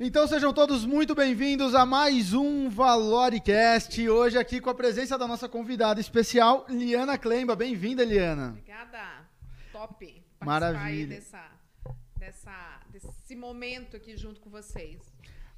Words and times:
Então 0.00 0.28
sejam 0.28 0.52
todos 0.52 0.84
muito 0.86 1.12
bem-vindos 1.12 1.74
a 1.74 1.84
mais 1.84 2.32
um 2.32 2.70
Valoricast. 2.70 4.08
Hoje 4.08 4.38
aqui 4.38 4.60
com 4.60 4.70
a 4.70 4.74
presença 4.74 5.18
da 5.18 5.26
nossa 5.26 5.48
convidada 5.48 6.00
especial, 6.00 6.64
Liana 6.68 7.18
Klemba. 7.18 7.56
Bem-vinda, 7.56 8.04
Liana. 8.04 8.50
Obrigada. 8.50 9.28
Top. 9.72 10.22
Maravilha. 10.44 10.84
aí 10.84 11.06
Dessa, 11.06 11.50
dessa, 12.16 12.80
desse 12.92 13.34
momento 13.34 13.96
aqui 13.96 14.16
junto 14.16 14.40
com 14.40 14.48
vocês. 14.48 15.00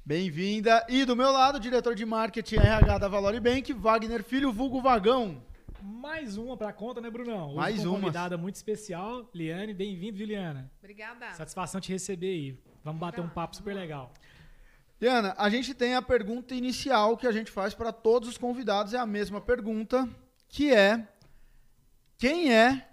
Bem-vinda. 0.03 0.83
E 0.89 1.05
do 1.05 1.15
meu 1.15 1.31
lado, 1.31 1.59
diretor 1.59 1.93
de 1.93 2.03
marketing 2.03 2.55
RH 2.55 2.97
da 2.97 3.07
Valori 3.07 3.39
Bank, 3.39 3.71
Wagner 3.73 4.23
Filho, 4.23 4.51
vulgo 4.51 4.81
Vagão. 4.81 5.43
Mais 5.83 6.35
uma 6.35 6.57
pra 6.57 6.73
conta, 6.73 6.99
né, 6.99 7.11
Brunão? 7.11 7.49
Hoje 7.49 7.57
Mais 7.57 7.85
uma. 7.85 7.99
convidada 7.99 8.39
muito 8.39 8.55
especial, 8.55 9.29
Liane. 9.35 9.71
Bem-vindo, 9.71 10.17
Juliana. 10.17 10.71
Obrigada. 10.79 11.31
Satisfação 11.33 11.79
te 11.79 11.91
receber 11.91 12.27
aí. 12.27 12.59
Vamos 12.83 12.99
bater 12.99 13.21
um 13.21 13.29
papo 13.29 13.55
super 13.55 13.75
lá. 13.75 13.81
legal. 13.81 14.11
Liana, 15.01 15.33
a 15.35 15.49
gente 15.49 15.73
tem 15.73 15.95
a 15.95 16.01
pergunta 16.01 16.53
inicial 16.53 17.17
que 17.17 17.25
a 17.25 17.31
gente 17.31 17.49
faz 17.49 17.73
para 17.73 17.91
todos 17.91 18.29
os 18.29 18.37
convidados, 18.37 18.93
é 18.93 18.99
a 18.99 19.05
mesma 19.05 19.41
pergunta, 19.41 20.07
que 20.47 20.71
é: 20.71 21.07
quem 22.19 22.53
é 22.53 22.87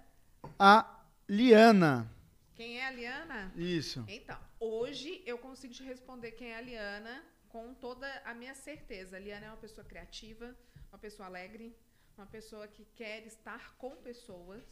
a 0.57 1.03
Liana? 1.29 2.11
Quem 2.55 2.79
é 2.79 2.87
a 2.87 2.91
Liana? 2.91 3.53
Isso. 3.55 4.03
Então, 4.07 4.39
hoje 4.59 5.21
eu 5.23 5.37
consigo 5.37 5.71
te 5.71 5.83
responder 5.83 6.31
quem 6.31 6.49
é 6.49 6.57
a 6.57 6.61
Liana 6.61 7.23
com 7.47 7.75
toda 7.75 8.07
a 8.25 8.33
minha 8.33 8.55
certeza. 8.55 9.17
A 9.17 9.19
Liana 9.19 9.45
é 9.45 9.49
uma 9.49 9.57
pessoa 9.57 9.85
criativa, 9.85 10.55
uma 10.91 10.97
pessoa 10.97 11.27
alegre, 11.27 11.77
uma 12.17 12.25
pessoa 12.25 12.67
que 12.67 12.85
quer 12.95 13.27
estar 13.27 13.75
com 13.77 13.95
pessoas, 13.97 14.63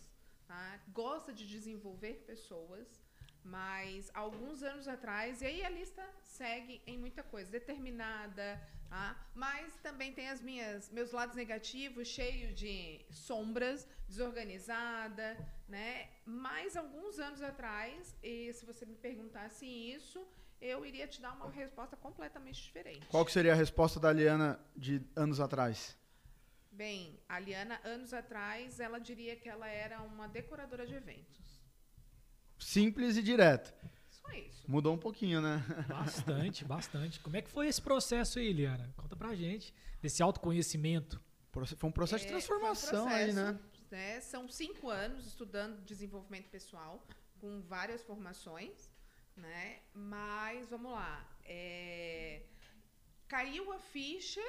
tá? 0.47 0.79
gosta 0.88 1.31
de 1.31 1.47
desenvolver 1.47 2.23
pessoas, 2.25 2.99
mas 3.47 4.11
alguns 4.13 4.61
anos 4.61 4.87
atrás, 4.87 5.41
e 5.41 5.45
aí 5.45 5.63
a 5.63 5.69
lista 5.69 6.03
segue 6.23 6.81
em 6.85 6.97
muita 6.97 7.23
coisa, 7.23 7.49
determinada, 7.49 8.61
tá? 8.89 9.16
mas 9.33 9.73
também 9.77 10.11
tem 10.13 10.30
as 10.30 10.41
minhas 10.41 10.89
meus 10.91 11.11
lados 11.11 11.35
negativos, 11.35 12.07
cheio 12.07 12.53
de 12.53 13.05
sombras, 13.09 13.88
desorganizada, 14.07 15.38
né? 15.67 16.09
Mas 16.25 16.75
alguns 16.75 17.19
anos 17.19 17.41
atrás, 17.41 18.16
e 18.22 18.52
se 18.53 18.66
você 18.66 18.85
me 18.85 18.95
perguntasse 18.95 19.66
isso, 19.66 20.25
eu 20.59 20.85
iria 20.85 21.07
te 21.07 21.22
dar 21.22 21.33
uma 21.33 21.50
resposta 21.50 21.95
completamente 21.95 22.61
diferente. 22.61 23.05
Qual 23.07 23.25
que 23.25 23.31
seria 23.31 23.53
a 23.53 23.55
resposta 23.55 24.00
da 24.00 24.11
Liana 24.11 24.59
de 24.75 25.02
anos 25.16 25.39
atrás? 25.39 25.95
Bem, 26.72 27.19
a 27.27 27.39
Liana, 27.39 27.79
anos 27.83 28.13
atrás, 28.13 28.79
ela 28.79 29.00
diria 29.00 29.35
que 29.35 29.50
ela 29.50 29.67
era 29.67 30.02
uma 30.02 30.27
decoradora 30.27 30.85
de 30.85 30.95
eventos. 30.95 31.47
Simples 32.58 33.17
e 33.17 33.23
direto. 33.23 33.73
Só 34.09 34.31
isso. 34.31 34.63
Mudou 34.69 34.94
um 34.94 34.97
pouquinho, 34.97 35.41
né? 35.41 35.63
Bastante, 35.88 36.63
bastante. 36.66 37.19
Como 37.19 37.36
é 37.38 37.41
que 37.41 37.50
foi 37.50 37.67
esse 37.67 37.81
processo 37.81 38.39
aí, 38.39 38.52
Liana? 38.52 38.91
Conta 38.97 39.16
pra 39.16 39.36
gente. 39.36 39.73
Desse 40.02 40.22
autoconhecimento. 40.23 41.22
Foi 41.52 41.89
um 41.89 41.91
processo 41.91 42.25
de 42.25 42.33
É, 42.33 42.39
foi 42.41 42.55
um 42.58 42.59
transformação 42.59 43.08
aí, 43.08 43.33
né? 43.33 43.53
processo, 43.53 43.89
né? 43.91 44.22
São 44.22 44.47
cinco 44.47 44.89
anos 44.89 45.25
estudando 45.25 45.83
desenvolvimento 45.83 46.50
pessoal, 46.50 47.03
com 47.39 47.61
várias 47.63 48.03
formações, 48.03 48.91
né? 49.35 49.80
Mas, 49.94 50.67
vamos 50.69 50.91
lá. 50.91 51.25
é, 51.44 52.41
Caiu 53.28 53.72
a 53.73 53.80
ficha 53.80 54.41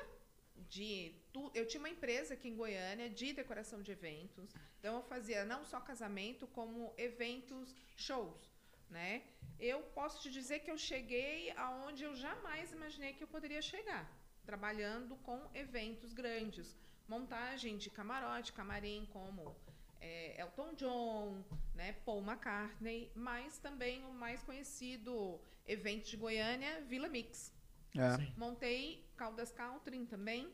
de... 0.69 1.14
tu- 1.33 1.51
Eu 1.55 1.67
tinha 1.67 1.81
uma 1.81 1.89
empresa 1.91 2.34
aqui 2.34 2.48
em 2.48 2.56
Goiânia 2.56 3.09
de 3.11 3.33
decoração 3.33 3.83
de 3.83 3.92
eventos. 3.92 4.55
Então, 4.78 4.97
eu 4.97 5.03
fazia 5.03 5.45
não 5.45 5.64
só 5.64 5.81
casamento, 5.81 6.47
como 6.48 6.92
eventos, 6.97 7.75
shows, 7.97 8.51
né? 8.91 9.23
Eu 9.59 9.81
posso 9.98 10.23
te 10.23 10.31
dizer 10.31 10.61
que 10.61 10.70
eu 10.70 10.79
cheguei 10.79 11.51
aonde 11.53 12.05
eu 12.05 12.14
jamais 12.14 12.73
imaginei 12.73 13.12
que 13.12 13.25
eu 13.25 13.29
poderia 13.29 13.61
chegar. 13.61 14.05
Trabalhando 14.47 15.17
com 15.17 15.39
eventos 15.55 16.12
grandes 16.12 16.77
montagem 17.07 17.77
de 17.79 17.89
camarote, 17.90 18.52
camarim, 18.52 19.07
como 19.13 19.57
é, 20.01 20.40
Elton 20.40 20.75
John, 20.75 21.42
né, 21.75 21.92
Paul 22.05 22.23
McCartney, 22.23 23.11
mas 23.14 23.58
também 23.58 24.05
o 24.05 24.13
mais 24.13 24.42
conhecido 24.42 25.40
evento 25.67 26.08
de 26.11 26.17
Goiânia, 26.17 26.83
Vila 26.83 27.08
Mix. 27.08 27.52
É. 27.95 28.39
Montei 28.39 29.09
Caldas 29.17 29.51
Country 29.51 30.07
também, 30.07 30.53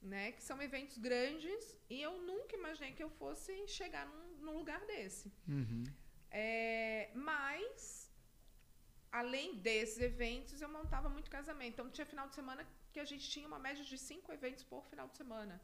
né, 0.00 0.32
que 0.32 0.42
são 0.42 0.60
eventos 0.62 0.96
grandes 0.98 1.76
e 1.90 2.00
eu 2.00 2.20
nunca 2.22 2.56
imaginei 2.56 2.92
que 2.92 3.02
eu 3.02 3.10
fosse 3.10 3.66
chegar 3.66 4.06
num, 4.06 4.36
num 4.44 4.56
lugar 4.56 4.80
desse. 4.86 5.32
Uhum. 5.46 5.84
É, 6.30 7.10
mas, 7.14 8.12
além 9.10 9.56
desses 9.56 9.98
eventos, 9.98 10.60
eu 10.60 10.68
montava 10.68 11.08
muito 11.08 11.30
casamento. 11.30 11.72
Então, 11.72 11.90
tinha 11.90 12.06
final 12.06 12.28
de 12.28 12.34
semana 12.34 12.66
que 12.92 13.00
a 13.00 13.04
gente 13.04 13.28
tinha 13.28 13.46
uma 13.46 13.58
média 13.58 13.84
de 13.84 13.98
cinco 13.98 14.32
eventos 14.32 14.62
por 14.62 14.84
final 14.86 15.08
de 15.08 15.16
semana. 15.16 15.60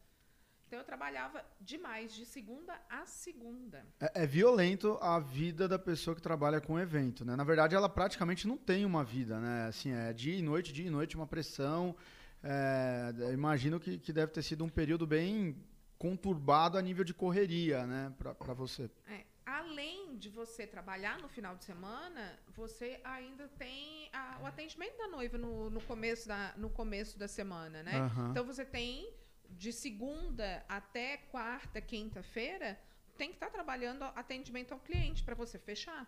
Então, 0.66 0.78
eu 0.78 0.84
trabalhava 0.84 1.44
demais, 1.60 2.12
de 2.14 2.24
segunda 2.26 2.78
a 2.90 3.06
segunda. 3.06 3.84
É, 4.00 4.22
é 4.22 4.26
violento 4.26 4.98
a 5.00 5.18
vida 5.20 5.68
da 5.68 5.78
pessoa 5.78 6.16
que 6.16 6.22
trabalha 6.22 6.60
com 6.60 6.78
evento, 6.78 7.24
né? 7.24 7.36
Na 7.36 7.44
verdade, 7.44 7.74
ela 7.74 7.88
praticamente 7.88 8.46
não 8.48 8.56
tem 8.56 8.84
uma 8.84 9.04
vida, 9.04 9.38
né? 9.38 9.66
Assim, 9.68 9.92
é 9.92 10.12
dia 10.12 10.36
e 10.36 10.42
noite, 10.42 10.72
dia 10.72 10.86
e 10.86 10.90
noite, 10.90 11.16
uma 11.16 11.26
pressão. 11.26 11.94
É, 12.42 13.12
imagino 13.32 13.78
que, 13.80 13.98
que 13.98 14.12
deve 14.12 14.32
ter 14.32 14.42
sido 14.42 14.64
um 14.64 14.68
período 14.68 15.06
bem 15.06 15.56
conturbado 15.98 16.76
a 16.76 16.82
nível 16.82 17.04
de 17.04 17.14
correria, 17.14 17.86
né? 17.86 18.12
Pra 18.18 18.52
você. 18.54 18.90
É, 19.06 19.24
além 19.46 20.16
de 20.18 20.28
você 20.28 20.66
trabalhar 20.66 21.18
no 21.20 21.28
final 21.28 21.56
de 21.56 21.64
semana, 21.64 22.38
você 22.54 23.00
ainda 23.04 23.48
tem 23.56 24.08
a- 24.12 24.38
o 24.42 24.46
atendimento 24.46 24.96
da 24.98 25.08
noiva 25.08 25.38
no, 25.38 25.70
no 25.70 25.80
começo 25.80 26.28
da, 26.28 26.52
no 26.56 26.68
começo 26.68 27.18
da 27.18 27.28
semana, 27.28 27.82
né? 27.82 27.96
Aham. 28.00 28.30
Então 28.30 28.44
você 28.44 28.64
tem 28.64 29.08
de 29.56 29.72
segunda 29.72 30.64
até 30.68 31.16
quarta, 31.16 31.80
quinta-feira, 31.80 32.78
tem 33.16 33.28
que 33.28 33.36
estar 33.36 33.50
trabalhando 33.50 34.02
atendimento 34.04 34.72
ao 34.72 34.80
cliente 34.80 35.22
para 35.22 35.34
você 35.34 35.58
fechar. 35.58 36.04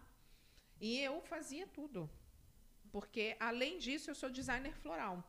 E 0.80 1.00
eu 1.00 1.20
fazia 1.22 1.66
tudo. 1.66 2.10
Porque 2.90 3.36
além 3.38 3.78
disso, 3.78 4.10
eu 4.10 4.14
sou 4.14 4.30
designer 4.30 4.74
floral. 4.74 5.22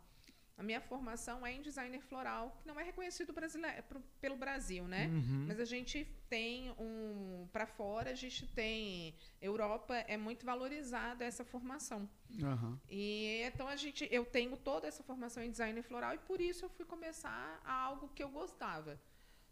A 0.57 0.63
minha 0.63 0.81
formação 0.81 1.45
é 1.45 1.53
em 1.53 1.61
designer 1.61 2.01
floral, 2.01 2.57
que 2.59 2.67
não 2.67 2.79
é 2.79 2.83
reconhecido 2.83 3.31
pro- 3.31 4.01
pelo 4.19 4.35
Brasil, 4.35 4.85
né? 4.87 5.05
Uhum. 5.07 5.45
Mas 5.47 5.59
a 5.59 5.65
gente 5.65 6.03
tem 6.27 6.71
um 6.79 7.47
para 7.53 7.67
fora, 7.67 8.09
a 8.09 8.15
gente 8.15 8.47
tem 8.47 9.13
Europa 9.39 9.95
é 9.95 10.17
muito 10.17 10.43
valorizada 10.45 11.23
essa 11.23 11.45
formação. 11.45 12.09
Aham. 12.43 12.79
E 12.89 13.41
então 13.45 13.67
a 13.67 13.75
gente, 13.75 14.07
eu 14.11 14.25
tenho 14.25 14.57
toda 14.57 14.87
essa 14.87 15.03
formação 15.03 15.43
em 15.43 15.51
design 15.51 15.79
floral 15.83 16.15
e 16.15 16.17
por 16.17 16.41
isso 16.41 16.65
eu 16.65 16.69
fui 16.69 16.85
começar 16.85 17.61
a 17.63 17.71
algo 17.73 18.09
que 18.15 18.23
eu 18.23 18.29
gostava. 18.29 18.99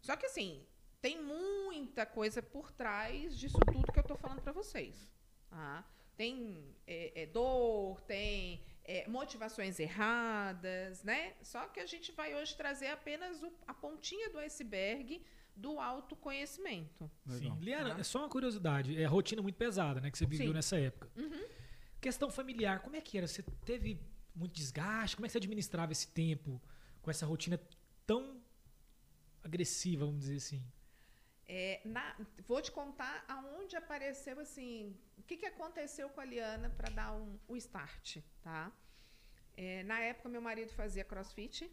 Só 0.02 0.16
que 0.16 0.26
assim, 0.26 0.66
tem 1.00 1.22
muita 1.22 2.04
coisa 2.04 2.42
por 2.42 2.72
trás 2.72 3.38
disso 3.38 3.58
tudo 3.72 3.92
que 3.92 3.98
eu 3.98 4.02
estou 4.02 4.16
falando 4.16 4.40
para 4.42 4.52
vocês. 4.52 5.08
tá? 5.48 5.84
Tem 6.16 6.74
é, 6.86 7.22
é, 7.22 7.26
dor, 7.26 8.00
tem 8.02 8.60
é, 8.86 9.06
motivações 9.08 9.78
erradas, 9.80 11.02
né? 11.02 11.34
Só 11.42 11.66
que 11.68 11.80
a 11.80 11.86
gente 11.86 12.12
vai 12.12 12.34
hoje 12.34 12.56
trazer 12.56 12.88
apenas 12.88 13.42
o- 13.42 13.52
a 13.66 13.74
pontinha 13.74 14.30
do 14.30 14.38
iceberg 14.38 15.22
do 15.54 15.80
autoconhecimento. 15.80 17.10
Legal. 17.26 17.56
Sim. 17.56 17.64
Liana, 17.64 17.98
é 17.98 18.02
só 18.02 18.18
uma 18.20 18.28
curiosidade. 18.28 19.00
É 19.00 19.06
rotina 19.06 19.40
muito 19.42 19.56
pesada, 19.56 20.00
né? 20.00 20.10
Que 20.10 20.18
você 20.18 20.26
viveu 20.26 20.48
Sim. 20.48 20.52
nessa 20.52 20.78
época. 20.78 21.10
Uhum. 21.16 21.44
Questão 22.00 22.30
familiar, 22.30 22.80
como 22.80 22.94
é 22.96 23.00
que 23.00 23.16
era? 23.18 23.26
Você 23.26 23.42
teve 23.64 23.98
muito 24.34 24.52
desgaste? 24.52 25.16
Como 25.16 25.24
é 25.24 25.28
que 25.28 25.32
você 25.32 25.38
administrava 25.38 25.92
esse 25.92 26.08
tempo 26.08 26.60
com 27.02 27.10
essa 27.10 27.24
rotina 27.26 27.58
tão 28.06 28.40
agressiva, 29.42 30.04
vamos 30.04 30.20
dizer 30.20 30.36
assim? 30.36 30.62
É, 31.48 31.80
na- 31.84 32.16
vou 32.46 32.60
te 32.60 32.70
contar 32.72 33.24
aonde 33.28 33.76
apareceu 33.76 34.38
assim, 34.40 34.96
o 35.16 35.22
que, 35.22 35.36
que 35.36 35.46
aconteceu 35.46 36.08
com 36.10 36.20
a 36.20 36.24
Liana 36.24 36.68
para 36.70 36.90
dar 36.90 37.12
um, 37.12 37.38
o 37.48 37.56
start, 37.56 38.18
tá? 38.42 38.72
É, 39.56 39.82
na 39.84 39.98
época 40.00 40.28
meu 40.28 40.40
marido 40.42 40.70
fazia 40.72 41.04
CrossFit, 41.04 41.70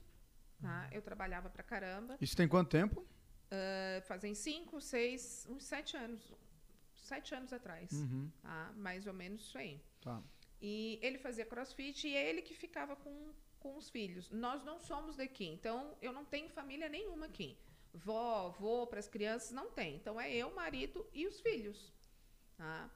tá? 0.62 0.90
Eu 0.92 1.02
trabalhava 1.02 1.50
pra 1.50 1.64
caramba, 1.64 2.18
Isso 2.22 2.36
tem 2.36 2.48
quanto 2.48 2.70
tempo? 2.70 3.02
uh, 3.02 4.02
fazem 4.04 4.34
cinco, 4.34 4.80
seis, 4.80 5.46
uns 5.50 5.64
sete 5.66 5.98
anos, 5.98 6.32
sete 6.96 7.36
anos 7.36 7.52
atrás, 7.52 7.92
Uhum. 7.92 8.32
tá? 8.42 8.72
Mais 8.76 9.06
ou 9.08 9.14
menos 9.14 9.42
isso 9.42 9.58
aí. 9.58 9.82
Tá. 10.02 10.22
E 10.62 10.98
ele 11.02 11.18
fazia 11.18 11.46
crossfit 11.46 12.08
e 12.08 12.16
é 12.16 12.30
ele 12.30 12.42
que 12.42 12.54
ficava 12.54 12.96
com, 12.96 13.34
com 13.60 13.76
os 13.76 13.90
filhos. 13.90 14.30
Nós 14.32 14.64
não 14.64 14.80
somos 14.80 15.18
daqui, 15.18 15.46
então 15.46 15.98
eu 16.02 16.14
não 16.14 16.24
tenho 16.24 16.50
família 16.50 16.88
nenhuma 16.88 17.26
aqui. 17.26 17.58
Vó, 17.94 18.48
avô, 18.48 18.88
para 18.88 19.00
as 19.00 19.08
crianças, 19.10 19.52
não 19.52 19.70
tem. 19.72 19.98
Então 19.98 20.20
é 20.20 20.34
eu, 20.34 20.54
marido 20.56 21.06
e 21.14 21.28
os 21.28 21.40
filhos. 21.42 21.94
Tá? 22.58 22.90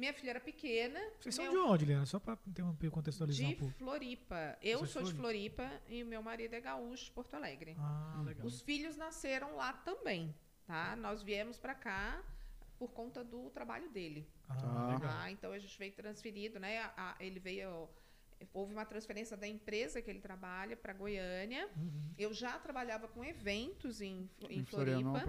Minha 0.00 0.14
filha 0.14 0.30
era 0.30 0.40
pequena. 0.40 0.98
Vocês 1.20 1.34
são 1.34 1.44
meu- 1.44 1.52
de 1.52 1.58
onde, 1.58 1.84
Liana? 1.84 2.06
Só 2.06 2.18
para 2.18 2.38
interromper 2.46 2.90
contextualizar 2.90 3.46
de 3.48 3.54
um 3.54 3.58
pouco. 3.58 3.74
Floripa. 3.74 4.56
Eu 4.62 4.78
Você 4.78 4.86
de 4.86 4.92
sou 4.92 5.02
de 5.02 5.12
Floripa 5.12 5.70
e 5.88 6.02
meu 6.02 6.22
marido 6.22 6.54
é 6.54 6.60
gaúcho 6.60 7.04
de 7.04 7.10
Porto 7.10 7.34
Alegre. 7.34 7.76
Ah, 7.78 8.22
legal. 8.24 8.46
Os 8.46 8.62
filhos 8.62 8.96
nasceram 8.96 9.54
lá 9.56 9.74
também, 9.74 10.34
tá? 10.66 10.96
Nós 10.96 11.22
viemos 11.22 11.58
para 11.58 11.74
cá 11.74 12.22
por 12.78 12.90
conta 12.92 13.22
do 13.22 13.50
trabalho 13.50 13.90
dele. 13.90 14.26
Ah, 14.48 14.54
Tá. 14.56 14.86
legal. 14.94 15.10
Ah, 15.20 15.30
então 15.30 15.52
a 15.52 15.58
gente 15.58 15.78
veio 15.78 15.92
transferido, 15.92 16.58
né? 16.58 16.78
A- 16.78 16.94
a- 16.96 17.16
ele 17.20 17.38
veio 17.38 17.86
houve 18.54 18.72
uma 18.72 18.86
transferência 18.86 19.36
da 19.36 19.46
empresa 19.46 20.00
que 20.00 20.08
ele 20.08 20.18
trabalha 20.18 20.74
para 20.74 20.94
Goiânia. 20.94 21.68
Uhum. 21.76 22.14
Eu 22.16 22.32
já 22.32 22.58
trabalhava 22.58 23.06
com 23.06 23.22
eventos 23.22 24.00
em, 24.00 24.30
em, 24.48 24.60
Em 24.60 24.64
Floripa. 24.64 25.26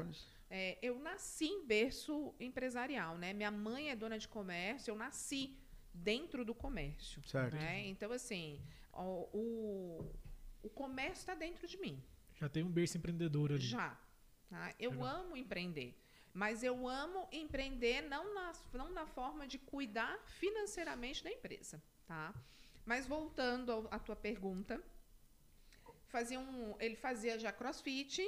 É, 0.53 0.77
eu 0.81 1.00
nasci 1.00 1.45
em 1.45 1.65
berço 1.65 2.36
empresarial, 2.38 3.18
né? 3.18 3.31
Minha 3.31 3.50
mãe 3.50 3.89
é 3.89 3.95
dona 3.95 4.19
de 4.19 4.27
comércio, 4.27 4.92
eu 4.92 4.95
nasci 4.95 5.57
dentro 5.94 6.44
do 6.44 6.53
comércio. 6.53 7.25
Certo. 7.25 7.56
né? 7.56 7.88
Então, 7.88 8.12
assim, 8.12 8.62
o, 8.92 9.30
o, 9.33 10.15
o 10.62 10.69
comércio 10.69 11.21
está 11.21 11.33
dentro 11.33 11.65
de 11.65 11.77
mim. 11.77 12.03
Já 12.36 12.50
tem 12.50 12.63
um 12.63 12.69
berço 12.69 12.98
empreendedor 12.98 13.53
ali. 13.53 13.62
Já. 13.62 13.98
tá? 14.50 14.75
Eu 14.77 14.92
Legal. 14.92 15.06
amo 15.06 15.38
empreender. 15.38 15.98
Mas 16.33 16.63
eu 16.63 16.86
amo 16.86 17.30
empreender 17.31 18.01
não 18.01 18.33
na, 18.33 18.51
não 18.74 18.92
na 18.92 19.06
forma 19.06 19.48
de 19.48 19.57
cuidar 19.57 20.19
financeiramente 20.25 21.24
da 21.24 21.31
empresa. 21.31 21.81
Tá? 22.06 22.33
Mas 22.86 23.07
voltando 23.07 23.88
à 23.89 23.98
tua 24.00 24.18
pergunta, 24.18 24.83
fazia 26.07 26.39
um, 26.39 26.75
ele 26.80 26.98
fazia 26.98 27.39
já 27.39 27.53
crossfit 27.53 28.21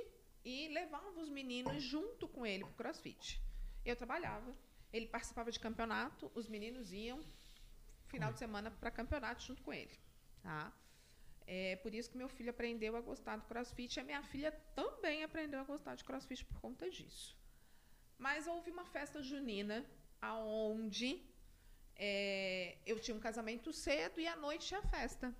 e 0.43 0.67
levava 0.69 1.19
os 1.19 1.29
meninos 1.29 1.81
junto 1.81 2.27
com 2.27 2.45
ele 2.45 2.63
para 2.65 2.73
crossfit. 2.73 3.41
Eu 3.85 3.95
trabalhava, 3.95 4.53
ele 4.91 5.07
participava 5.07 5.51
de 5.51 5.59
campeonato, 5.59 6.31
os 6.35 6.47
meninos 6.47 6.91
iam 6.93 7.21
final 8.07 8.31
de 8.31 8.39
semana 8.39 8.69
para 8.71 8.91
campeonato 8.91 9.43
junto 9.43 9.61
com 9.63 9.73
ele. 9.73 9.97
Tá? 10.41 10.71
É 11.45 11.75
por 11.77 11.93
isso 11.93 12.09
que 12.09 12.17
meu 12.17 12.29
filho 12.29 12.49
aprendeu 12.51 12.95
a 12.95 13.01
gostar 13.01 13.35
do 13.37 13.43
crossfit 13.45 13.97
e 13.97 13.99
a 13.99 14.03
minha 14.03 14.23
filha 14.23 14.51
também 14.75 15.23
aprendeu 15.23 15.59
a 15.59 15.63
gostar 15.63 15.95
de 15.95 16.03
crossfit 16.03 16.45
por 16.45 16.59
conta 16.61 16.89
disso. 16.89 17.37
Mas 18.17 18.47
houve 18.47 18.71
uma 18.71 18.85
festa 18.85 19.21
junina 19.21 19.85
aonde 20.21 21.21
é, 21.95 22.77
eu 22.85 22.99
tinha 22.99 23.15
um 23.15 23.19
casamento 23.19 23.71
cedo 23.73 24.19
e 24.19 24.27
à 24.27 24.35
noite 24.35 24.67
tinha 24.67 24.81
festa. 24.83 25.33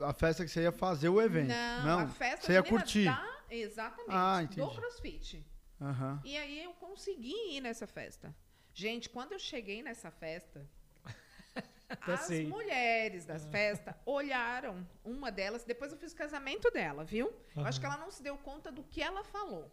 A 0.00 0.12
festa 0.14 0.44
que 0.44 0.50
você 0.50 0.62
ia 0.62 0.72
fazer 0.72 1.08
o 1.08 1.20
evento. 1.20 1.48
Não, 1.84 2.00
a 2.00 2.08
festa 2.08 2.46
você 2.46 2.52
ia 2.52 2.62
curtir. 2.62 3.04
da- 3.06 3.35
exatamente, 3.50 4.60
Ah, 4.60 4.64
do 4.66 4.74
crossfit. 4.74 5.44
Aham. 5.80 6.20
E 6.24 6.36
aí 6.36 6.62
eu 6.64 6.72
consegui 6.74 7.34
ir 7.56 7.60
nessa 7.60 7.86
festa. 7.86 8.34
Gente, 8.72 9.08
quando 9.08 9.32
eu 9.32 9.38
cheguei 9.38 9.82
nessa 9.82 10.10
festa, 10.10 10.66
as 12.00 12.20
sei. 12.20 12.46
mulheres 12.46 13.24
das 13.24 13.46
festas 13.46 13.94
olharam 14.04 14.86
uma 15.04 15.30
delas. 15.30 15.64
Depois 15.64 15.92
eu 15.92 15.98
fiz 15.98 16.12
o 16.12 16.16
casamento 16.16 16.70
dela, 16.70 17.04
viu? 17.04 17.32
Eu 17.54 17.64
acho 17.64 17.78
que 17.80 17.86
ela 17.86 17.96
não 17.98 18.10
se 18.10 18.22
deu 18.22 18.36
conta 18.38 18.70
do 18.72 18.82
que 18.82 19.02
ela 19.02 19.22
falou. 19.24 19.70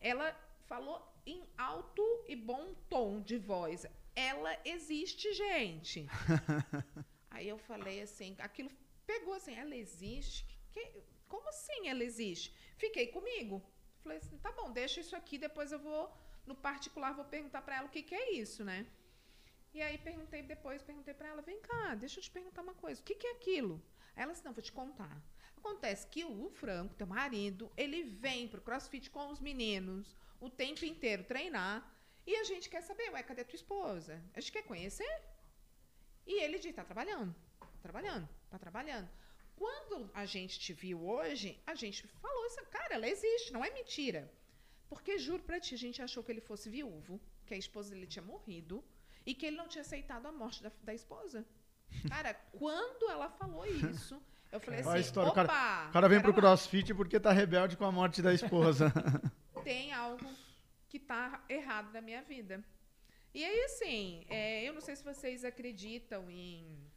Ela 0.00 0.34
falou 0.66 1.06
em 1.26 1.42
alto 1.58 2.02
e 2.28 2.34
bom 2.36 2.74
tom 2.88 3.20
de 3.20 3.36
voz. 3.38 3.84
Ela 4.14 4.56
existe, 4.64 5.32
gente. 5.32 6.06
Aí 7.30 7.48
eu 7.48 7.58
falei 7.58 8.00
assim, 8.02 8.34
aquilo 8.38 8.70
pegou 9.06 9.34
assim, 9.34 9.54
ela 9.54 9.74
existe? 9.76 10.46
Que- 10.72 11.02
como 11.32 11.48
assim 11.48 11.88
ela 11.88 12.04
existe? 12.10 12.54
Fiquei 12.76 13.06
comigo. 13.16 13.62
Falei 14.02 14.18
assim, 14.18 14.36
tá 14.38 14.50
bom, 14.52 14.70
deixa 14.80 15.00
isso 15.00 15.14
aqui, 15.14 15.36
depois 15.38 15.72
eu 15.72 15.78
vou, 15.78 16.02
no 16.46 16.54
particular, 16.54 17.14
vou 17.14 17.24
perguntar 17.24 17.62
pra 17.62 17.76
ela 17.76 17.86
o 17.86 17.90
que, 17.90 18.02
que 18.02 18.14
é 18.14 18.32
isso, 18.32 18.64
né? 18.64 18.86
E 19.72 19.80
aí 19.80 19.96
perguntei 19.98 20.42
depois, 20.42 20.82
perguntei 20.82 21.14
pra 21.14 21.28
ela, 21.28 21.42
vem 21.42 21.60
cá, 21.60 21.94
deixa 21.94 22.18
eu 22.18 22.24
te 22.24 22.30
perguntar 22.30 22.62
uma 22.62 22.74
coisa, 22.74 23.00
o 23.00 23.04
que, 23.04 23.14
que 23.14 23.26
é 23.26 23.32
aquilo? 23.32 23.80
Aí 24.16 24.22
ela 24.24 24.32
disse, 24.32 24.44
não, 24.44 24.52
vou 24.52 24.62
te 24.62 24.72
contar. 24.72 25.22
Acontece 25.56 26.06
que 26.06 26.24
o 26.24 26.50
Franco, 26.50 26.94
teu 26.94 27.06
marido, 27.06 27.70
ele 27.76 28.02
vem 28.02 28.48
pro 28.48 28.62
CrossFit 28.62 29.10
com 29.10 29.28
os 29.28 29.40
meninos 29.40 30.16
o 30.40 30.48
tempo 30.48 30.84
inteiro 30.84 31.22
treinar 31.24 31.76
e 32.26 32.34
a 32.36 32.44
gente 32.44 32.68
quer 32.68 32.82
saber, 32.82 33.10
ué, 33.10 33.22
cadê 33.22 33.44
tua 33.44 33.56
esposa? 33.56 34.22
A 34.34 34.40
gente 34.40 34.52
quer 34.52 34.62
conhecer. 34.62 35.22
E 36.26 36.42
ele 36.42 36.58
diz, 36.58 36.74
tá 36.74 36.84
trabalhando, 36.84 37.34
tá 37.58 37.66
trabalhando, 37.82 38.28
tá 38.48 38.58
trabalhando. 38.58 39.08
Quando 39.60 40.10
a 40.14 40.24
gente 40.24 40.58
te 40.58 40.72
viu 40.72 40.98
hoje, 41.06 41.60
a 41.66 41.74
gente 41.74 42.06
falou 42.22 42.46
isso, 42.46 42.58
cara, 42.70 42.94
ela 42.94 43.06
existe, 43.06 43.52
não 43.52 43.62
é 43.62 43.70
mentira. 43.70 44.22
Porque 44.88 45.18
juro 45.18 45.42
pra 45.42 45.60
ti, 45.60 45.74
a 45.74 45.78
gente 45.78 46.00
achou 46.00 46.24
que 46.24 46.32
ele 46.32 46.40
fosse 46.40 46.70
viúvo, 46.70 47.20
que 47.46 47.52
a 47.52 47.58
esposa 47.58 47.90
dele 47.90 48.06
tinha 48.06 48.22
morrido 48.24 48.82
e 49.26 49.34
que 49.34 49.44
ele 49.44 49.56
não 49.56 49.68
tinha 49.68 49.82
aceitado 49.82 50.24
a 50.24 50.32
morte 50.32 50.62
da, 50.62 50.72
da 50.82 50.94
esposa. 50.94 51.44
Cara, 52.08 52.32
quando 52.32 53.10
ela 53.10 53.28
falou 53.28 53.66
isso, 53.66 54.18
eu 54.50 54.58
falei 54.60 54.80
assim, 54.80 54.98
história, 54.98 55.28
o 55.28 55.32
opa, 55.32 55.44
cara- 55.46 55.88
O 55.90 55.92
cara 55.92 56.08
vem 56.08 56.22
pro 56.22 56.30
lá, 56.30 56.36
crossfit 56.38 56.94
porque 56.94 57.20
tá 57.20 57.30
rebelde 57.30 57.76
com 57.76 57.84
a 57.84 57.92
morte 57.92 58.22
da 58.22 58.32
esposa. 58.32 58.90
tem 59.62 59.92
algo 59.92 60.26
que 60.88 60.98
tá 60.98 61.44
errado 61.50 61.92
na 61.92 62.00
minha 62.00 62.22
vida. 62.22 62.64
E 63.34 63.44
aí, 63.44 63.60
assim, 63.64 64.24
é, 64.30 64.64
eu 64.64 64.72
não 64.72 64.80
sei 64.80 64.96
se 64.96 65.04
vocês 65.04 65.44
acreditam 65.44 66.30
em. 66.30 66.89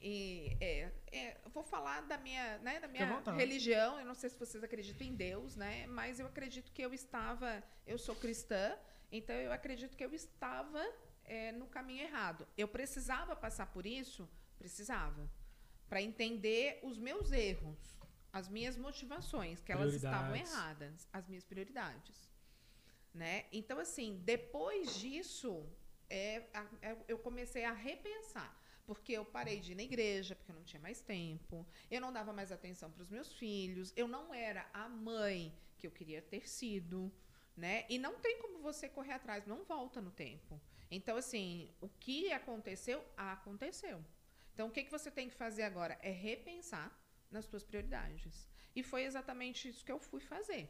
Em, 0.00 0.56
é, 0.60 0.92
é, 1.10 1.36
eu 1.44 1.50
vou 1.50 1.62
falar 1.62 2.02
da 2.02 2.16
minha, 2.18 2.58
né, 2.58 2.78
da 2.80 2.88
minha 2.88 3.20
religião. 3.36 3.98
Eu 3.98 4.06
não 4.06 4.14
sei 4.14 4.30
se 4.30 4.38
vocês 4.38 4.62
acreditam 4.62 5.06
em 5.06 5.14
Deus, 5.14 5.56
né? 5.56 5.86
Mas 5.86 6.20
eu 6.20 6.26
acredito 6.26 6.72
que 6.72 6.82
eu 6.82 6.94
estava. 6.94 7.62
Eu 7.86 7.98
sou 7.98 8.14
cristã, 8.14 8.76
então 9.10 9.34
eu 9.34 9.52
acredito 9.52 9.96
que 9.96 10.04
eu 10.04 10.12
estava 10.14 10.84
é, 11.24 11.52
no 11.52 11.66
caminho 11.66 12.02
errado. 12.02 12.46
Eu 12.56 12.68
precisava 12.68 13.34
passar 13.34 13.66
por 13.66 13.86
isso? 13.86 14.28
Precisava. 14.58 15.28
Para 15.88 16.02
entender 16.02 16.80
os 16.82 16.98
meus 16.98 17.32
erros, 17.32 17.98
as 18.32 18.48
minhas 18.48 18.76
motivações, 18.76 19.60
que 19.62 19.72
elas 19.72 19.94
estavam 19.94 20.36
erradas, 20.36 21.08
as 21.12 21.26
minhas 21.26 21.44
prioridades. 21.44 22.28
Né? 23.14 23.46
Então, 23.50 23.78
assim, 23.78 24.20
depois 24.24 24.96
disso, 24.96 25.66
é, 26.10 26.44
é, 26.82 26.96
eu 27.08 27.18
comecei 27.18 27.64
a 27.64 27.72
repensar. 27.72 28.54
Porque 28.88 29.12
eu 29.12 29.22
parei 29.22 29.60
de 29.60 29.72
ir 29.72 29.74
na 29.74 29.82
igreja, 29.82 30.34
porque 30.34 30.50
eu 30.50 30.54
não 30.56 30.64
tinha 30.64 30.80
mais 30.80 30.98
tempo. 31.02 31.66
Eu 31.90 32.00
não 32.00 32.10
dava 32.10 32.32
mais 32.32 32.50
atenção 32.50 32.90
para 32.90 33.02
os 33.02 33.10
meus 33.10 33.30
filhos. 33.34 33.92
Eu 33.94 34.08
não 34.08 34.32
era 34.32 34.66
a 34.72 34.88
mãe 34.88 35.52
que 35.76 35.86
eu 35.86 35.90
queria 35.90 36.22
ter 36.22 36.48
sido. 36.48 37.12
Né? 37.54 37.84
E 37.90 37.98
não 37.98 38.18
tem 38.18 38.40
como 38.40 38.62
você 38.62 38.88
correr 38.88 39.12
atrás, 39.12 39.44
não 39.44 39.62
volta 39.62 40.00
no 40.00 40.10
tempo. 40.10 40.58
Então, 40.90 41.18
assim, 41.18 41.70
o 41.82 41.88
que 42.00 42.32
aconteceu, 42.32 43.04
aconteceu. 43.14 44.02
Então, 44.54 44.68
o 44.68 44.70
que, 44.70 44.84
que 44.84 44.90
você 44.90 45.10
tem 45.10 45.28
que 45.28 45.34
fazer 45.34 45.64
agora? 45.64 45.98
É 46.00 46.10
repensar 46.10 46.90
nas 47.30 47.44
suas 47.44 47.62
prioridades. 47.62 48.48
E 48.74 48.82
foi 48.82 49.02
exatamente 49.04 49.68
isso 49.68 49.84
que 49.84 49.92
eu 49.92 49.98
fui 49.98 50.22
fazer. 50.22 50.66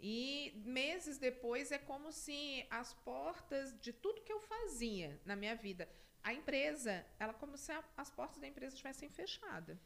E 0.00 0.52
meses 0.64 1.16
depois 1.16 1.70
é 1.70 1.78
como 1.78 2.10
se 2.10 2.66
as 2.70 2.92
portas 2.92 3.78
de 3.80 3.92
tudo 3.92 4.22
que 4.22 4.32
eu 4.32 4.40
fazia 4.40 5.20
na 5.24 5.36
minha 5.36 5.54
vida, 5.54 5.88
a 6.22 6.32
empresa, 6.34 7.04
ela 7.18 7.34
como 7.34 7.56
se 7.56 7.72
a- 7.72 7.84
as 7.96 8.10
portas 8.10 8.38
da 8.40 8.48
empresa 8.48 8.74
estivessem 8.74 9.08
fechadas. 9.10 9.78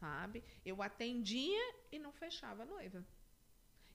Sabe? 0.00 0.44
Eu 0.64 0.82
atendia 0.82 1.74
e 1.90 1.98
não 1.98 2.12
fechava 2.12 2.62
a 2.62 2.66
noiva. 2.66 3.04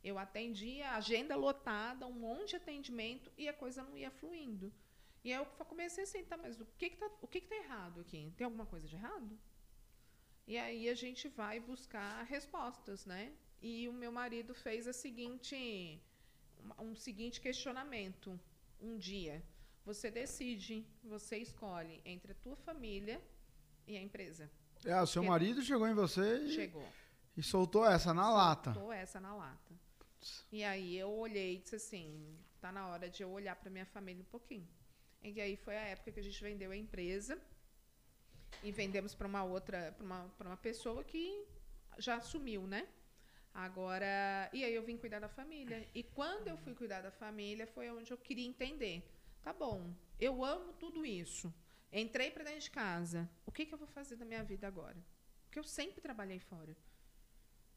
Eu 0.04 0.20
atendia 0.20 0.92
agenda 0.92 1.36
lotada, 1.36 2.06
um 2.06 2.12
monte 2.14 2.50
de 2.52 2.56
atendimento 2.58 3.32
e 3.38 3.48
a 3.48 3.54
coisa 3.54 3.84
não 3.84 3.98
ia 3.98 4.12
fluindo. 4.12 4.72
E 5.24 5.32
aí 5.34 5.40
eu 5.40 5.46
comecei 5.66 6.04
assim, 6.04 6.24
tá, 6.26 6.36
mas 6.38 6.60
o 6.60 6.66
que 6.78 6.90
que 6.92 6.98
tá, 6.98 7.10
o 7.22 7.28
que 7.28 7.42
que 7.42 7.48
tá 7.48 7.56
errado 7.56 8.02
aqui? 8.02 8.32
Tem 8.38 8.46
alguma 8.46 8.66
coisa 8.66 8.88
de 8.88 8.96
errado? 8.96 9.40
E 10.48 10.58
aí 10.58 10.90
a 10.90 10.94
gente 10.96 11.28
vai 11.28 11.60
buscar 11.60 12.24
respostas, 12.24 13.06
né? 13.06 13.34
E 13.62 13.88
o 13.88 13.94
meu 13.94 14.12
marido 14.12 14.54
fez 14.54 14.88
a 14.88 14.94
seguinte, 14.94 16.02
um 16.80 16.96
seguinte 16.96 17.40
questionamento 17.42 18.40
um 18.82 18.98
dia. 18.98 19.44
Você 19.86 20.10
decide, 20.10 20.86
você 21.04 21.38
escolhe 21.38 22.02
entre 22.06 22.32
a 22.32 22.36
tua 22.36 22.56
família 22.56 23.22
e 23.86 23.98
a 23.98 24.02
empresa. 24.02 24.50
É, 24.86 25.00
o 25.02 25.06
seu 25.08 25.22
Que- 25.22 25.28
marido 25.28 25.62
chegou 25.62 25.88
em 25.88 25.94
você 25.94 26.38
e, 26.46 26.52
Chegou. 26.54 26.88
e 27.36 27.44
soltou 27.44 27.86
essa 27.86 28.14
na 28.14 28.32
lata. 28.32 28.74
Soltou 28.74 28.92
essa 28.94 29.20
na 29.20 29.36
lata. 29.36 29.74
E 30.52 30.64
aí 30.64 30.98
eu 30.98 31.12
olhei 31.12 31.56
e 31.56 31.58
disse 31.58 31.76
assim, 31.76 32.38
tá 32.62 32.72
na 32.72 32.88
hora 32.88 33.10
de 33.10 33.24
eu 33.24 33.30
olhar 33.30 33.56
para 33.58 33.70
minha 33.70 33.86
família 33.86 34.22
um 34.22 34.26
pouquinho. 34.26 34.68
E 35.22 35.40
aí 35.42 35.56
foi 35.58 35.76
a 35.78 35.82
época 35.82 36.12
que 36.14 36.20
a 36.20 36.24
gente 36.24 36.42
vendeu 36.42 36.72
a 36.72 36.76
empresa 36.78 37.38
e 38.62 38.72
vendemos 38.72 39.14
para 39.14 39.28
uma 39.28 39.44
outra, 39.44 39.92
para 39.94 40.06
uma, 40.06 40.30
pra 40.38 40.48
uma 40.50 40.58
pessoa 40.58 41.04
que 41.04 41.46
já 41.98 42.16
assumiu, 42.16 42.66
né? 42.68 42.88
Agora, 43.54 44.50
e 44.52 44.64
aí 44.64 44.74
eu 44.74 44.84
vim 44.84 44.98
cuidar 44.98 45.20
da 45.20 45.28
família. 45.30 45.88
E 45.94 46.04
quando 46.04 46.48
eu 46.48 46.58
fui 46.58 46.74
cuidar 46.74 47.02
da 47.02 47.12
família 47.12 47.68
foi 47.68 47.90
onde 47.90 48.12
eu 48.12 48.18
queria 48.18 48.48
entender. 48.48 49.04
Tá 49.44 49.52
bom, 49.52 49.94
eu 50.20 50.44
amo 50.44 50.72
tudo 50.74 51.06
isso. 51.06 51.54
Entrei 51.92 52.32
para 52.32 52.46
dentro 52.46 52.62
de 52.62 52.72
casa. 52.72 53.30
O 53.46 53.52
que, 53.52 53.66
que 53.66 53.74
eu 53.74 53.78
vou 53.78 53.88
fazer 53.88 54.16
da 54.16 54.26
minha 54.26 54.44
vida 54.44 54.66
agora? 54.66 54.98
Porque 55.44 55.60
eu 55.60 55.64
sempre 55.64 56.02
trabalhei 56.02 56.40
fora. 56.40 56.76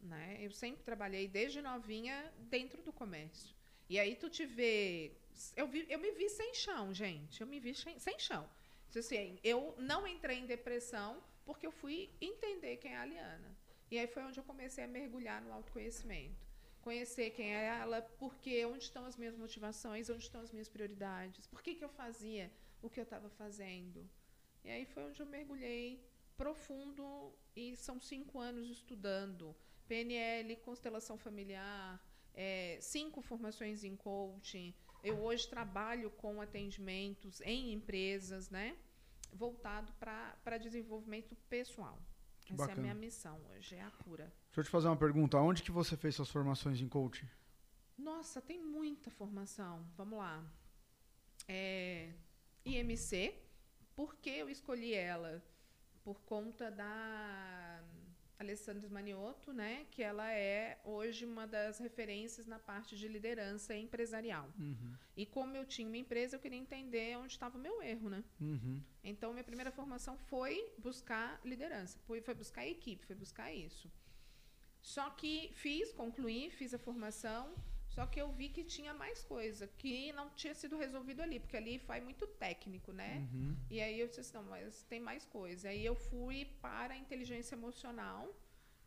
Né? 0.00 0.38
Eu 0.40 0.52
sempre 0.52 0.85
trabalhei 0.85 1.26
desde 1.26 1.61
novinha 1.61 2.32
dentro 2.38 2.80
do 2.82 2.92
comércio. 2.92 3.54
E 3.88 3.99
aí 3.99 4.14
tu 4.14 4.30
te 4.30 4.46
vê. 4.46 5.12
Eu, 5.56 5.66
vi, 5.66 5.85
eu 5.90 5.99
me 5.99 6.12
vi 6.12 6.28
sem 6.30 6.54
chão, 6.54 6.94
gente. 6.94 7.40
Eu 7.40 7.46
me 7.46 7.58
vi 7.58 7.75
sem, 7.75 7.99
sem 7.99 8.18
chão. 8.18 8.49
Então, 8.88 9.00
Assim, 9.00 9.38
eu 9.42 9.75
não 9.76 10.06
entrei 10.06 10.38
em 10.38 10.46
depressão 10.46 11.23
porque 11.44 11.66
eu 11.66 11.73
fui 11.73 12.11
entender 12.20 12.76
quem 12.76 12.92
é 12.92 12.96
a 12.96 13.02
Aliana. 13.02 13.56
E 13.90 13.99
aí 13.99 14.06
foi 14.06 14.23
onde 14.23 14.38
eu 14.38 14.44
comecei 14.44 14.85
a 14.85 14.88
mergulhar 14.88 15.42
no 15.42 15.52
autoconhecimento. 15.52 16.46
Conhecer 16.87 17.31
quem 17.31 17.52
é 17.52 17.64
ela, 17.64 18.00
porque 18.16 18.64
onde 18.64 18.85
estão 18.85 19.05
as 19.07 19.16
minhas 19.16 19.37
motivações, 19.37 20.09
onde 20.09 20.23
estão 20.23 20.40
as 20.40 20.52
minhas 20.52 20.69
prioridades, 20.69 21.45
por 21.49 21.61
que, 21.61 21.75
que 21.75 21.85
eu 21.85 21.88
fazia 21.88 22.49
o 22.81 22.88
que 22.88 23.00
eu 23.00 23.02
estava 23.02 23.28
fazendo. 23.28 24.09
E 24.64 24.71
aí 24.71 24.85
foi 24.85 25.02
onde 25.02 25.19
eu 25.21 25.26
mergulhei 25.26 26.00
profundo 26.37 27.35
e 27.57 27.75
são 27.75 28.00
cinco 28.00 28.38
anos 28.38 28.71
estudando 28.71 29.52
PNL, 29.88 30.55
constelação 30.69 31.19
familiar, 31.19 32.00
é, 32.33 32.78
cinco 32.81 33.21
formações 33.21 33.83
em 33.83 33.97
coaching. 33.97 34.73
Eu 35.02 35.19
hoje 35.25 35.49
trabalho 35.49 36.09
com 36.12 36.40
atendimentos 36.40 37.40
em 37.40 37.73
empresas, 37.73 38.49
né? 38.49 38.76
Voltado 39.33 39.93
para 39.95 40.57
desenvolvimento 40.57 41.35
pessoal. 41.50 41.99
Que 42.47 42.53
Essa 42.53 42.62
é 42.62 42.65
a 42.65 42.69
bacana. 42.69 42.83
minha 42.83 42.95
missão 42.95 43.41
hoje, 43.50 43.75
é 43.75 43.83
a 43.83 43.91
cura. 43.91 44.33
Deixa 44.47 44.61
eu 44.61 44.65
te 44.65 44.71
fazer 44.71 44.87
uma 44.87 44.97
pergunta. 44.97 45.37
Onde 45.38 45.65
que 45.65 45.73
você 45.73 45.97
fez 45.97 46.15
suas 46.15 46.31
formações 46.31 46.81
em 46.81 46.88
coaching? 46.88 47.29
Nossa, 47.99 48.41
tem 48.41 48.62
muita 48.62 49.11
formação. 49.11 49.85
Vamos 49.97 50.17
lá. 50.19 50.45
É, 51.49 52.12
IMC, 52.65 53.35
por 53.97 54.15
que 54.15 54.31
eu 54.31 54.49
escolhi 54.49 54.95
ela? 54.95 55.43
Por 56.05 56.21
conta 56.21 56.71
da 56.71 57.83
Alessandra 58.38 58.88
Maniotto, 58.88 59.52
né? 59.52 59.87
Que 59.90 60.02
ela 60.02 60.31
é 60.31 60.78
hoje 60.85 61.25
uma 61.25 61.47
das 61.47 61.78
referências 61.78 62.47
na 62.47 62.59
parte 62.59 62.97
de 62.97 63.09
liderança 63.09 63.75
empresarial. 63.75 64.49
E 65.16 65.25
como 65.25 65.57
eu 65.57 65.64
tinha 65.64 65.88
uma 65.88 65.97
empresa, 65.97 66.37
eu 66.37 66.40
queria 66.40 66.59
entender 66.59 67.16
onde 67.16 67.33
estava 67.33 67.57
o 67.57 67.61
meu 67.61 67.83
erro, 67.83 68.11
né? 68.11 68.23
Uhum. 68.40 68.83
Então, 69.02 69.33
minha 69.33 69.45
primeira 69.45 69.71
formação 69.71 70.16
foi 70.16 70.73
buscar 70.78 71.40
liderança, 71.45 71.99
foi, 72.07 72.21
foi 72.21 72.35
buscar 72.35 72.66
equipe, 72.66 73.07
foi 73.07 73.16
buscar 73.16 73.52
isso. 73.52 73.90
Só 74.83 75.11
que 75.11 75.50
fiz, 75.55 75.93
concluí, 75.93 76.50
fiz 76.50 76.73
a 76.73 76.78
formação, 76.78 77.55
só 77.97 78.05
que 78.05 78.21
eu 78.21 78.31
vi 78.31 78.50
que 78.50 78.62
tinha 78.62 78.93
mais 78.93 79.25
coisa, 79.25 79.67
que 79.79 80.12
não 80.12 80.29
tinha 80.41 80.55
sido 80.55 80.76
resolvido 80.76 81.23
ali, 81.23 81.41
porque 81.41 81.57
ali 81.57 81.79
foi 81.79 81.99
muito 81.99 82.26
técnico, 82.26 82.93
né? 82.93 83.26
Uhum. 83.33 83.57
E 83.71 83.81
aí 83.81 83.99
eu 83.99 84.07
disse 84.07 84.21
assim, 84.21 84.35
não, 84.35 84.43
mas 84.45 84.83
tem 84.83 85.00
mais 85.00 85.25
coisa. 85.25 85.71
Aí 85.71 85.83
eu 85.83 85.95
fui 85.95 86.45
para 86.61 86.93
a 86.93 86.97
inteligência 86.99 87.55
emocional, 87.55 88.23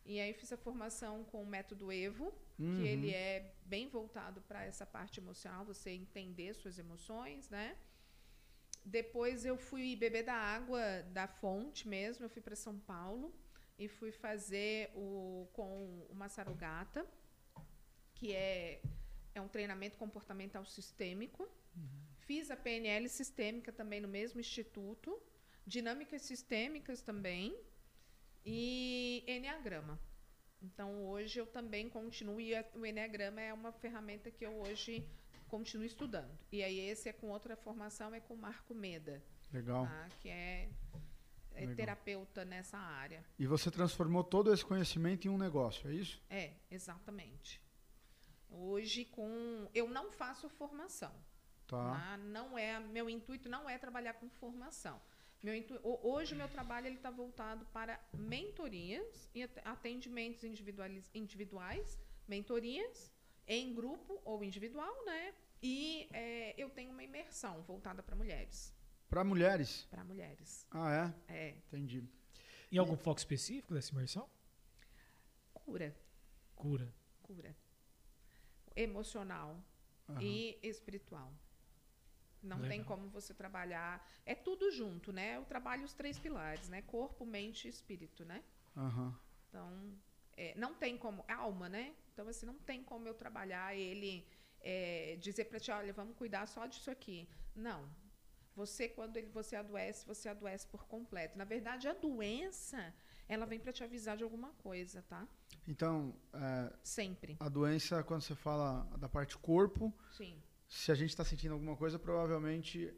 e 0.06 0.20
aí 0.20 0.32
fiz 0.32 0.52
a 0.52 0.56
formação 0.56 1.24
com 1.24 1.42
o 1.42 1.46
método 1.46 1.90
EVO, 1.90 2.32
Uhum. 2.56 2.76
que 2.76 2.86
ele 2.86 3.10
é 3.10 3.54
bem 3.64 3.88
voltado 3.88 4.40
para 4.42 4.64
essa 4.64 4.86
parte 4.86 5.18
emocional, 5.18 5.64
você 5.64 5.90
entender 5.90 6.54
suas 6.54 6.78
emoções, 6.78 7.48
né? 7.48 7.76
Depois 8.84 9.44
eu 9.44 9.56
fui 9.56 9.96
beber 9.96 10.24
da 10.24 10.34
água 10.34 11.02
da 11.10 11.26
fonte 11.26 11.88
mesmo, 11.88 12.24
eu 12.24 12.30
fui 12.30 12.42
para 12.42 12.54
São 12.54 12.78
Paulo 12.78 13.34
e 13.78 13.88
fui 13.88 14.12
fazer 14.12 14.92
o 14.94 15.48
com 15.52 16.06
o 16.10 16.14
Massarugata, 16.14 17.04
que 18.14 18.32
é 18.34 18.82
é 19.40 19.42
um 19.44 19.48
treinamento 19.48 19.96
comportamental 19.96 20.64
sistêmico. 20.64 21.48
Fiz 22.18 22.50
a 22.50 22.56
PNL 22.56 23.08
sistêmica 23.08 23.72
também 23.72 24.00
no 24.00 24.08
mesmo 24.08 24.38
instituto, 24.38 25.20
dinâmicas 25.66 26.22
sistêmicas 26.22 27.02
também 27.02 27.58
e 28.44 29.24
Enneagrama. 29.26 29.98
Então 30.62 31.06
hoje 31.06 31.38
eu 31.40 31.46
também 31.46 31.88
continuo 31.88 32.40
e 32.40 32.52
o 32.74 32.86
Enneagrama 32.86 33.40
é 33.40 33.52
uma 33.52 33.72
ferramenta 33.72 34.30
que 34.30 34.44
eu 34.44 34.52
hoje 34.60 35.04
continuo 35.48 35.84
estudando. 35.84 36.30
E 36.52 36.62
aí 36.62 36.78
esse 36.78 37.08
é 37.08 37.12
com 37.12 37.28
outra 37.28 37.56
formação, 37.56 38.14
é 38.14 38.20
com 38.20 38.36
Marco 38.36 38.74
Meda, 38.74 39.22
Legal. 39.52 39.86
tá? 39.86 40.08
que 40.20 40.28
é, 40.28 40.68
é 41.54 41.66
terapeuta 41.74 42.44
nessa 42.44 42.78
área. 42.78 43.24
E 43.38 43.46
você 43.46 43.70
transformou 43.70 44.22
todo 44.22 44.52
esse 44.52 44.64
conhecimento 44.64 45.26
em 45.26 45.30
um 45.30 45.38
negócio, 45.38 45.90
é 45.90 45.94
isso? 45.94 46.22
É, 46.28 46.52
exatamente. 46.70 47.60
Hoje 48.50 49.04
com 49.04 49.68
eu 49.74 49.88
não 49.88 50.10
faço 50.10 50.48
formação. 50.48 51.12
Tá. 51.66 51.76
tá? 51.92 52.16
Não 52.16 52.58
é 52.58 52.80
meu 52.80 53.08
intuito 53.08 53.48
não 53.48 53.68
é 53.70 53.78
trabalhar 53.78 54.14
com 54.14 54.28
formação. 54.28 55.00
Meu 55.42 55.54
intu, 55.54 55.74
ho- 55.82 56.00
hoje 56.02 56.34
o 56.34 56.36
meu 56.36 56.48
trabalho 56.48 56.86
ele 56.86 56.96
está 56.96 57.10
voltado 57.10 57.64
para 57.66 57.98
mentorias 58.12 59.28
e 59.34 59.42
at- 59.42 59.60
atendimentos 59.64 60.44
individuais, 60.44 61.08
individuais, 61.14 61.98
mentorias 62.28 63.10
em 63.46 63.72
grupo 63.74 64.20
ou 64.24 64.42
individual, 64.44 64.92
né? 65.06 65.34
E 65.62 66.08
é, 66.12 66.54
eu 66.60 66.68
tenho 66.70 66.90
uma 66.90 67.02
imersão 67.02 67.62
voltada 67.62 68.02
para 68.02 68.14
mulheres, 68.16 68.74
Para 69.08 69.24
mulheres? 69.24 69.86
para 69.90 70.04
mulheres. 70.04 70.66
Ah, 70.70 71.14
é? 71.28 71.34
É 71.34 71.48
Entendi. 71.68 72.04
E 72.70 72.78
algum 72.78 72.96
foco 72.96 73.18
específico 73.18 73.72
dessa 73.74 73.92
imersão? 73.92 74.28
cura, 75.54 75.94
Cura. 76.54 76.92
cura 77.22 77.56
emocional 78.76 79.62
Aham. 80.08 80.20
e 80.20 80.58
espiritual. 80.62 81.32
Não 82.42 82.58
tem 82.60 82.80
Legal. 82.80 82.86
como 82.86 83.08
você 83.08 83.34
trabalhar. 83.34 84.06
É 84.24 84.34
tudo 84.34 84.70
junto, 84.70 85.12
né? 85.12 85.36
Eu 85.36 85.44
trabalho 85.44 85.84
os 85.84 85.92
três 85.92 86.18
pilares, 86.18 86.68
né? 86.68 86.82
Corpo, 86.82 87.26
mente 87.26 87.66
e 87.66 87.70
espírito, 87.70 88.24
né? 88.24 88.42
Aham. 88.76 89.14
Então, 89.48 89.98
é, 90.36 90.54
não 90.56 90.74
tem 90.74 90.96
como. 90.96 91.24
Alma, 91.28 91.68
né? 91.68 91.94
Então, 92.12 92.26
assim, 92.28 92.46
não 92.46 92.58
tem 92.58 92.82
como 92.82 93.06
eu 93.06 93.14
trabalhar 93.14 93.76
ele, 93.76 94.26
é, 94.60 95.16
dizer 95.20 95.44
para 95.46 95.60
ti, 95.60 95.70
olha, 95.70 95.92
vamos 95.92 96.16
cuidar 96.16 96.46
só 96.46 96.66
disso 96.66 96.90
aqui. 96.90 97.28
Não. 97.54 97.88
Você, 98.56 98.88
quando 98.88 99.16
ele, 99.16 99.28
você 99.28 99.56
adoece, 99.56 100.06
você 100.06 100.28
adoece 100.28 100.66
por 100.66 100.86
completo. 100.86 101.36
Na 101.36 101.44
verdade, 101.44 101.88
a 101.88 101.92
doença, 101.92 102.94
ela 103.28 103.44
vem 103.46 103.60
para 103.60 103.72
te 103.72 103.84
avisar 103.84 104.16
de 104.16 104.24
alguma 104.24 104.52
coisa, 104.54 105.02
tá? 105.02 105.28
Então, 105.70 106.12
é, 106.34 106.72
Sempre. 106.82 107.36
a 107.38 107.48
doença, 107.48 108.02
quando 108.02 108.22
você 108.22 108.34
fala 108.34 108.82
da 108.98 109.08
parte 109.08 109.38
corpo, 109.38 109.94
Sim. 110.10 110.42
se 110.66 110.90
a 110.90 110.96
gente 110.96 111.10
está 111.10 111.24
sentindo 111.24 111.52
alguma 111.54 111.76
coisa, 111.76 111.96
provavelmente 111.96 112.92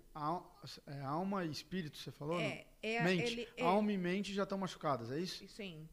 é, 0.87 1.01
alma 1.03 1.45
e 1.45 1.51
espírito, 1.51 1.99
você 1.99 2.11
falou? 2.11 2.41
É, 2.41 2.67
é? 2.83 3.03
Mente. 3.05 3.23
ele, 3.31 3.49
é, 3.59 3.63
Alma 3.63 3.93
e 3.93 3.99
mente 3.99 4.33
já 4.33 4.45
estão 4.45 4.57
machucadas, 4.57 5.11
é 5.11 5.19
isso? 5.21 5.47
Sim. 5.49 5.87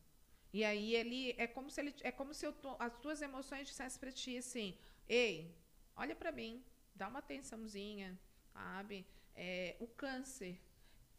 E 0.54 0.64
aí 0.64 0.96
ele 0.96 1.36
é 1.38 1.46
como 1.48 1.70
se 1.70 1.82
ele 1.82 1.94
é 2.02 2.12
como 2.12 2.34
se 2.34 2.46
eu 2.48 2.54
to- 2.54 2.78
as 2.80 2.98
tuas 3.00 3.22
emoções 3.22 3.68
dissessem 3.68 4.00
para 4.00 4.12
ti 4.12 4.38
assim: 4.38 4.76
"Ei, 5.08 5.54
olha 5.98 6.16
para 6.16 6.32
mim, 6.32 6.64
dá 6.96 7.08
uma 7.10 7.20
atençãozinha", 7.20 8.18
sabe? 8.54 9.06
É, 9.36 9.76
o 9.82 9.86
câncer, 9.88 10.60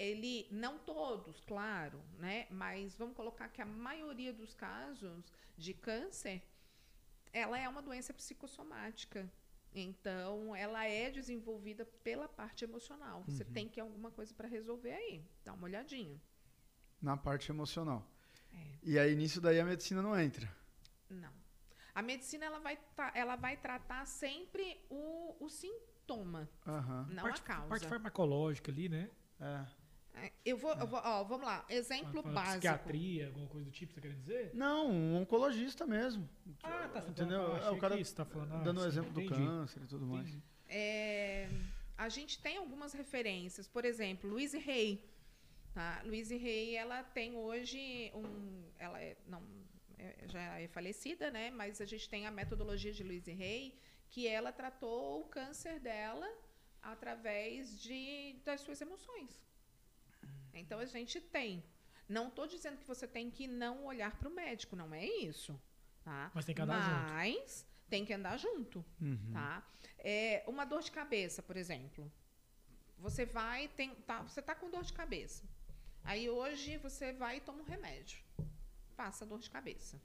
ele 0.00 0.47
não 0.50 0.78
todos, 0.78 1.40
claro, 1.42 2.00
né? 2.19 2.47
Mas 2.50 2.97
vamos 2.97 3.14
colocar 3.14 3.49
que 3.49 3.61
a 3.61 3.66
maioria 3.66 4.33
dos 4.33 4.54
casos 4.54 5.30
de 5.59 5.75
câncer, 5.75 6.42
ela 7.33 7.59
é 7.59 7.69
uma 7.69 7.83
doença 7.83 8.12
psicossomática. 8.14 9.30
Então, 9.75 10.57
ela 10.57 10.85
é 10.87 11.11
desenvolvida 11.11 11.85
pela 12.02 12.26
parte 12.26 12.64
emocional. 12.64 13.23
Você 13.28 13.45
tem 13.45 13.69
que 13.69 13.75
ter 13.75 13.83
alguma 13.83 14.11
coisa 14.11 14.35
para 14.35 14.49
resolver 14.49 14.92
aí. 14.92 15.23
Dá 15.45 15.52
uma 15.52 15.64
olhadinha. 15.64 16.21
Na 17.00 17.16
parte 17.16 17.52
emocional. 17.52 18.04
É. 18.52 18.78
E 18.83 18.99
aí, 18.99 19.14
nisso 19.14 19.40
daí, 19.40 19.61
a 19.61 19.64
medicina 19.64 20.00
não 20.02 20.19
entra. 20.19 20.50
Não. 21.09 21.33
A 21.95 22.02
medicina 22.02 22.47
ela 22.47 22.59
vai, 22.59 22.76
tra- 22.97 23.12
ela 23.14 23.37
vai 23.37 23.57
tratar 23.59 24.07
sempre 24.07 24.80
o, 24.88 25.37
o 25.45 25.49
sintoma, 25.49 26.49
Aham. 26.66 27.07
não 27.11 27.23
parte, 27.25 27.40
a 27.42 27.45
causa. 27.45 27.69
parte 27.69 27.87
farmacológica 27.87 28.73
ali, 28.73 28.88
né? 28.88 29.11
É. 29.38 29.79
É, 30.14 30.33
Eu 30.45 30.57
vou, 30.57 30.73
eu 30.75 30.87
vou 30.87 31.00
ó, 31.02 31.23
vamos 31.25 31.47
lá. 31.47 31.64
Exemplo 31.69 32.23
Fala 32.23 32.35
básico. 32.35 32.52
Psiquiatria, 32.61 33.26
alguma 33.29 33.47
coisa 33.49 33.64
do 33.67 33.71
tipo, 33.73 33.93
você 33.93 34.00
quer 34.00 34.12
dizer? 34.14 34.50
Não, 34.55 34.90
um 34.90 35.17
oncologista 35.17 35.87
mesmo. 35.87 36.29
Ah, 36.62 36.88
tá. 36.93 37.00
Entendeu? 37.09 37.52
Ah, 37.52 37.57
É, 37.57 37.59
achei 37.61 37.73
o 37.73 37.79
cara 37.79 37.97
que 37.97 38.05
você 38.05 38.14
tá 38.14 38.25
falando, 38.25 38.55
ah, 38.55 38.59
Dando 38.62 38.79
o 38.79 38.83
sim, 38.83 38.88
exemplo 38.88 39.12
do 39.12 39.21
entendi. 39.23 39.40
câncer 39.45 39.83
e 39.83 39.87
tudo 39.87 40.07
mais. 40.07 40.29
Entendi. 40.29 40.43
É, 40.69 41.49
a 41.97 42.09
gente 42.09 42.40
tem 42.40 42.57
algumas 42.59 42.93
referências. 42.93 43.67
Por 43.69 43.85
exemplo, 43.85 44.29
Louise 44.29 44.57
Hay. 44.57 45.02
Tá? 45.73 46.02
Louise 46.05 46.35
Hay, 46.35 46.75
ela 46.75 47.02
tem 47.05 47.37
hoje 47.37 48.11
um... 48.14 48.64
Ela 48.79 49.00
é, 49.00 49.17
não, 49.29 49.40
é- 49.99 50.17
já 50.29 50.59
é 50.59 50.67
falecida, 50.67 51.31
né? 51.31 51.50
Mas 51.50 51.81
a 51.81 51.85
gente 51.85 52.09
tem 52.09 52.26
a 52.26 52.31
metodologia 52.31 52.93
de 52.93 53.05
Louise 53.05 53.31
Hay, 53.31 53.79
que 54.09 54.26
ela 54.26 54.50
tratou 54.50 55.21
o 55.21 55.25
câncer 55.26 55.79
dela 55.79 56.29
através 56.83 57.81
de, 57.81 58.35
das 58.45 58.61
suas 58.62 58.81
emoções. 58.81 59.40
Então, 60.59 60.78
a 60.78 60.87
gente 60.87 61.21
tem. 61.21 61.62
Não 62.09 62.28
estou 62.28 62.47
dizendo 62.47 62.78
que 62.78 62.87
você 62.87 63.07
tem 63.07 63.30
que 63.30 63.47
não 63.47 63.85
olhar 63.85 64.16
para 64.16 64.28
o 64.28 64.33
médico, 64.33 64.75
não 64.75 64.92
é 64.92 65.07
isso. 65.07 65.61
Tá? 66.02 66.30
Mas 66.35 66.45
tem 66.45 66.54
que 66.54 66.62
andar 66.62 66.80
junto. 66.83 67.12
Mas 67.12 67.66
tem 67.88 68.04
que 68.04 68.12
andar 68.12 68.37
junto. 68.37 68.85
Uhum. 69.00 69.33
Tá? 69.33 69.66
É, 69.99 70.42
uma 70.47 70.64
dor 70.64 70.83
de 70.83 70.90
cabeça, 70.90 71.42
por 71.42 71.57
exemplo. 71.57 72.11
Você 72.99 73.25
vai, 73.25 73.69
tem, 73.69 73.95
tá, 73.95 74.23
você 74.23 74.42
tá 74.42 74.54
com 74.54 74.71
dor 74.71 74.83
de 74.83 74.92
cabeça. 74.92 75.45
Aí 76.04 76.28
hoje 76.28 76.76
você 76.78 77.12
vai 77.12 77.37
e 77.37 77.40
toma 77.40 77.61
um 77.61 77.64
remédio. 77.64 78.23
Passa 78.97 79.25
a 79.25 79.28
dor 79.28 79.40
de 79.40 79.50
cabeça. 79.50 80.00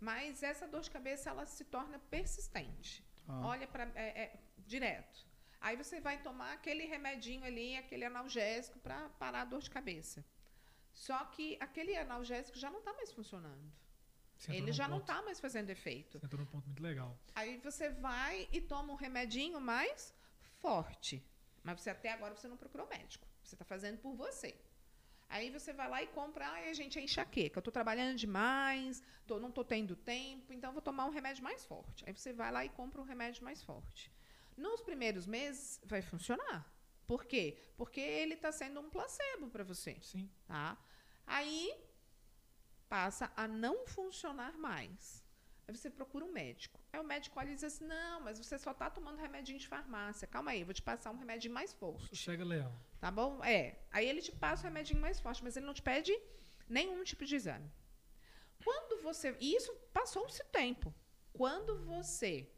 Mas 0.00 0.42
essa 0.42 0.66
dor 0.66 0.82
de 0.82 0.90
cabeça 0.90 1.30
ela 1.30 1.46
se 1.46 1.64
torna 1.64 1.98
persistente. 1.98 3.04
Tá. 3.26 3.40
Olha 3.46 3.66
para 3.66 3.88
direto. 4.58 5.26
Aí 5.66 5.76
você 5.82 5.96
vai 6.08 6.16
tomar 6.28 6.52
aquele 6.58 6.84
remedinho 6.94 7.42
ali, 7.50 7.68
aquele 7.82 8.04
analgésico 8.12 8.78
para 8.86 8.98
parar 9.22 9.42
a 9.42 9.44
dor 9.52 9.62
de 9.66 9.70
cabeça. 9.78 10.18
Só 10.92 11.18
que 11.34 11.46
aquele 11.66 11.96
analgésico 11.96 12.56
já 12.64 12.70
não 12.74 12.80
está 12.80 12.92
mais 12.98 13.10
funcionando. 13.18 13.66
Ele 14.48 14.72
já 14.72 14.86
não 14.86 14.98
ponto- 14.98 15.10
está 15.10 15.22
mais 15.22 15.40
fazendo 15.40 15.70
efeito. 15.70 16.18
Você 16.18 16.26
entrou 16.26 16.40
num 16.42 16.50
ponto 16.54 16.66
muito 16.66 16.82
legal. 16.82 17.10
Aí 17.34 17.56
você 17.68 17.88
vai 17.88 18.46
e 18.52 18.60
toma 18.60 18.92
um 18.92 18.96
remedinho 18.96 19.58
mais 19.60 20.14
forte. 20.64 21.14
Mas 21.62 21.80
você 21.80 21.90
até 21.90 22.12
agora 22.12 22.34
você 22.36 22.46
não 22.46 22.58
procurou 22.58 22.86
médico. 22.88 23.26
Você 23.42 23.54
está 23.54 23.64
fazendo 23.64 23.98
por 23.98 24.14
você. 24.14 24.54
Aí 25.30 25.48
você 25.50 25.72
vai 25.72 25.88
lá 25.88 26.02
e 26.02 26.06
compra, 26.08 26.46
ai, 26.46 26.68
a 26.68 26.74
gente 26.74 26.98
é 26.98 27.02
enxaqueca, 27.02 27.58
eu 27.58 27.62
tô 27.62 27.72
trabalhando 27.72 28.16
demais, 28.16 29.02
tô, 29.26 29.40
não 29.40 29.50
tô 29.50 29.64
tendo 29.64 29.96
tempo, 29.96 30.52
então 30.52 30.72
vou 30.72 30.82
tomar 30.82 31.06
um 31.06 31.10
remédio 31.10 31.42
mais 31.42 31.64
forte. 31.64 32.04
Aí 32.06 32.12
você 32.12 32.32
vai 32.34 32.52
lá 32.52 32.64
e 32.64 32.68
compra 32.68 33.00
um 33.00 33.04
remédio 33.04 33.42
mais 33.42 33.62
forte. 33.62 34.12
Nos 34.56 34.80
primeiros 34.80 35.26
meses 35.26 35.80
vai 35.84 36.02
funcionar. 36.02 36.72
Por 37.06 37.24
quê? 37.24 37.58
Porque 37.76 38.00
ele 38.00 38.34
está 38.34 38.50
sendo 38.50 38.80
um 38.80 38.88
placebo 38.88 39.48
para 39.48 39.64
você. 39.64 39.98
Sim. 40.00 40.30
Tá? 40.46 40.78
Aí 41.26 41.74
passa 42.88 43.32
a 43.36 43.46
não 43.46 43.86
funcionar 43.86 44.56
mais. 44.56 45.24
Aí 45.66 45.74
você 45.74 45.90
procura 45.90 46.24
um 46.24 46.32
médico. 46.32 46.78
Aí 46.92 47.00
o 47.00 47.04
médico 47.04 47.38
olha 47.38 47.50
e 47.50 47.54
diz 47.54 47.64
assim: 47.64 47.86
não, 47.86 48.20
mas 48.20 48.38
você 48.38 48.58
só 48.58 48.70
está 48.70 48.90
tomando 48.90 49.18
remedinho 49.18 49.58
de 49.58 49.66
farmácia. 49.66 50.28
Calma 50.28 50.50
aí, 50.50 50.60
eu 50.60 50.66
vou 50.66 50.74
te 50.74 50.82
passar 50.82 51.10
um 51.10 51.18
remédio 51.18 51.50
mais 51.50 51.72
forte. 51.72 52.14
Chega, 52.14 52.44
Leão. 52.44 52.72
Tá 53.00 53.10
bom? 53.10 53.42
É. 53.44 53.78
Aí 53.90 54.06
ele 54.08 54.20
te 54.20 54.32
passa 54.32 54.62
o 54.62 54.64
remedinho 54.64 55.00
mais 55.00 55.20
forte, 55.20 55.42
mas 55.42 55.56
ele 55.56 55.66
não 55.66 55.74
te 55.74 55.82
pede 55.82 56.16
nenhum 56.68 57.02
tipo 57.02 57.24
de 57.24 57.34
exame. 57.34 57.70
Quando 58.62 59.02
você. 59.02 59.36
E 59.40 59.54
isso 59.54 59.72
passou-se 59.92 60.42
tempo. 60.44 60.94
Quando 61.32 61.76
você 61.84 62.48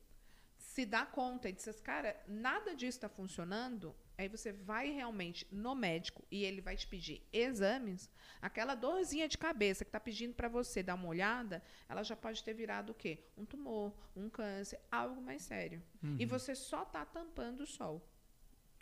se 0.76 0.85
dá 0.85 1.06
conta 1.06 1.49
e 1.49 1.52
diz, 1.54 1.66
assim, 1.66 1.83
cara, 1.83 2.14
nada 2.28 2.76
disso 2.76 2.99
está 2.99 3.09
funcionando, 3.09 3.97
aí 4.18 4.28
você 4.28 4.52
vai 4.52 4.90
realmente 4.90 5.49
no 5.50 5.75
médico 5.75 6.23
e 6.30 6.45
ele 6.45 6.61
vai 6.61 6.76
te 6.76 6.87
pedir 6.87 7.26
exames, 7.33 8.11
aquela 8.42 8.75
dorzinha 8.75 9.26
de 9.26 9.38
cabeça 9.38 9.87
que 9.87 9.88
está 9.88 9.99
pedindo 9.99 10.35
para 10.35 10.49
você 10.50 10.83
dar 10.83 10.97
uma 10.97 11.09
olhada, 11.09 11.62
ela 11.88 12.02
já 12.02 12.14
pode 12.14 12.45
ter 12.45 12.52
virado 12.52 12.90
o 12.90 12.95
quê? 12.95 13.25
Um 13.38 13.47
tumor, 13.47 13.90
um 14.14 14.28
câncer, 14.28 14.78
algo 14.92 15.18
mais 15.23 15.40
sério. 15.45 15.83
Uhum. 16.02 16.16
E 16.18 16.26
você 16.26 16.54
só 16.54 16.83
está 16.83 17.06
tampando 17.06 17.61
o 17.61 17.66
sol. 17.66 18.06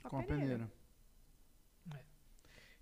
Com 0.02 0.18
a 0.18 0.22
peneira. 0.24 0.68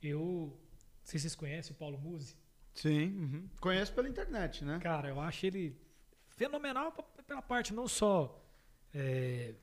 Eu 0.01 0.19
não 0.21 1.05
sei 1.05 1.19
se 1.19 1.25
vocês 1.25 1.35
conhecem 1.35 1.75
o 1.75 1.79
Paulo 1.79 1.99
Musi. 1.99 2.35
Sim, 2.73 3.09
uhum. 3.19 3.51
conheço 3.61 3.93
pela 3.93 4.09
internet, 4.09 4.65
né? 4.65 4.79
Cara, 4.79 5.11
eu 5.11 5.21
acho 5.21 5.45
ele 5.45 5.79
fenomenal 6.31 6.93
pela 7.27 7.43
parte 7.43 7.75
não 7.75 7.87
só 7.87 8.42
é, 8.95 9.55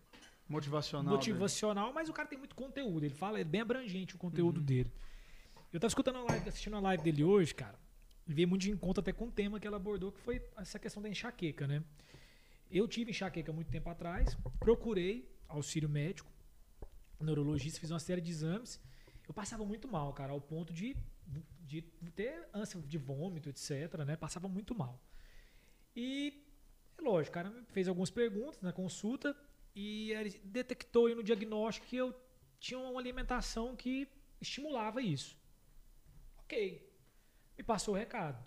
Motivacional. 0.48 1.14
motivacional, 1.14 1.94
mas 1.94 2.10
o 2.10 2.14
cara 2.14 2.28
tem 2.28 2.38
muito 2.38 2.56
conteúdo. 2.56 3.06
Ele 3.06 3.14
fala, 3.14 3.40
é 3.40 3.44
bem 3.44 3.62
abrangente 3.62 4.16
o 4.16 4.18
conteúdo 4.18 4.60
dele. 4.60 4.92
Eu 5.72 5.80
tava 5.80 5.90
escutando 5.90 6.18
a 6.18 6.24
live, 6.24 6.50
assistindo 6.50 6.76
a 6.76 6.80
live 6.80 7.04
dele 7.04 7.24
hoje, 7.24 7.54
cara, 7.54 7.78
e 8.28 8.34
veio 8.34 8.48
muito 8.48 8.64
de 8.64 8.72
encontro 8.72 9.02
até 9.02 9.14
com 9.14 9.28
o 9.28 9.32
tema 9.32 9.60
que 9.60 9.68
ela 9.68 9.78
abordou, 9.78 10.12
que 10.12 10.20
foi 10.20 10.42
essa 10.58 10.80
questão 10.80 11.02
da 11.04 11.08
enxaqueca, 11.08 11.68
né? 11.68 11.84
Eu 12.72 12.88
tive 12.88 13.12
enxaqueca 13.12 13.54
muito 13.54 13.70
tempo 13.70 13.88
atrás, 13.90 14.36
procurei 14.60 15.32
auxílio 15.48 15.88
médico, 15.88 16.32
neurologista, 17.20 17.80
fiz 17.80 17.92
uma 17.92 18.00
série 18.00 18.22
de 18.22 18.32
exames. 18.32 18.80
Eu 19.28 19.34
passava 19.34 19.64
muito 19.64 19.88
mal, 19.88 20.12
cara, 20.14 20.32
ao 20.32 20.42
ponto 20.42 20.74
de, 20.74 20.98
de 21.62 21.84
ter 22.16 22.48
ânsia 22.52 22.82
de 22.82 22.98
vômito, 22.98 23.50
etc, 23.50 24.04
né? 24.06 24.16
Passava 24.16 24.48
muito 24.48 24.74
mal. 24.74 25.00
E, 25.96 26.44
é 27.00 27.02
lógico, 27.04 27.32
o 27.32 27.34
cara 27.34 27.50
me 27.50 27.64
fez 27.68 27.88
algumas 27.88 28.10
perguntas 28.10 28.62
na 28.62 28.72
consulta 28.74 29.36
e 29.76 30.12
ele 30.12 30.40
detectou 30.44 31.08
aí 31.08 31.16
no 31.16 31.24
diagnóstico 31.24 31.88
que 31.88 31.98
eu 31.98 32.14
tinha 32.60 32.80
uma 32.80 33.00
alimentação 33.00 33.76
que 33.76 34.08
estimulava 34.42 35.02
isso. 35.02 35.38
Ok. 36.40 36.88
Me 37.58 37.64
passou 37.64 37.94
o 37.94 37.98
recado. 37.98 38.44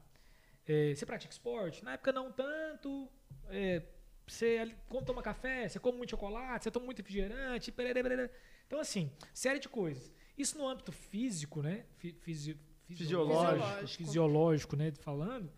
É, 0.66 0.94
você 0.94 1.04
pratica 1.06 1.32
esporte? 1.32 1.84
Na 1.84 1.94
época 1.94 2.12
não 2.12 2.30
tanto. 2.32 3.08
É, 3.48 3.82
você 4.26 4.74
quando 4.88 5.06
toma 5.06 5.22
café, 5.22 5.68
você 5.68 5.78
come 5.78 5.98
muito 5.98 6.10
chocolate, 6.10 6.64
você 6.64 6.70
toma 6.70 6.86
muito 6.86 6.98
refrigerante, 6.98 7.72
pererê, 7.72 8.02
pererê. 8.02 8.30
Então, 8.66 8.78
assim, 8.80 9.10
série 9.34 9.58
de 9.58 9.68
coisas. 9.68 10.12
Isso 10.36 10.56
no 10.56 10.66
âmbito 10.66 10.92
físico, 10.92 11.62
né? 11.62 11.84
Fi- 11.96 12.12
fisi- 12.20 12.58
Fisiológico. 12.86 13.52
Fisiológico. 13.62 14.04
fisiológico, 14.04 14.76
né? 14.76 14.92
Falando, 14.92 15.52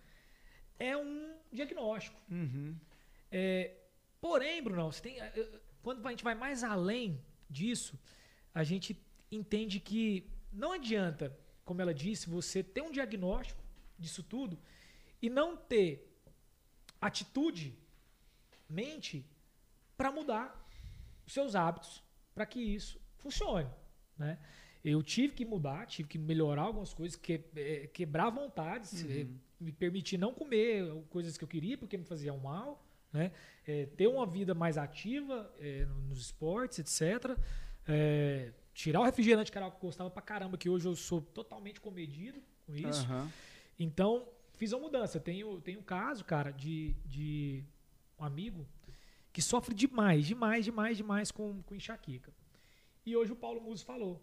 é 0.79 0.97
um 0.97 1.34
diagnóstico. 1.55 2.21
Uhum. 2.31 2.77
É, 3.31 3.77
porém, 4.21 4.63
Brunão, 4.63 4.91
você 4.91 5.03
tem, 5.03 5.21
eh, 5.21 5.61
quando 5.83 6.07
a 6.07 6.11
gente 6.11 6.25
vai 6.25 6.35
mais 6.35 6.63
além 6.63 7.21
disso, 7.49 7.99
a 8.55 8.63
gente 8.65 9.01
entende 9.31 9.81
que 9.81 10.31
não 10.53 10.73
adianta, 10.73 11.37
como 11.65 11.81
ela 11.81 11.93
disse, 11.93 12.29
você 12.29 12.63
ter 12.63 12.83
um 12.83 12.91
diagnóstico 12.91 13.63
disso 13.99 14.23
tudo 14.23 14.59
e 15.21 15.29
não 15.29 15.57
ter 15.57 16.15
atitude, 17.01 17.77
mente, 18.69 19.27
para 19.97 20.11
mudar 20.11 20.69
os 21.27 21.33
seus 21.33 21.55
hábitos, 21.55 22.03
para 22.35 22.47
que 22.47 22.61
isso 22.61 23.01
funcione. 23.19 23.71
Né? 24.17 24.39
Eu 24.85 25.03
tive 25.03 25.35
que 25.35 25.45
mudar, 25.45 25.87
tive 25.87 26.09
que 26.09 26.19
melhorar 26.19 26.63
algumas 26.63 26.93
coisas, 26.93 27.17
que, 27.17 27.43
eh, 27.57 27.89
quebrar 27.93 28.31
vontades, 28.31 29.03
eh, 29.05 29.27
me 29.61 29.73
permitir 29.73 30.19
não 30.19 30.33
comer 30.35 30.85
coisas 31.11 31.37
que 31.37 31.45
eu 31.45 31.49
queria 31.49 31.77
porque 31.79 31.97
me 31.97 32.05
faziam 32.05 32.39
mal, 32.39 32.85
né? 33.13 33.33
Eh, 33.67 33.87
ter 33.97 34.07
uma 34.09 34.27
vida 34.27 34.55
mais 34.55 34.77
ativa 34.77 35.51
no- 35.89 36.03
nos 36.09 36.21
esportes, 36.21 36.79
etc. 36.81 37.37
Eh, 37.87 38.53
tirar 38.73 39.01
o 39.01 39.05
refrigerante 39.05 39.53
que 39.53 39.59
eu 39.59 39.71
gostava 39.81 40.11
pra 40.11 40.21
caramba, 40.23 40.59
que 40.59 40.69
hoje 40.69 40.87
eu 40.89 40.97
sou 40.97 41.21
totalmente 41.21 41.81
comedido 41.81 42.43
com 42.67 42.75
isso. 42.75 43.05
Aham. 43.05 43.31
Então, 43.79 44.29
fiz 44.57 44.73
uma 44.73 44.81
mudança. 44.83 45.21
Tenho, 45.21 45.61
tenho 45.61 45.81
um 45.81 45.83
caso, 45.83 46.25
cara, 46.25 46.51
de, 46.51 46.95
de 47.05 47.65
um 48.19 48.25
amigo 48.25 48.67
que 49.33 49.41
sofre 49.43 49.75
demais, 49.75 50.27
demais, 50.27 50.65
demais, 50.65 50.97
demais 50.97 51.31
com, 51.31 51.63
com 51.63 51.75
enxaqueca. 51.75 52.33
E 53.07 53.17
hoje 53.17 53.33
o 53.33 53.37
Paulo 53.37 53.61
Muso 53.61 53.85
falou. 53.85 54.21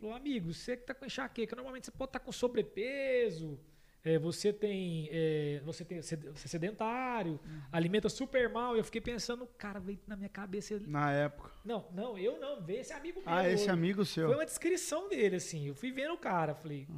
Falou, 0.00 0.14
amigo, 0.16 0.52
você 0.52 0.76
que 0.76 0.84
tá 0.84 0.94
com 0.94 1.04
enxaqueca, 1.04 1.54
normalmente 1.54 1.84
você 1.86 1.90
pode 1.92 2.08
estar 2.08 2.20
com 2.20 2.32
sobrepeso, 2.32 3.58
é, 4.04 4.18
você 4.18 4.52
tem. 4.52 5.08
é, 5.12 5.60
você 5.64 5.84
tem 5.84 6.02
você 6.02 6.16
é 6.16 6.48
sedentário, 6.48 7.38
alimenta 7.70 8.08
super 8.08 8.48
mal. 8.48 8.74
E 8.74 8.80
eu 8.80 8.84
fiquei 8.84 9.00
pensando, 9.00 9.46
cara, 9.58 9.78
veio 9.78 10.00
na 10.06 10.16
minha 10.16 10.28
cabeça. 10.28 10.80
Na 10.86 11.12
época. 11.12 11.50
Não, 11.64 11.86
não, 11.92 12.18
eu 12.18 12.40
não, 12.40 12.60
veio 12.60 12.80
esse 12.80 12.92
amigo 12.92 13.20
meu. 13.24 13.32
Ah, 13.32 13.48
esse 13.48 13.70
amigo 13.70 14.04
seu. 14.04 14.26
Foi 14.26 14.36
uma 14.36 14.44
descrição 14.44 15.08
dele, 15.08 15.36
assim. 15.36 15.68
Eu 15.68 15.74
fui 15.74 15.92
vendo 15.92 16.14
o 16.14 16.18
cara, 16.18 16.54
falei, 16.54 16.88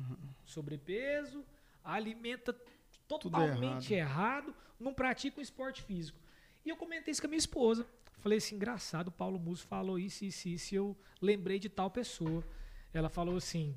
sobrepeso, 0.47 1.45
alimenta 1.83 2.57
totalmente 3.07 3.93
errado. 3.93 4.55
não 4.81 4.95
pratica 4.95 5.39
um 5.39 5.43
esporte 5.43 5.83
físico. 5.83 6.19
E 6.65 6.71
eu 6.71 6.77
comentei 6.77 7.13
isso 7.13 7.21
com 7.21 7.27
a 7.27 7.31
minha 7.31 7.39
esposa. 7.39 7.87
Falei 8.21 8.39
assim, 8.39 8.55
engraçado, 8.55 9.09
o 9.09 9.13
Paulo 9.13 9.39
Muso 9.39 9.67
falou 9.67 9.99
isso, 9.99 10.25
isso, 10.25 10.49
isso, 10.49 10.75
e 10.75 10.79
eu 10.79 10.97
lembrei 11.21 11.59
de 11.59 11.69
tal 11.69 11.91
pessoa. 11.91 12.43
Ela 12.95 13.11
falou 13.11 13.37
assim, 13.37 13.77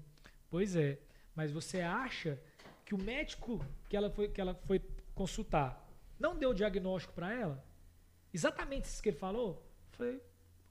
pois 0.50 0.78
é, 0.78 0.98
mas 1.36 1.52
você 1.52 1.82
acha 1.82 2.42
que 2.88 2.95
o 2.95 3.04
médico 3.04 3.60
que 3.89 3.97
ela 3.97 4.10
foi, 4.10 4.30
que 4.30 4.39
ela 4.39 4.56
foi 4.65 4.80
consultar 5.13 5.86
não 6.17 6.38
deu 6.38 6.54
diagnóstico 6.54 7.13
para 7.13 7.34
ela? 7.34 7.62
Exatamente 8.34 8.86
isso 8.86 9.04
que 9.04 9.10
ele 9.10 9.17
falou? 9.17 9.62
Eu 9.91 9.97
falei, 9.97 10.23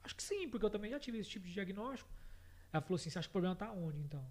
acho 0.03 0.15
que 0.15 0.23
sim, 0.23 0.49
porque 0.49 0.65
eu 0.65 0.69
também 0.71 0.89
já 0.89 0.99
tive 0.99 1.19
esse 1.19 1.29
tipo 1.29 1.45
de 1.45 1.53
diagnóstico. 1.53 2.09
Ela 2.73 2.81
falou 2.81 2.95
assim, 2.95 3.11
você 3.11 3.19
acha 3.19 3.27
que 3.27 3.31
o 3.31 3.33
problema 3.33 3.55
tá 3.55 3.71
onde, 3.71 3.99
então? 3.99 4.25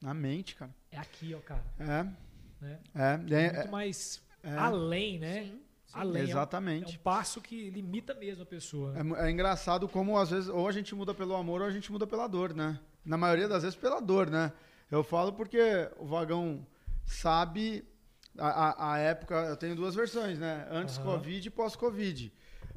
Na 0.00 0.14
mente, 0.14 0.54
cara. 0.54 0.72
É 0.92 0.98
aqui, 0.98 1.34
ó, 1.34 1.40
cara. 1.40 1.64
É. 1.76 2.64
Né? 2.64 2.80
É. 2.94 3.14
é, 3.34 3.52
Muito 3.56 3.70
mais 3.72 4.22
é. 4.44 4.54
além, 4.54 5.18
né? 5.18 5.42
Sim. 5.42 5.62
Além. 5.92 6.22
é 6.22 6.24
um- 6.24 6.28
É 6.28 6.30
Exatamente. 6.30 6.96
um 6.96 7.00
passo 7.00 7.40
que 7.40 7.68
limita 7.70 8.14
mesmo 8.14 8.44
a 8.44 8.46
pessoa. 8.46 8.94
É, 8.96 9.26
é 9.26 9.30
engraçado 9.30 9.88
como 9.88 10.16
às 10.16 10.30
vezes 10.30 10.48
ou 10.48 10.68
a 10.68 10.72
gente 10.72 10.94
muda 10.94 11.12
pelo 11.12 11.34
amor 11.34 11.62
ou 11.62 11.66
a 11.66 11.70
gente 11.72 11.90
muda 11.90 12.06
pela 12.06 12.28
dor, 12.28 12.54
né? 12.54 12.78
Na 13.04 13.16
maioria 13.16 13.48
das 13.48 13.64
vezes 13.64 13.76
pela 13.76 13.98
dor, 14.00 14.30
né? 14.30 14.52
Eu 14.90 15.04
falo 15.04 15.32
porque 15.32 15.60
o 15.98 16.06
vagão 16.06 16.66
sabe 17.04 17.84
a, 18.38 18.48
a, 18.48 18.94
a 18.94 18.98
época. 18.98 19.34
Eu 19.34 19.56
tenho 19.56 19.76
duas 19.76 19.94
versões, 19.94 20.38
né? 20.38 20.66
Antes 20.70 20.96
Aham. 20.98 21.12
Covid 21.12 21.48
e 21.48 21.50
pós-Covid. 21.50 22.32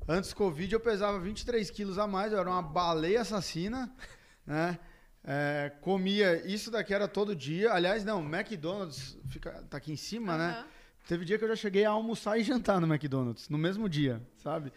Antes 0.07 0.33
Covid 0.33 0.73
eu 0.73 0.79
pesava 0.79 1.19
23 1.19 1.69
quilos 1.69 1.97
a 1.97 2.07
mais, 2.07 2.33
eu 2.33 2.39
era 2.39 2.49
uma 2.49 2.61
baleia 2.61 3.21
assassina, 3.21 3.93
né? 4.45 4.77
É, 5.23 5.71
comia 5.81 6.45
isso 6.47 6.71
daqui 6.71 6.93
era 6.93 7.07
todo 7.07 7.35
dia. 7.35 7.71
Aliás, 7.71 8.03
não, 8.03 8.21
McDonald's 8.21 9.17
fica, 9.29 9.63
tá 9.69 9.77
aqui 9.77 9.91
em 9.91 9.97
cima, 9.97 10.37
né? 10.37 10.51
Aham. 10.57 10.65
Teve 11.07 11.25
dia 11.25 11.37
que 11.37 11.43
eu 11.43 11.47
já 11.49 11.55
cheguei 11.55 11.85
a 11.85 11.91
almoçar 11.91 12.37
e 12.39 12.43
jantar 12.43 12.79
no 12.79 12.87
McDonald's, 12.87 13.49
no 13.49 13.57
mesmo 13.57 13.87
dia, 13.87 14.21
sabe? 14.37 14.71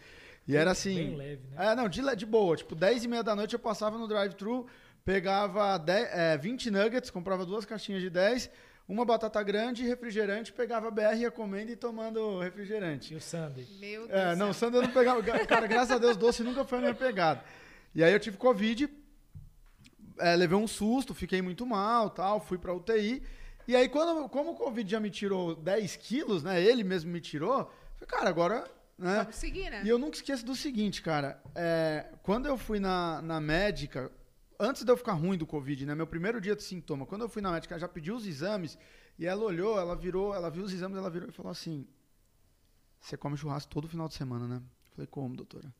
E 0.47 0.55
era 0.55 0.71
assim. 0.71 0.95
Bem 0.95 1.15
leve, 1.15 1.47
né? 1.47 1.71
É, 1.71 1.75
não, 1.75 1.89
de, 1.89 2.15
de 2.15 2.25
boa. 2.25 2.55
Tipo, 2.55 2.75
10 2.75 3.03
e 3.03 3.07
meia 3.07 3.23
da 3.23 3.35
noite 3.35 3.53
eu 3.53 3.59
passava 3.59 3.97
no 3.97 4.07
drive-thru, 4.07 4.67
pegava 5.05 5.77
10, 5.77 6.07
é, 6.11 6.37
20 6.37 6.71
nuggets, 6.71 7.09
comprava 7.11 7.45
duas 7.45 7.63
caixinhas 7.63 8.01
de 8.01 8.09
10, 8.09 8.49
uma 8.87 9.05
batata 9.05 9.41
grande 9.43 9.83
e 9.83 9.87
refrigerante, 9.87 10.51
pegava 10.51 10.89
BR, 10.89 11.15
ia 11.17 11.31
comendo 11.31 11.71
e 11.71 11.75
tomando 11.75 12.39
refrigerante. 12.39 13.13
E 13.13 13.17
o 13.17 13.21
Sunday. 13.21 13.65
Meu 13.79 14.07
Deus. 14.07 14.19
É, 14.19 14.35
não, 14.35 14.47
céu. 14.47 14.53
Sandra 14.67 14.79
eu 14.79 14.83
não 14.87 14.91
pegava. 14.93 15.21
Ga- 15.21 15.45
Cara, 15.45 15.67
graças 15.67 15.91
a 15.91 15.97
Deus, 15.99 16.17
doce 16.17 16.43
nunca 16.43 16.65
foi 16.65 16.79
a 16.79 16.81
minha 16.81 16.93
pegada. 16.95 17.43
E 17.93 18.03
aí 18.03 18.11
eu 18.11 18.19
tive 18.19 18.35
Covid, 18.37 18.89
é, 20.19 20.35
levei 20.35 20.57
um 20.57 20.67
susto, 20.67 21.13
fiquei 21.13 21.41
muito 21.41 21.65
mal, 21.65 22.09
tal, 22.09 22.39
fui 22.39 22.57
pra 22.57 22.73
UTI. 22.73 23.23
E 23.67 23.75
aí, 23.75 23.87
quando, 23.89 24.27
como 24.29 24.51
o 24.51 24.55
Covid 24.55 24.89
já 24.91 24.99
me 24.99 25.09
tirou 25.09 25.55
10 25.55 25.95
quilos, 25.95 26.43
né? 26.43 26.61
Ele 26.61 26.83
mesmo 26.83 27.11
me 27.11 27.21
tirou, 27.21 27.71
falei, 27.95 28.07
cara, 28.07 28.29
agora. 28.29 28.67
Né, 28.97 29.17
Vamos 29.19 29.35
seguir, 29.35 29.69
né? 29.69 29.81
e 29.83 29.89
eu 29.89 29.97
nunca 29.99 30.15
esqueço 30.15 30.45
do 30.45 30.55
seguinte, 30.55 31.01
cara. 31.01 31.41
é, 31.53 32.05
quando 32.23 32.45
eu 32.45 32.57
fui 32.57 32.79
na, 32.79 33.21
na 33.21 33.41
médica, 33.41 34.09
antes 34.59 34.83
de 34.83 34.91
eu 34.91 34.97
ficar 34.97 35.13
ruim 35.13 35.37
do 35.37 35.45
Covid, 35.45 35.85
né? 35.85 35.95
Meu 35.95 36.07
primeiro 36.07 36.39
dia 36.39 36.55
de 36.55 36.63
sintoma, 36.63 37.05
quando 37.05 37.21
eu 37.21 37.29
fui 37.29 37.41
na 37.41 37.51
médica, 37.51 37.77
já 37.79 37.87
pedi 37.87 38.11
os 38.11 38.25
exames 38.25 38.77
e 39.17 39.25
ela 39.25 39.43
olhou, 39.43 39.79
ela 39.79 39.95
virou, 39.95 40.33
ela 40.33 40.49
viu 40.49 40.63
os 40.63 40.73
exames, 40.73 40.97
ela 40.97 41.09
virou 41.09 41.29
e 41.29 41.31
falou 41.31 41.51
assim: 41.51 41.87
Você 42.99 43.17
come 43.17 43.37
churrasco 43.37 43.71
todo 43.71 43.87
final 43.87 44.07
de 44.07 44.15
semana, 44.15 44.47
né? 44.47 44.57
Eu 44.57 44.95
falei, 44.95 45.07
como, 45.07 45.35
doutora? 45.35 45.73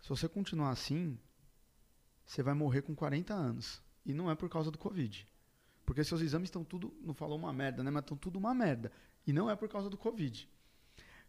Se 0.00 0.08
você 0.08 0.28
continuar 0.28 0.70
assim, 0.70 1.18
você 2.24 2.42
vai 2.42 2.54
morrer 2.54 2.82
com 2.82 2.94
40 2.94 3.32
anos. 3.32 3.82
E 4.04 4.12
não 4.12 4.30
é 4.30 4.34
por 4.34 4.48
causa 4.48 4.70
do 4.70 4.78
Covid. 4.78 5.28
Porque 5.84 6.02
seus 6.02 6.20
exames 6.20 6.48
estão 6.48 6.64
tudo, 6.64 6.92
não 7.00 7.14
falou 7.14 7.38
uma 7.38 7.52
merda, 7.52 7.82
né? 7.82 7.90
Mas 7.90 8.02
estão 8.02 8.16
tudo 8.16 8.38
uma 8.38 8.54
merda. 8.54 8.90
E 9.26 9.32
não 9.32 9.50
é 9.50 9.54
por 9.54 9.68
causa 9.68 9.88
do 9.88 9.96
Covid. 9.96 10.48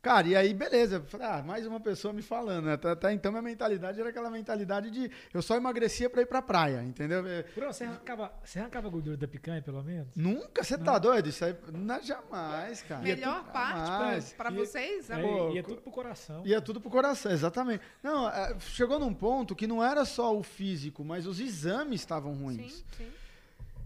Cara, 0.04 0.28
e 0.28 0.36
aí, 0.36 0.54
beleza. 0.54 1.02
Falei, 1.08 1.26
ah, 1.26 1.42
mais 1.42 1.66
uma 1.66 1.80
pessoa 1.80 2.14
me 2.14 2.22
falando. 2.22 2.66
Né? 2.66 2.74
Até, 2.74 2.90
até, 2.90 3.14
então, 3.14 3.32
minha 3.32 3.42
mentalidade 3.42 4.02
era 4.02 4.10
aquela 4.10 4.30
mentalidade 4.30 4.92
de 4.92 5.10
eu 5.34 5.42
só 5.42 5.56
emagrecia 5.56 6.10
pra 6.10 6.22
ir 6.22 6.26
pra 6.26 6.42
praia, 6.42 6.84
entendeu? 6.84 7.24
Bruno, 7.56 7.72
você 7.72 7.86
arrancava, 7.86 8.34
você 8.44 8.60
arrancava 8.60 8.90
a 8.90 8.92
gordura 8.92 9.16
da 9.16 9.30
picanha, 9.30 9.62
pelo 9.62 9.82
menos? 9.82 10.10
Nunca, 10.14 10.62
você 10.62 10.78
tá 10.78 11.00
doido? 11.00 11.30
Isso 11.30 11.46
aí, 11.46 11.56
não, 11.72 12.04
jamais, 12.04 12.82
cara. 12.82 13.02
Melhor 13.02 13.46
parte 13.46 13.88
jamais. 13.88 14.34
pra, 14.34 14.52
pra 14.52 14.60
vocês, 14.60 15.10
é, 15.10 15.22
Pô, 15.22 15.52
ia 15.52 15.64
tudo 15.64 15.82
pro 15.82 15.92
coração. 15.92 16.46
Ia 16.46 16.62
tudo 16.62 16.82
pro 16.82 16.90
coração, 16.90 17.32
exatamente. 17.32 17.82
Não, 18.04 18.28
é, 18.28 18.60
chegou 18.60 19.00
num 19.00 19.14
ponto 19.14 19.56
que 19.56 19.66
não 19.66 19.82
era 19.82 20.04
só 20.04 20.38
o 20.38 20.44
físico, 20.44 21.06
mas 21.06 21.26
os 21.26 21.40
exames 21.40 22.02
estavam 22.02 22.34
ruins. 22.34 22.74
Sim, 22.74 22.84
sim. 22.98 23.12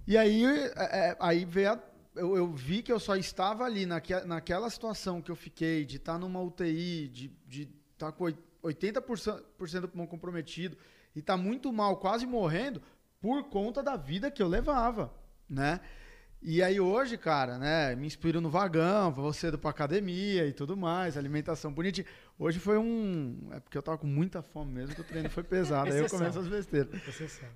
E 0.08 0.18
aí, 0.18 0.44
é, 0.46 1.10
é 1.12 1.18
aí 1.20 1.46
veio 1.46 1.74
a 1.74 1.80
eu, 2.18 2.36
eu, 2.36 2.52
vi 2.54 2.82
que 2.82 2.92
eu 2.92 3.00
só 3.00 3.16
estava 3.16 3.64
ali 3.64 3.86
naque, 3.86 4.14
naquela 4.26 4.70
situação 4.70 5.22
que 5.22 5.32
eu 5.32 5.36
fiquei, 5.36 5.86
de 5.86 5.98
estar 5.98 6.14
tá 6.14 6.20
numa 6.20 6.42
UTI, 6.42 7.08
de 7.08 7.62
estar 7.94 8.12
tá 8.12 8.12
com 8.12 8.26
80% 8.64 9.80
do 9.82 9.88
pulmão 9.88 10.08
comprometido 10.08 10.78
e 11.16 11.20
estar 11.20 11.38
tá 11.38 11.42
muito 11.42 11.72
mal, 11.72 11.98
quase 11.98 12.26
morrendo, 12.26 12.82
por 13.20 13.44
conta 13.46 13.82
da 13.82 13.96
vida 13.96 14.30
que 14.30 14.42
eu 14.42 14.48
levava, 14.48 15.14
né? 15.50 15.80
E 16.42 16.62
aí 16.62 16.80
hoje, 16.80 17.18
cara, 17.18 17.58
né, 17.58 17.96
me 17.96 18.06
inspiro 18.06 18.40
no 18.40 18.50
vagão, 18.50 19.12
vou 19.12 19.34
cedo 19.34 19.58
pra 19.58 19.72
academia 19.72 20.46
e 20.46 20.54
tudo 20.54 20.78
mais, 20.78 21.18
alimentação 21.18 21.74
bonitinha. 21.74 22.06
Hoje 22.38 22.60
foi 22.60 22.78
um. 22.78 23.50
É 23.52 23.60
porque 23.60 23.76
eu 23.78 23.82
tava 23.82 23.98
com 23.98 24.06
muita 24.06 24.44
fome 24.44 24.72
mesmo, 24.72 24.94
que 24.94 25.02
o 25.02 25.04
treino 25.04 25.30
foi 25.30 25.44
pesado. 25.44 25.92
aí 25.92 25.98
eu 25.98 26.10
começo 26.10 26.38
as 26.38 26.48
besteiras. 26.48 27.02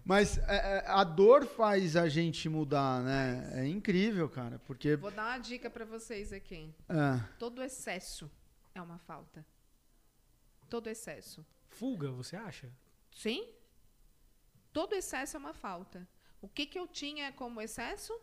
Mas 0.04 0.40
é, 0.40 0.56
é, 0.80 0.84
a 0.88 1.04
dor 1.04 1.46
faz 1.46 1.96
a 1.96 2.10
gente 2.10 2.50
mudar, 2.50 3.04
né? 3.04 3.52
É 3.54 3.68
incrível, 3.68 4.28
cara. 4.28 4.58
Porque. 4.60 4.96
Vou 4.96 5.12
dar 5.12 5.28
uma 5.28 5.38
dica 5.38 5.70
para 5.70 5.86
vocês 5.86 6.34
aqui. 6.34 6.74
É. 6.90 7.24
Todo 7.38 7.62
excesso 7.62 8.30
é 8.74 8.82
uma 8.82 8.98
falta. 8.98 9.46
Todo 10.68 10.90
excesso. 10.90 11.46
Fuga, 11.70 12.10
você 12.10 12.36
acha? 12.36 12.72
Sim. 13.12 13.48
Todo 14.74 14.96
excesso 14.96 15.38
é 15.38 15.40
uma 15.40 15.54
falta. 15.54 16.08
O 16.42 16.48
que, 16.48 16.66
que 16.66 16.80
eu 16.80 16.88
tinha 16.88 17.32
como 17.34 17.62
excesso? 17.62 18.14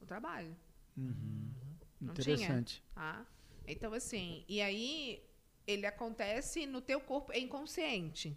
O 0.00 0.06
trabalho. 0.06 0.56
Uhum. 0.96 1.52
Não 2.00 2.12
Interessante. 2.12 2.82
Tinha? 2.82 2.92
Ah. 2.96 3.24
Então, 3.66 3.92
assim, 3.92 4.44
e 4.48 4.60
aí 4.60 5.22
ele 5.66 5.86
acontece 5.86 6.66
no 6.66 6.80
teu 6.80 7.00
corpo, 7.00 7.32
é 7.32 7.38
inconsciente, 7.38 8.36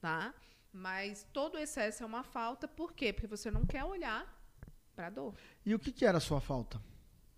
tá? 0.00 0.34
Mas 0.72 1.26
todo 1.32 1.58
excesso 1.58 2.02
é 2.02 2.06
uma 2.06 2.22
falta, 2.22 2.66
por 2.66 2.92
quê? 2.92 3.12
Porque 3.12 3.26
você 3.26 3.50
não 3.50 3.64
quer 3.64 3.84
olhar 3.84 4.26
para 4.94 5.10
dor. 5.10 5.34
E 5.64 5.74
o 5.74 5.78
que, 5.78 5.92
que 5.92 6.04
era 6.04 6.18
a 6.18 6.20
sua 6.20 6.40
falta? 6.40 6.82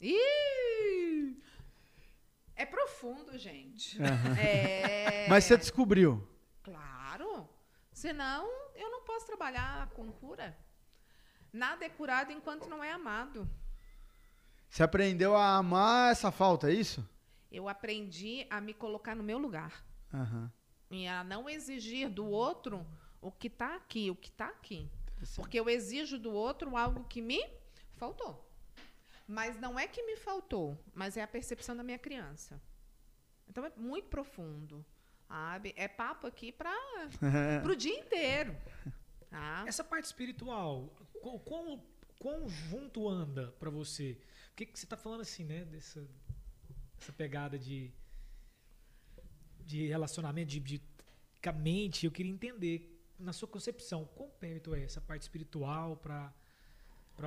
Ih! 0.01 1.43
É 2.57 2.65
profundo, 2.65 3.37
gente. 3.37 3.99
Uhum. 3.99 4.37
É... 4.39 5.27
Mas 5.29 5.45
você 5.45 5.57
descobriu? 5.57 6.27
Claro. 6.63 7.49
Senão, 7.93 8.49
eu 8.75 8.91
não 8.91 9.03
posso 9.05 9.27
trabalhar 9.27 9.91
com 9.91 10.11
cura. 10.13 10.57
Nada 11.55 11.87
é 11.87 11.89
curado 11.89 12.33
enquanto 12.33 12.69
não 12.69 12.85
é 12.85 12.93
amado. 12.93 13.49
Você 14.69 14.83
aprendeu 14.83 15.37
a 15.37 15.57
amar 15.57 16.13
essa 16.13 16.31
falta, 16.31 16.69
é 16.69 16.75
isso? 16.75 17.03
eu 17.55 17.69
aprendi 17.69 18.47
a 18.51 18.61
me 18.61 18.75
colocar 18.75 19.15
no 19.15 19.23
meu 19.23 19.39
lugar. 19.39 19.85
Uhum. 20.13 20.51
E 20.91 21.07
a 21.07 21.23
não 21.23 21.49
exigir 21.49 22.11
do 22.11 22.27
outro 22.27 22.85
o 23.21 23.31
que 23.31 23.47
está 23.47 23.77
aqui, 23.77 24.11
o 24.11 24.17
que 24.17 24.29
está 24.29 24.49
aqui. 24.49 24.91
Porque 25.37 25.59
eu 25.59 25.71
exijo 25.71 26.19
do 26.19 26.33
outro 26.33 26.77
algo 26.77 27.05
que 27.05 27.23
me 27.23 27.43
faltou. 27.93 28.45
Mas 29.27 29.59
não 29.59 29.79
é 29.79 29.87
que 29.87 30.03
me 30.03 30.17
faltou, 30.17 30.77
mas 30.93 31.17
é 31.17 31.23
a 31.23 31.29
percepção 31.29 31.77
da 31.77 31.83
minha 31.83 31.99
criança. 31.99 32.61
Então 33.49 33.65
é 33.65 33.73
muito 33.77 34.09
profundo. 34.09 34.85
Sabe? 35.29 35.73
É 35.77 35.89
papo 35.89 36.27
aqui 36.27 36.53
para 36.53 36.75
o 37.65 37.75
dia 37.77 37.97
inteiro. 37.99 38.55
Tá? 39.31 39.65
Essa 39.67 39.83
parte 39.83 40.05
espiritual, 40.05 40.93
quão, 41.39 41.83
quão 42.19 42.49
junto 42.49 43.09
anda 43.09 43.53
para 43.59 43.71
você? 43.71 44.19
O 44.53 44.55
que, 44.57 44.67
que 44.67 44.79
você 44.79 44.87
está 44.87 44.97
falando 44.97 45.23
assim, 45.23 45.45
né? 45.45 45.65
Dessa, 45.65 46.07
essa 47.01 47.13
pegada 47.13 47.59
de, 47.59 47.91
de 49.61 49.87
relacionamento, 49.87 50.49
de, 50.51 50.61
de 50.61 50.83
a 51.47 51.53
mente, 51.53 52.07
eu 52.07 52.13
queria 52.13 52.33
entender, 52.33 52.91
na 53.19 53.33
sua 53.33 53.49
concepção, 53.49 54.07
quão 54.15 54.31
perto 54.31 54.75
é 54.75 54.83
essa 54.83 55.01
parte 55.01 55.23
espiritual 55.23 55.97
para 55.97 56.33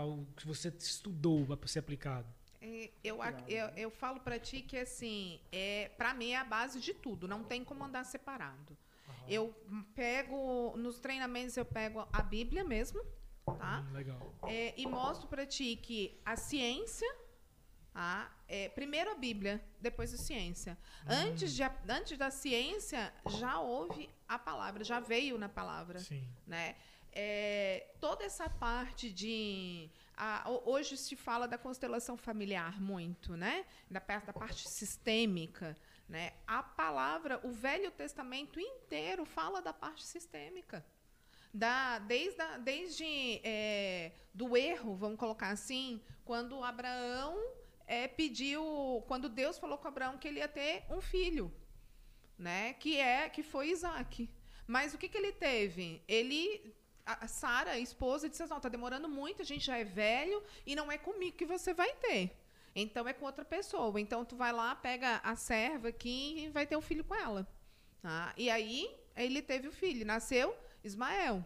o 0.04 0.26
que 0.36 0.46
você 0.46 0.70
estudou 0.70 1.46
para 1.56 1.68
ser 1.68 1.80
aplicado? 1.80 2.28
É, 2.60 2.90
eu, 3.04 3.20
eu, 3.48 3.68
eu 3.76 3.92
falo 3.92 4.20
para 4.20 4.40
ti 4.40 4.62
que 4.62 4.78
assim, 4.78 5.40
é, 5.52 5.90
para 5.90 6.14
mim 6.14 6.32
é 6.32 6.38
a 6.38 6.44
base 6.44 6.80
de 6.80 6.94
tudo, 6.94 7.28
não 7.28 7.44
tem 7.44 7.64
como 7.64 7.84
andar 7.84 8.04
separado. 8.04 8.76
Uhum. 9.08 9.30
Eu 9.30 9.56
pego 9.94 10.76
nos 10.78 11.00
treinamentos 11.00 11.56
eu 11.56 11.66
pego 11.66 12.08
a 12.12 12.22
Bíblia 12.22 12.64
mesmo, 12.64 13.00
tá? 13.56 13.80
Hum, 13.80 13.94
legal. 13.94 14.34
É, 14.44 14.74
e 14.78 14.86
mostro 14.86 15.28
para 15.28 15.46
ti 15.46 15.76
que 15.76 16.20
a 16.26 16.36
ciência 16.36 17.08
a, 18.00 18.30
é, 18.48 18.70
primeiro 18.70 19.10
a 19.10 19.16
Bíblia, 19.16 19.60
depois 19.82 20.14
a 20.14 20.18
ciência. 20.18 20.78
Hum. 21.04 21.10
Antes, 21.10 21.52
de, 21.52 21.64
antes 21.90 22.16
da 22.16 22.30
ciência, 22.30 23.12
já 23.28 23.60
houve 23.60 24.08
a 24.28 24.38
palavra, 24.38 24.84
já 24.84 25.00
veio 25.00 25.36
na 25.40 25.50
palavra. 25.50 25.98
Sim. 26.00 26.24
Né? 26.46 26.76
É, 27.12 27.88
toda 28.00 28.24
essa 28.24 28.48
parte 28.48 29.12
de. 29.12 29.90
A, 30.16 30.48
hoje 30.66 30.96
se 30.96 31.16
fala 31.16 31.48
da 31.48 31.58
constelação 31.58 32.16
familiar 32.16 32.80
muito, 32.80 33.36
né? 33.36 33.66
Da, 33.90 34.00
da 34.00 34.34
parte 34.34 34.70
sistêmica. 34.70 35.76
Né? 36.08 36.34
A 36.46 36.62
palavra, 36.62 37.42
o 37.44 37.52
Velho 37.52 37.90
Testamento 37.90 38.60
inteiro 38.60 39.26
fala 39.26 39.60
da 39.60 39.74
parte 39.74 40.06
sistêmica. 40.06 40.86
Da, 41.54 42.00
desde 42.00 42.42
a, 42.42 42.58
desde 42.58 43.42
é, 43.44 44.12
do 44.34 44.56
erro, 44.56 44.96
vamos 44.96 45.18
colocar 45.18 45.50
assim, 45.50 46.02
quando 46.24 46.64
Abraão 46.64 47.38
é, 47.88 48.08
pediu, 48.08 49.04
quando 49.08 49.30
Deus 49.30 49.58
falou 49.58 49.78
com 49.78 49.88
Abraão 49.88 50.18
que 50.18 50.28
ele 50.28 50.40
ia 50.40 50.48
ter 50.48 50.84
um 50.90 51.02
filho, 51.02 51.52
né? 52.38 52.74
Que 52.74 53.00
é 53.00 53.30
que 53.30 53.42
foi 53.42 53.70
Isaac. 53.70 54.30
Mas 54.68 54.94
o 54.94 54.98
que, 54.98 55.08
que 55.08 55.18
ele 55.18 55.32
teve? 55.32 56.04
Ele 56.08 56.76
a 57.08 57.26
Sara, 57.26 57.72
a 57.72 57.80
esposa, 57.80 58.28
disse 58.28 58.44
assim: 58.44 58.50
não, 58.50 58.58
está 58.58 58.68
demorando 58.68 59.08
muito, 59.08 59.42
a 59.42 59.46
gente 59.46 59.66
já 59.66 59.78
é 59.78 59.86
velho 59.86 60.44
e 60.66 60.76
não 60.76 60.92
é 60.92 60.98
comigo 60.98 61.38
que 61.38 61.46
você 61.46 61.74
vai 61.74 61.94
ter. 61.96 62.38
Então 62.76 63.08
é 63.08 63.14
com 63.14 63.26
outra 63.26 63.46
pessoa. 63.46 64.00
Então 64.00 64.26
tu 64.26 64.36
vai 64.36 64.52
lá, 64.52 64.76
pega 64.76 65.22
a 65.24 65.36
serva 65.36 65.88
aqui 65.88 66.44
e 66.44 66.50
vai 66.50 66.68
ter 66.68 66.76
um 66.76 66.82
filho 66.82 67.04
com 67.06 67.16
ela. 67.16 67.48
Tá? 68.02 68.34
E 68.38 68.50
aí 68.50 68.94
ele 69.16 69.42
teve 69.42 69.68
o 69.68 69.72
filho, 69.72 70.06
nasceu 70.06 70.56
Ismael. 70.88 71.46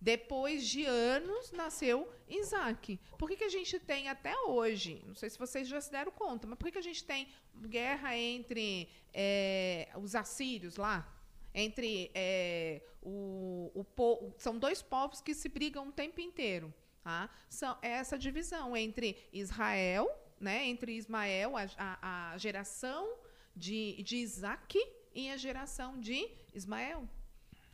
Depois 0.00 0.66
de 0.66 0.84
anos, 0.86 1.52
nasceu 1.52 2.10
Isaac. 2.26 2.98
Por 3.18 3.28
que, 3.28 3.36
que 3.36 3.44
a 3.44 3.50
gente 3.50 3.78
tem 3.78 4.08
até 4.08 4.34
hoje, 4.40 5.02
não 5.06 5.14
sei 5.14 5.28
se 5.28 5.38
vocês 5.38 5.68
já 5.68 5.78
se 5.78 5.92
deram 5.92 6.10
conta, 6.10 6.46
mas 6.46 6.58
por 6.58 6.64
que, 6.64 6.72
que 6.72 6.78
a 6.78 6.82
gente 6.82 7.04
tem 7.04 7.28
guerra 7.66 8.16
entre 8.16 8.88
é, 9.12 9.90
os 9.96 10.14
assírios 10.14 10.76
lá? 10.76 11.06
Entre 11.54 12.10
é, 12.14 12.80
o, 13.02 13.70
o, 13.74 14.34
São 14.38 14.58
dois 14.58 14.80
povos 14.80 15.20
que 15.20 15.34
se 15.34 15.48
brigam 15.50 15.88
o 15.88 15.92
tempo 15.92 16.20
inteiro. 16.20 16.72
Tá? 17.04 17.28
São, 17.48 17.76
é 17.82 17.90
essa 17.90 18.18
divisão 18.18 18.74
entre 18.74 19.16
Israel, 19.32 20.08
né, 20.40 20.64
entre 20.66 20.96
Ismael, 20.96 21.58
a, 21.58 21.66
a, 21.76 22.32
a 22.32 22.38
geração 22.38 23.18
de, 23.54 24.02
de 24.02 24.16
Isaac, 24.16 24.78
e 25.14 25.30
a 25.30 25.36
geração 25.36 26.00
de 26.00 26.30
Ismael 26.54 27.08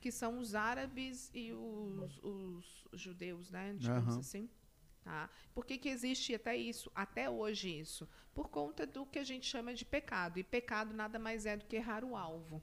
que 0.00 0.10
são 0.12 0.38
os 0.38 0.54
árabes 0.54 1.30
e 1.34 1.52
os, 1.52 2.18
os 2.22 2.84
judeus, 2.92 3.50
né? 3.50 3.74
Digamos 3.78 4.14
uhum. 4.14 4.20
assim. 4.20 4.50
Tá? 5.02 5.30
Por 5.54 5.64
que, 5.64 5.78
que 5.78 5.88
existe 5.88 6.34
até 6.34 6.56
isso, 6.56 6.90
até 6.94 7.30
hoje 7.30 7.78
isso? 7.78 8.08
Por 8.34 8.48
conta 8.48 8.84
do 8.84 9.06
que 9.06 9.20
a 9.20 9.24
gente 9.24 9.46
chama 9.46 9.72
de 9.72 9.84
pecado. 9.84 10.38
E 10.38 10.42
pecado 10.42 10.92
nada 10.92 11.18
mais 11.18 11.46
é 11.46 11.56
do 11.56 11.64
que 11.64 11.76
errar 11.76 12.02
o 12.04 12.16
alvo. 12.16 12.62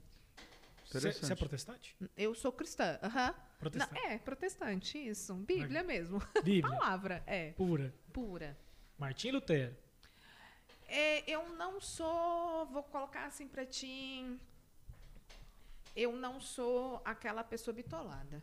Você 0.84 1.32
é 1.32 1.34
protestante? 1.34 1.96
Eu 2.16 2.34
sou 2.34 2.52
cristã. 2.52 2.98
Uhum. 3.02 3.34
Protestante. 3.58 3.94
Não, 3.94 4.10
é, 4.10 4.18
protestante, 4.18 4.98
isso. 4.98 5.34
Bíblia 5.34 5.82
mesmo. 5.82 6.20
Bíblia. 6.44 6.76
Palavra, 6.76 7.22
é. 7.26 7.52
Pura. 7.52 7.94
Pura. 8.12 8.58
Martim 8.98 9.30
Lutero. 9.30 9.74
É, 10.86 11.28
eu 11.28 11.48
não 11.56 11.80
sou, 11.80 12.66
vou 12.66 12.82
colocar 12.82 13.24
assim 13.26 13.48
para 13.48 13.64
ti, 13.64 14.38
eu 15.94 16.12
não 16.16 16.40
sou 16.40 17.00
aquela 17.04 17.42
pessoa 17.44 17.74
bitolada. 17.74 18.42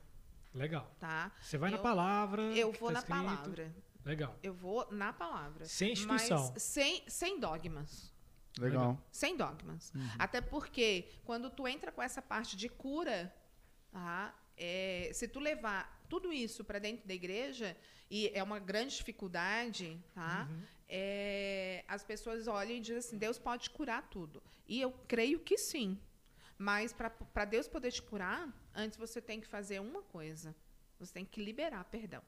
Legal. 0.54 0.94
tá? 1.00 1.32
Você 1.42 1.58
vai 1.58 1.72
na 1.72 1.78
Eu- 1.78 1.82
palavra. 1.82 2.42
Eu 2.56 2.72
vou 2.74 2.90
tá 2.90 2.94
na 2.94 3.00
escrito. 3.00 3.18
palavra. 3.26 3.76
Legal. 4.04 4.40
Eu 4.44 4.54
vou 4.54 4.88
na 4.92 5.14
palavra. 5.14 5.66
Sem 5.66 5.94
instituição. 5.94 6.52
Mas 6.54 6.62
sem, 6.64 7.04
sem 7.08 7.40
dogmas. 7.40 8.14
Legal. 8.60 9.02
Sem 9.12 9.38
dogmas. 9.38 9.94
Uhum. 9.96 10.08
Até 10.20 10.42
porque 10.42 11.08
quando 11.24 11.50
tu 11.50 11.68
entra 11.68 11.90
com 11.92 12.02
essa 12.02 12.22
parte 12.22 12.58
de 12.58 12.68
cura, 12.68 13.34
tá? 13.92 14.36
É, 14.58 15.10
se 15.14 15.26
tu 15.28 15.40
levar 15.40 16.04
tudo 16.10 16.34
isso 16.34 16.66
para 16.66 16.80
dentro 16.80 17.08
da 17.08 17.14
igreja, 17.14 17.78
e 18.10 18.30
é 18.34 18.44
uma 18.44 18.60
grande 18.60 18.98
dificuldade, 18.98 19.98
tá? 20.14 20.48
Uhum. 20.52 20.62
É, 20.90 21.86
as 21.88 22.04
pessoas 22.04 22.48
olham 22.48 22.76
e 22.76 22.82
dizem 22.82 22.98
assim: 22.98 23.18
Deus 23.18 23.40
pode 23.40 23.70
curar 23.70 24.10
tudo. 24.10 24.44
E 24.68 24.82
eu 24.82 24.92
creio 25.08 25.40
que 25.40 25.58
sim. 25.58 25.98
Mas 26.62 26.94
para 26.94 27.44
Deus 27.46 27.68
poder 27.68 27.92
te 27.92 28.04
curar, 28.04 28.48
antes 28.76 28.96
você 28.96 29.20
tem 29.20 29.42
que 29.42 29.48
fazer 29.48 29.80
uma 29.82 30.04
coisa: 30.04 30.56
você 31.00 31.12
tem 31.12 31.26
que 31.26 31.44
liberar 31.44 31.84
perdão. 31.86 32.22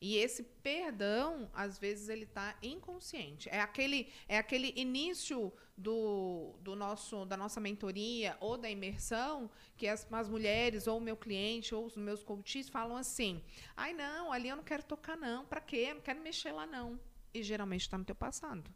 E 0.00 0.16
esse 0.16 0.42
perdão, 0.42 1.48
às 1.54 1.78
vezes, 1.78 2.08
ele 2.08 2.24
está 2.24 2.56
inconsciente. 2.60 3.48
É 3.48 3.60
aquele, 3.60 4.12
é 4.28 4.36
aquele 4.36 4.72
início 4.76 5.52
do, 5.76 6.56
do 6.60 6.74
nosso, 6.74 7.24
da 7.24 7.36
nossa 7.36 7.60
mentoria 7.60 8.36
ou 8.40 8.58
da 8.58 8.68
imersão 8.68 9.48
que 9.76 9.86
as, 9.86 10.06
as 10.12 10.28
mulheres, 10.28 10.88
ou 10.88 10.98
o 10.98 11.00
meu 11.00 11.16
cliente, 11.16 11.76
ou 11.76 11.86
os 11.86 11.96
meus 11.96 12.24
coaches 12.24 12.68
falam 12.68 12.96
assim: 12.96 13.40
ai, 13.76 13.94
não, 13.94 14.32
ali 14.32 14.48
eu 14.48 14.56
não 14.56 14.64
quero 14.64 14.82
tocar, 14.82 15.16
não. 15.16 15.46
Para 15.46 15.60
quê? 15.60 15.86
Eu 15.90 15.94
não 15.94 16.02
quero 16.02 16.20
mexer 16.20 16.50
lá, 16.50 16.66
não. 16.66 16.98
E 17.32 17.40
geralmente 17.40 17.82
está 17.82 17.96
no 17.96 18.04
teu 18.04 18.16
passado. 18.16 18.68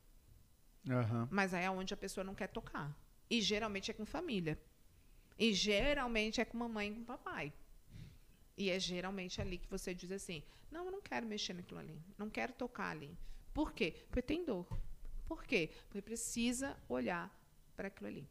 Aham. 0.88 1.28
Mas 1.32 1.52
aí 1.52 1.64
é 1.64 1.70
onde 1.70 1.92
a 1.92 1.96
pessoa 1.96 2.22
não 2.22 2.34
quer 2.36 2.46
tocar. 2.46 2.96
E 3.30 3.40
geralmente 3.40 3.90
é 3.90 3.94
com 3.94 4.04
família. 4.06 4.58
E 5.38 5.52
geralmente 5.52 6.40
é 6.40 6.44
com 6.44 6.56
mamãe 6.58 6.90
e 6.90 6.94
com 6.94 7.04
papai. 7.04 7.52
E 8.56 8.70
é 8.70 8.78
geralmente 8.80 9.40
ali 9.40 9.58
que 9.58 9.68
você 9.70 9.94
diz 9.94 10.10
assim: 10.10 10.42
não, 10.70 10.86
eu 10.86 10.90
não 10.92 11.00
quero 11.00 11.26
mexer 11.26 11.52
naquilo 11.52 11.78
ali. 11.80 12.00
Não 12.16 12.28
quero 12.28 12.52
tocar 12.52 12.90
ali. 12.90 13.16
Por 13.54 13.72
quê? 13.72 13.94
Porque 14.08 14.22
tem 14.22 14.44
dor. 14.44 14.66
Por 15.26 15.44
quê? 15.44 15.70
Porque 15.88 16.02
precisa 16.02 16.76
olhar 16.88 17.30
para 17.76 17.88
aquilo 17.88 18.08
ali. 18.08 18.26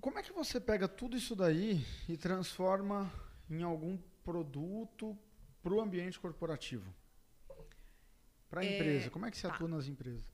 Como 0.00 0.18
é 0.18 0.22
que 0.22 0.32
você 0.32 0.60
pega 0.60 0.88
tudo 0.88 1.16
isso 1.16 1.34
daí 1.36 1.84
e 2.08 2.16
transforma 2.16 3.12
em 3.50 3.62
algum 3.62 3.98
produto 4.24 5.16
para 5.62 5.74
o 5.74 5.80
ambiente 5.80 6.18
corporativo? 6.18 6.92
Para 8.48 8.62
a 8.62 8.64
É, 8.64 8.74
empresa. 8.76 9.10
Como 9.10 9.26
é 9.26 9.30
que 9.30 9.36
você 9.36 9.48
tá. 9.48 9.54
atua 9.54 9.68
nas 9.68 9.86
empresas? 9.86 10.24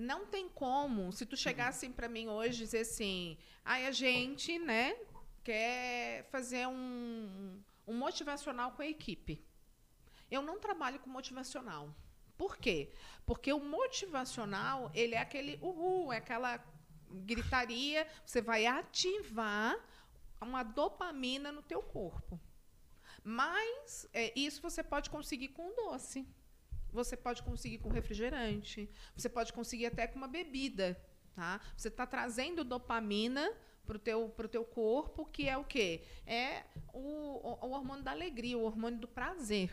Não 0.00 0.24
tem 0.24 0.48
como, 0.48 1.12
se 1.12 1.26
tu 1.26 1.36
chegar 1.36 1.68
assim 1.68 1.92
para 1.92 2.08
mim 2.08 2.26
hoje 2.26 2.62
e 2.62 2.64
dizer 2.64 2.80
assim, 2.80 3.36
ai, 3.62 3.86
a 3.86 3.92
gente, 3.92 4.58
né, 4.58 4.96
quer 5.44 6.24
fazer 6.30 6.66
um, 6.66 7.62
um 7.86 7.94
motivacional 7.94 8.72
com 8.72 8.80
a 8.80 8.86
equipe. 8.86 9.44
Eu 10.30 10.40
não 10.40 10.58
trabalho 10.58 10.98
com 11.00 11.10
motivacional. 11.10 11.94
Por 12.38 12.56
quê? 12.56 12.90
Porque 13.26 13.52
o 13.52 13.60
motivacional, 13.60 14.90
ele 14.94 15.14
é 15.14 15.18
aquele 15.18 15.58
uhul, 15.60 16.10
é 16.10 16.16
aquela 16.16 16.58
gritaria, 17.10 18.08
você 18.24 18.40
vai 18.40 18.64
ativar 18.64 19.76
uma 20.40 20.62
dopamina 20.62 21.52
no 21.52 21.62
teu 21.62 21.82
corpo. 21.82 22.40
Mas 23.22 24.08
é, 24.14 24.32
isso 24.34 24.62
você 24.62 24.82
pode 24.82 25.10
conseguir 25.10 25.48
com 25.48 25.74
doce. 25.74 26.26
Você 26.92 27.16
pode 27.16 27.42
conseguir 27.42 27.78
com 27.78 27.88
refrigerante. 27.88 28.88
Você 29.16 29.28
pode 29.28 29.52
conseguir 29.52 29.86
até 29.86 30.06
com 30.06 30.16
uma 30.16 30.28
bebida. 30.28 31.00
Tá? 31.34 31.60
Você 31.76 31.88
está 31.88 32.06
trazendo 32.06 32.64
dopamina 32.64 33.50
para 33.86 33.96
o 33.96 33.98
teu, 33.98 34.28
pro 34.28 34.48
teu 34.48 34.64
corpo, 34.64 35.26
que 35.26 35.48
é 35.48 35.56
o 35.56 35.64
quê? 35.64 36.04
É 36.26 36.64
o, 36.92 36.98
o, 36.98 37.66
o 37.66 37.70
hormônio 37.70 38.04
da 38.04 38.10
alegria, 38.10 38.56
o 38.56 38.62
hormônio 38.62 38.98
do 38.98 39.08
prazer. 39.08 39.70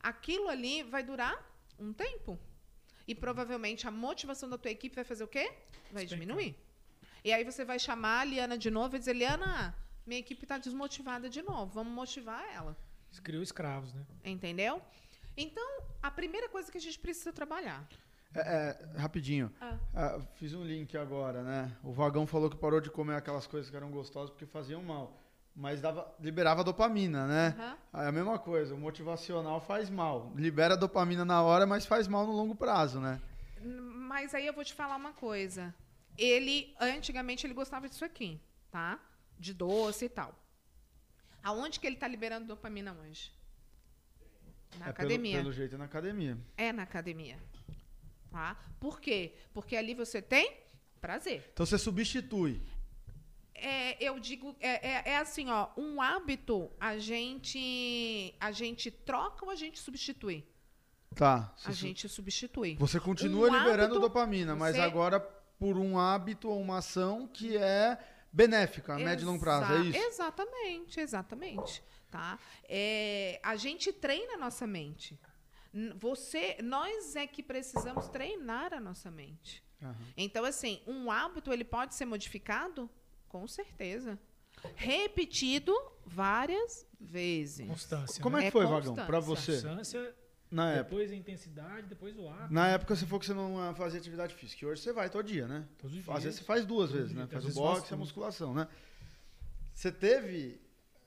Aquilo 0.00 0.48
ali 0.48 0.82
vai 0.82 1.02
durar 1.02 1.36
um 1.78 1.92
tempo. 1.92 2.38
E 3.06 3.14
provavelmente 3.14 3.86
a 3.86 3.90
motivação 3.90 4.48
da 4.48 4.58
tua 4.58 4.70
equipe 4.70 4.94
vai 4.94 5.04
fazer 5.04 5.24
o 5.24 5.28
quê? 5.28 5.52
Vai 5.92 6.06
diminuir. 6.06 6.56
E 7.24 7.32
aí 7.32 7.44
você 7.44 7.64
vai 7.64 7.78
chamar 7.78 8.20
a 8.20 8.24
Liana 8.24 8.56
de 8.56 8.70
novo 8.70 8.96
e 8.96 8.98
dizer, 8.98 9.14
Liana, 9.14 9.74
minha 10.06 10.20
equipe 10.20 10.44
está 10.44 10.58
desmotivada 10.58 11.28
de 11.28 11.42
novo. 11.42 11.72
Vamos 11.72 11.92
motivar 11.92 12.44
ela. 12.54 12.76
Criou 13.22 13.42
escravos, 13.42 13.94
né? 13.94 14.06
Entendeu? 14.24 14.82
Então, 15.36 15.82
a 16.02 16.10
primeira 16.10 16.48
coisa 16.48 16.70
que 16.70 16.78
a 16.78 16.80
gente 16.80 16.98
precisa 16.98 17.32
trabalhar. 17.32 17.86
É, 18.34 18.40
é, 18.40 18.98
rapidinho. 18.98 19.52
Ah. 19.60 19.78
Ah, 19.94 20.20
fiz 20.34 20.52
um 20.54 20.64
link 20.64 20.96
agora, 20.96 21.42
né? 21.42 21.76
O 21.82 21.92
Vagão 21.92 22.26
falou 22.26 22.50
que 22.50 22.56
parou 22.56 22.80
de 22.80 22.90
comer 22.90 23.16
aquelas 23.16 23.46
coisas 23.46 23.70
que 23.70 23.76
eram 23.76 23.90
gostosas 23.90 24.30
porque 24.30 24.46
faziam 24.46 24.82
mal. 24.82 25.22
Mas 25.54 25.80
dava, 25.80 26.14
liberava 26.20 26.62
dopamina, 26.62 27.26
né? 27.26 27.56
Aham. 27.58 28.04
É 28.04 28.08
a 28.08 28.12
mesma 28.12 28.38
coisa, 28.38 28.74
o 28.74 28.78
motivacional 28.78 29.60
faz 29.60 29.88
mal. 29.88 30.32
Libera 30.36 30.76
dopamina 30.76 31.24
na 31.24 31.42
hora, 31.42 31.66
mas 31.66 31.86
faz 31.86 32.06
mal 32.06 32.26
no 32.26 32.32
longo 32.32 32.54
prazo, 32.54 33.00
né? 33.00 33.20
Mas 33.62 34.34
aí 34.34 34.46
eu 34.46 34.52
vou 34.52 34.64
te 34.64 34.74
falar 34.74 34.96
uma 34.96 35.12
coisa. 35.12 35.74
Ele, 36.18 36.74
antigamente, 36.78 37.46
ele 37.46 37.54
gostava 37.54 37.88
disso 37.88 38.04
aqui, 38.04 38.38
tá? 38.70 38.98
De 39.38 39.54
doce 39.54 40.04
e 40.04 40.08
tal. 40.10 40.34
Aonde 41.42 41.80
que 41.80 41.86
ele 41.86 41.96
está 41.96 42.06
liberando 42.06 42.46
dopamina 42.46 42.92
hoje? 42.92 43.32
Na 44.78 44.86
é 44.86 44.90
academia. 44.90 45.32
Pelo, 45.32 45.44
pelo 45.44 45.52
jeito 45.52 45.74
é 45.74 45.78
na 45.78 45.84
academia. 45.84 46.38
É 46.56 46.72
na 46.72 46.82
academia. 46.82 47.38
Tá? 48.30 48.56
Por 48.80 49.00
quê? 49.00 49.32
Porque 49.54 49.76
ali 49.76 49.94
você 49.94 50.20
tem 50.20 50.52
prazer. 51.00 51.48
Então 51.52 51.64
você 51.64 51.78
substitui. 51.78 52.62
É, 53.54 54.02
eu 54.04 54.18
digo, 54.20 54.54
é, 54.60 54.86
é, 54.86 55.02
é 55.12 55.16
assim, 55.16 55.48
ó, 55.50 55.68
um 55.78 56.02
hábito 56.02 56.70
a 56.78 56.98
gente, 56.98 58.34
a 58.38 58.52
gente 58.52 58.90
troca 58.90 59.44
ou 59.46 59.50
a 59.50 59.54
gente 59.54 59.78
substitui? 59.78 60.46
Tá. 61.14 61.54
A 61.64 61.70
Você, 61.70 61.72
gente 61.72 62.06
substitui. 62.08 62.76
você 62.78 63.00
continua 63.00 63.48
Um 63.48 63.56
liberando 63.58 63.84
hábito, 63.94 64.00
dopamina, 64.00 64.54
mas 64.54 64.76
você- 64.76 64.82
agora 64.82 65.18
por 65.58 65.78
um 65.78 65.98
hábito 65.98 66.50
ou 66.50 66.60
uma 66.60 66.78
ação 66.78 67.26
que 67.26 67.56
é 67.56 67.98
benéfica 68.30 68.92
a 68.94 68.98
médio 68.98 69.22
e 69.22 69.26
longo 69.26 69.40
prazo, 69.40 69.72
é 69.72 69.76
Exa- 69.76 69.88
isso? 69.88 69.98
Exatamente, 70.08 71.00
exatamente. 71.00 71.82
Tá? 72.16 72.38
É, 72.68 73.38
a 73.42 73.56
gente 73.56 73.92
treina 73.92 74.34
a 74.34 74.36
nossa 74.38 74.66
mente. 74.66 75.18
Você, 75.98 76.56
nós 76.62 77.14
é 77.16 77.26
que 77.26 77.42
precisamos 77.42 78.08
treinar 78.08 78.72
a 78.72 78.80
nossa 78.80 79.10
mente. 79.10 79.62
Aham. 79.82 79.94
Então, 80.16 80.44
assim, 80.44 80.80
um 80.86 81.10
hábito 81.10 81.52
ele 81.52 81.64
pode 81.64 81.94
ser 81.94 82.06
modificado? 82.06 82.88
Com 83.28 83.46
certeza. 83.46 84.18
Repetido 84.74 85.74
várias 86.06 86.86
vezes. 86.98 87.66
Constância. 87.68 88.22
Como 88.22 88.36
é 88.36 88.40
né? 88.40 88.44
que 88.44 88.48
É 88.48 88.50
foi, 88.52 88.64
Vagão, 88.64 88.80
constância. 88.94 89.04
pra 89.06 89.20
você? 89.20 89.52
Constância, 89.52 90.14
Na 90.50 90.70
época. 90.72 90.84
depois 90.84 91.12
a 91.12 91.14
intensidade, 91.14 91.86
depois 91.88 92.16
o 92.16 92.26
hábito. 92.28 92.54
Na 92.54 92.68
época 92.68 92.96
você 92.96 93.04
falou 93.04 93.20
que 93.20 93.26
você 93.26 93.34
não 93.34 93.74
fazia 93.74 94.00
atividade 94.00 94.34
física. 94.34 94.64
E 94.64 94.68
hoje 94.68 94.80
você 94.80 94.92
vai 94.92 95.10
todo 95.10 95.26
dia, 95.26 95.46
né? 95.46 95.66
Todos 95.76 95.94
os 95.96 96.00
Às 96.00 96.06
vezes 96.06 96.22
dias. 96.22 96.34
você 96.36 96.44
faz 96.44 96.64
duas 96.64 96.88
Todo 96.88 96.96
vezes, 96.98 97.12
dia. 97.12 97.18
né? 97.18 97.24
Às 97.24 97.30
Faz 97.32 97.44
o 97.44 97.60
boxe 97.60 97.80
e 97.82 97.84
a 97.84 97.88
tudo. 97.88 97.98
musculação, 97.98 98.54
né? 98.54 98.66
Você 99.74 99.92
teve 99.92 100.58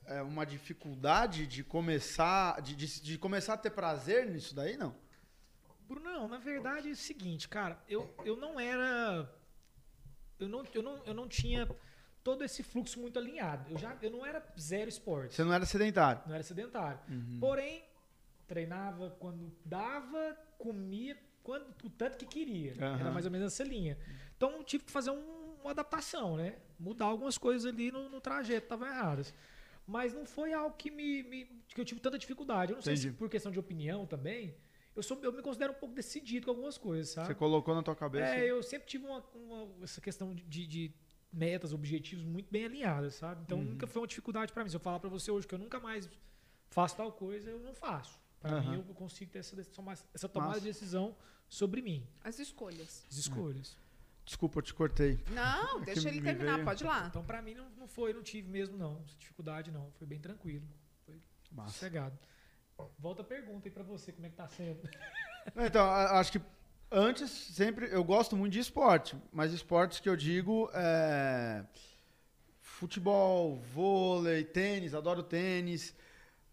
é, 0.06 0.22
uma 0.22 0.44
dificuldade 0.44 1.46
de 1.46 1.62
começar, 1.64 2.60
de, 2.62 2.74
de, 2.74 3.00
de 3.02 3.18
começar 3.18 3.54
a 3.54 3.58
ter 3.58 3.70
prazer 3.70 4.26
nisso 4.28 4.54
daí, 4.54 4.76
não? 4.76 4.94
Bruno, 5.88 6.28
na 6.28 6.38
verdade 6.38 6.88
é 6.88 6.92
o 6.92 6.96
seguinte, 6.96 7.48
cara, 7.48 7.78
eu, 7.88 8.12
eu 8.24 8.36
não 8.36 8.58
era. 8.60 9.28
Eu 10.38 10.48
não, 10.48 10.64
eu, 10.72 10.82
não, 10.82 11.04
eu 11.04 11.14
não 11.14 11.28
tinha 11.28 11.68
todo 12.22 12.44
esse 12.44 12.62
fluxo 12.62 13.00
muito 13.00 13.18
alinhado. 13.18 13.70
Eu, 13.70 13.78
já, 13.78 13.96
eu 14.00 14.10
não 14.10 14.24
era 14.24 14.44
zero 14.58 14.88
esporte. 14.88 15.34
Você 15.34 15.44
não 15.44 15.52
era 15.52 15.66
sedentário. 15.66 16.22
Não 16.26 16.34
era 16.34 16.42
sedentário. 16.42 16.98
Uhum. 17.08 17.38
Porém, 17.40 17.84
treinava 18.46 19.10
quando 19.18 19.52
dava, 19.64 20.36
comia 20.58 21.16
quando, 21.42 21.66
o 21.84 21.90
tanto 21.90 22.16
que 22.18 22.26
queria. 22.26 22.72
Aham. 22.74 23.00
Era 23.00 23.10
mais 23.10 23.24
ou 23.26 23.30
menos 23.30 23.52
essa 23.52 23.64
linha. 23.64 23.98
Então 24.36 24.62
tive 24.64 24.84
que 24.84 24.92
fazer 24.92 25.10
um- 25.10 25.40
uma 25.60 25.72
adaptação, 25.72 26.36
né? 26.36 26.56
Mudar 26.78 27.06
algumas 27.06 27.36
coisas 27.36 27.70
ali 27.70 27.90
no, 27.92 28.08
no 28.08 28.20
trajeto, 28.20 28.64
estavam 28.64 28.88
erradas. 28.88 29.34
Mas 29.90 30.14
não 30.14 30.24
foi 30.24 30.52
algo 30.52 30.76
que 30.76 30.88
me, 30.88 31.22
me- 31.24 31.46
que 31.74 31.80
eu 31.80 31.84
tive 31.84 32.00
tanta 32.00 32.16
dificuldade. 32.16 32.70
Eu 32.70 32.76
não 32.76 32.82
sei 32.82 32.96
se 32.96 33.02
Entendi. 33.08 33.18
por 33.18 33.28
questão 33.28 33.50
de 33.50 33.58
opinião 33.58 34.06
também. 34.06 34.54
Eu, 34.94 35.02
sou, 35.02 35.18
eu 35.22 35.32
me 35.32 35.42
considero 35.42 35.72
um 35.72 35.76
pouco 35.76 35.94
decidido 35.94 36.44
com 36.46 36.52
algumas 36.52 36.78
coisas, 36.78 37.08
sabe? 37.12 37.26
Você 37.26 37.34
colocou 37.34 37.74
na 37.74 37.82
tua 37.82 37.96
cabeça. 37.96 38.34
É, 38.36 38.48
eu 38.48 38.62
sempre 38.62 38.86
tive 38.86 39.04
uma, 39.04 39.18
uma- 39.34 39.68
essa 39.82 40.00
questão 40.00 40.32
de, 40.34 40.66
de- 40.66 40.94
metas, 41.32 41.72
objetivos 41.72 42.24
muito 42.24 42.50
bem 42.50 42.64
alinhadas, 42.64 43.14
sabe? 43.14 43.42
Então 43.44 43.58
Uhum. 43.58 43.64
nunca 43.64 43.86
foi 43.86 44.00
uma 44.02 44.06
dificuldade 44.08 44.52
pra 44.52 44.62
mim. 44.62 44.70
Se 44.70 44.76
eu 44.76 44.80
falar 44.80 45.00
pra 45.00 45.08
você 45.10 45.30
hoje 45.30 45.46
que 45.46 45.54
eu 45.54 45.58
nunca 45.58 45.78
mais 45.80 46.08
faço 46.70 46.96
tal 46.96 47.10
coisa, 47.12 47.50
eu 47.50 47.58
não 47.60 47.74
faço. 47.74 48.18
Pra 48.40 48.56
Aham. 48.58 48.70
mim, 48.70 48.84
eu 48.88 48.94
consigo 48.94 49.30
ter 49.30 49.40
essa, 49.40 49.54
decisão 49.56 49.84
mais- 49.84 50.04
essa 50.14 50.28
tomada 50.28 50.50
Massa. 50.52 50.60
de 50.60 50.66
decisão 50.68 51.16
sobre 51.48 51.82
mim, 51.82 52.06
As 52.22 52.38
escolhas. 52.38 53.04
as 53.10 53.16
escolhas. 53.16 53.76
Desculpa, 54.30 54.60
eu 54.60 54.62
te 54.62 54.72
cortei. 54.72 55.18
Não, 55.32 55.80
É 55.82 55.86
deixa 55.86 56.08
ele 56.08 56.20
terminar, 56.20 56.52
veio- 56.54 56.64
pode 56.64 56.84
ir 56.84 56.86
lá. 56.86 57.06
Então, 57.08 57.24
pra 57.24 57.42
mim, 57.42 57.52
não, 57.54 57.68
não 57.76 57.88
foi, 57.88 58.12
não 58.12 58.22
tive 58.22 58.48
mesmo, 58.48 58.78
não. 58.78 59.02
Dificuldade, 59.18 59.72
não. 59.72 59.90
Foi 59.98 60.06
bem 60.06 60.20
tranquilo. 60.20 60.64
Foi 61.04 61.20
Massa. 61.50 61.72
sossegado. 61.72 62.16
Volta 62.96 63.22
a 63.22 63.24
pergunta 63.24 63.66
aí 63.66 63.72
pra 63.72 63.82
você, 63.82 64.12
como 64.12 64.26
é 64.26 64.30
que 64.30 64.36
tá 64.36 64.46
sendo. 64.46 64.88
Então, 65.56 65.84
acho 65.90 66.30
que 66.30 66.40
antes, 66.92 67.28
sempre. 67.28 67.88
Eu 67.92 68.04
gosto 68.04 68.36
muito 68.36 68.52
de 68.52 68.60
esporte, 68.60 69.16
mas 69.32 69.52
esportes 69.52 69.98
que 69.98 70.08
eu 70.08 70.14
digo 70.14 70.70
é. 70.72 71.64
futebol, 72.60 73.56
vôlei, 73.74 74.44
tênis, 74.44 74.94
adoro 74.94 75.24
tênis. 75.24 75.92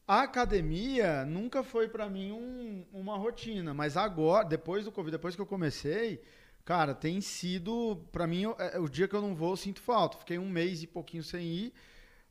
A 0.07 0.23
academia 0.23 1.23
nunca 1.25 1.61
foi 1.63 1.87
pra 1.87 2.09
mim 2.09 2.31
um- 2.31 2.85
uma 2.91 3.17
rotina, 3.17 3.71
mas 3.73 3.95
agora, 3.95 4.43
depois 4.45 4.83
do 4.83 4.91
Covid, 4.91 5.11
depois 5.15 5.35
que 5.35 5.41
eu 5.41 5.45
comecei, 5.45 6.23
cara, 6.67 6.93
tem 6.93 7.21
sido, 7.21 7.95
pra 8.11 8.27
mim, 8.27 8.43
é, 8.59 8.77
o 8.77 8.89
dia 8.89 9.07
que 9.07 9.15
eu 9.15 9.21
não 9.21 9.33
vou, 9.33 9.51
eu 9.51 9.55
sinto 9.55 9.79
falta. 9.79 10.17
Fiquei 10.17 10.37
um 10.37 10.49
mês 10.49 10.83
e 10.83 10.87
pouquinho 10.87 11.23
sem 11.23 11.45
ir, 11.45 11.73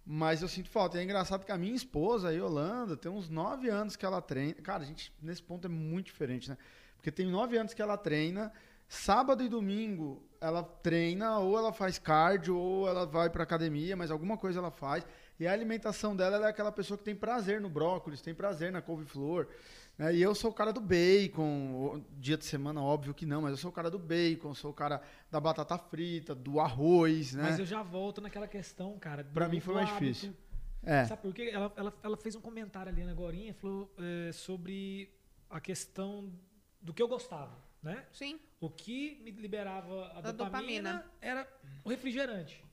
mas 0.04 0.42
eu 0.42 0.48
sinto 0.48 0.68
falta. 0.68 0.98
E 0.98 1.00
é 1.00 1.04
engraçado 1.04 1.46
que 1.46 1.50
a 1.50 1.56
minha 1.56 1.74
esposa, 1.74 2.28
a 2.28 2.32
Yolanda, 2.32 2.98
tem 2.98 3.10
uns 3.10 3.30
nove 3.30 3.70
anos 3.70 3.96
que 3.96 4.04
ela 4.04 4.20
treina. 4.20 4.52
Cara, 4.56 4.82
a 4.82 4.86
gente, 4.86 5.10
nesse 5.22 5.42
ponto 5.42 5.64
é 5.64 5.70
muito 5.70 6.08
diferente, 6.08 6.50
né? 6.50 6.58
Porque 6.96 7.10
tem 7.10 7.26
nove 7.26 7.56
anos 7.56 7.72
que 7.72 7.80
ela 7.80 7.96
treina, 7.96 8.52
sábado 8.86 9.42
e 9.42 9.48
domingo 9.48 10.22
ela 10.38 10.62
treina, 10.62 11.38
ou 11.38 11.56
ela 11.56 11.72
faz 11.72 11.98
cardio, 11.98 12.58
ou 12.58 12.86
ela 12.86 13.06
vai 13.06 13.30
pra 13.30 13.42
academia, 13.42 13.96
mas 13.96 14.10
alguma 14.10 14.36
coisa 14.36 14.58
ela 14.58 14.70
faz. 14.70 15.06
E 15.40 15.46
a 15.46 15.52
alimentação 15.52 16.14
dela 16.14 16.36
ela 16.36 16.46
é 16.48 16.50
aquela 16.50 16.70
pessoa 16.70 16.98
que 16.98 17.04
tem 17.04 17.16
prazer 17.16 17.58
no 17.58 17.70
brócolis, 17.70 18.20
tem 18.20 18.34
prazer 18.34 18.70
na 18.70 18.82
couve-flor. 18.82 19.48
Né? 19.98 20.14
E 20.14 20.22
eu 20.22 20.34
sou 20.34 20.50
o 20.50 20.54
cara 20.54 20.72
do 20.72 20.80
bacon, 20.80 22.04
dia 22.18 22.36
de 22.36 22.44
semana, 22.44 22.82
óbvio 22.82 23.14
que 23.14 23.24
não, 23.24 23.42
mas 23.42 23.52
eu 23.52 23.56
sou 23.56 23.70
o 23.70 23.74
cara 23.74 23.90
do 23.90 23.98
bacon, 23.98 24.54
sou 24.54 24.70
o 24.70 24.74
cara 24.74 25.02
da 25.30 25.40
batata 25.40 25.78
frita, 25.78 26.34
do 26.34 26.60
arroz, 26.60 27.34
né? 27.34 27.44
Mas 27.44 27.58
eu 27.58 27.66
já 27.66 27.82
volto 27.82 28.20
naquela 28.20 28.46
questão, 28.46 28.98
cara. 28.98 29.24
Pra 29.24 29.48
mim 29.48 29.60
foi 29.60 29.74
mais 29.74 29.88
hábito. 29.88 30.04
difícil. 30.04 30.34
É. 30.82 31.04
Sabe 31.04 31.22
por 31.22 31.34
quê? 31.34 31.50
Ela, 31.52 31.72
ela, 31.76 31.94
ela 32.02 32.16
fez 32.16 32.36
um 32.36 32.40
comentário 32.40 32.92
ali 32.92 33.02
agora, 33.02 33.36
falou 33.54 33.92
é, 33.98 34.30
sobre 34.32 35.10
a 35.50 35.60
questão 35.60 36.32
do 36.80 36.94
que 36.94 37.02
eu 37.02 37.08
gostava, 37.08 37.58
né? 37.82 38.06
Sim. 38.12 38.38
O 38.60 38.70
que 38.70 39.20
me 39.22 39.30
liberava 39.32 40.12
a 40.14 40.20
Da 40.20 40.32
dopamina, 40.32 40.92
dopamina. 40.92 41.12
era 41.20 41.48
o 41.84 41.88
refrigerante. 41.88 42.64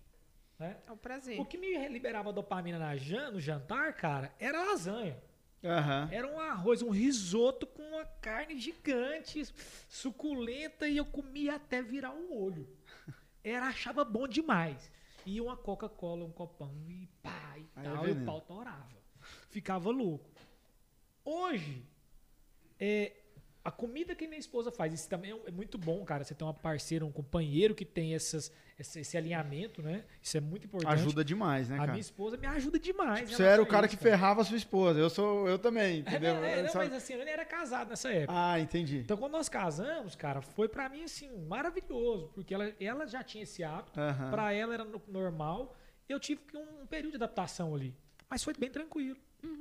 Né? 0.60 0.78
É 0.88 0.92
o 0.92 0.98
prazer. 0.98 1.40
O 1.40 1.46
que 1.46 1.58
me 1.58 1.88
liberava 1.90 2.30
a 2.30 2.32
dopamina 2.32 2.78
na 2.78 2.94
no 3.32 3.40
jantar, 3.40 3.94
cara, 3.94 4.34
era 4.40 4.62
a 4.62 4.66
lasanha. 4.66 5.18
Aham. 5.64 6.10
Era 6.12 6.28
um 6.28 6.40
arroz, 6.40 6.82
um 6.82 6.90
risoto 6.90 7.66
com 7.66 7.82
uma 7.82 8.06
carne 8.06 8.60
gigante, 8.60 9.46
suculenta, 9.88 10.88
e 10.88 10.98
eu 10.98 11.06
comia 11.06 11.56
até 11.56 11.82
virar 11.82 12.14
o 12.14 12.44
olho. 12.44 12.68
Era, 13.44 13.68
achava 13.68 14.04
bom 14.04 14.28
demais. 14.28 14.92
E 15.26 15.40
uma 15.40 15.56
Coca-Cola, 15.56 16.26
um 16.26 16.32
copão, 16.32 16.74
e 16.88 17.08
pá, 17.22 17.54
e 17.58 17.66
Aí 17.76 17.88
é 17.88 17.90
tal, 17.90 18.08
e 18.08 18.12
o 18.12 18.26
pau 18.26 18.42
torava. 18.42 19.02
Ficava 19.50 19.90
louco. 19.90 20.30
Hoje, 21.24 21.86
é, 22.78 23.14
a 23.66 23.72
comida 23.72 24.14
que 24.14 24.28
minha 24.28 24.40
esposa 24.40 24.72
faz, 24.72 24.94
isso 24.94 25.08
também 25.08 25.32
é, 25.32 25.40
é 25.48 25.52
muito 25.52 25.78
bom, 25.78 26.04
cara. 26.04 26.24
Você 26.24 26.36
tem 26.36 26.46
uma 26.46 26.54
parceira, 26.54 27.06
um 27.06 27.12
companheiro 27.12 27.74
que 27.74 27.86
tem 27.86 28.14
essas, 28.14 28.52
esse, 28.78 29.16
alinhamento, 29.16 29.82
né? 29.82 30.04
Isso 30.22 30.36
é 30.36 30.42
muito 30.42 30.66
importante. 30.66 30.92
Ajuda 30.92 31.24
demais, 31.24 31.70
né, 31.70 31.76
a 31.76 31.80
cara? 31.80 31.92
minha 31.94 32.02
esposa 32.02 32.36
me 32.36 32.46
ajuda 32.46 32.78
demais. 32.78 33.32
em 33.32 33.34
Você 33.36 33.44
era 33.44 33.62
o 33.62 33.66
a 33.66 33.68
cara 33.68 33.86
isso, 33.88 33.96
que 33.96 34.04
ferrava 34.04 34.42
a 34.42 34.44
sua 34.44 34.58
esposa. 34.58 35.00
Eu 35.00 35.10
sou 35.10 35.48
eu 35.48 35.58
também, 35.58 35.98
É, 36.06 36.10
entendeu? 36.10 36.36
não, 36.36 36.44
é, 36.44 36.64
não, 36.64 36.74
mas 36.76 36.92
assim, 36.92 37.14
eu 37.14 37.20
nem 37.24 37.34
era 37.34 37.46
casado 37.46 37.90
nessa 37.90 38.12
época. 38.12 38.34
Ah, 38.38 38.60
entendi. 38.60 38.98
Então, 38.98 39.16
quando 39.16 39.32
nós 39.32 39.48
casamos, 39.48 40.14
cara, 40.14 40.42
foi 40.42 40.68
pra 40.68 40.90
mim, 40.90 41.04
assim, 41.04 41.30
maravilhoso. 41.48 42.32
Porque 42.36 42.54
ela, 42.54 42.70
ela 42.82 43.08
já 43.08 43.24
tinha 43.24 43.44
esse 43.44 43.64
hábito. 43.64 43.98
Aham. 43.98 44.30
Pra 44.30 44.52
ela 44.52 44.74
era 44.74 44.84
no- 44.84 45.02
normal. 45.08 45.74
Eu 46.10 46.20
tive 46.20 46.42
um, 46.54 46.82
um 46.82 46.86
período 46.86 47.12
de 47.12 47.16
adaptação 47.16 47.74
ali. 47.74 47.96
Mas 48.30 48.44
foi 48.44 48.54
bem 48.58 48.70
tranquilo. 48.70 49.18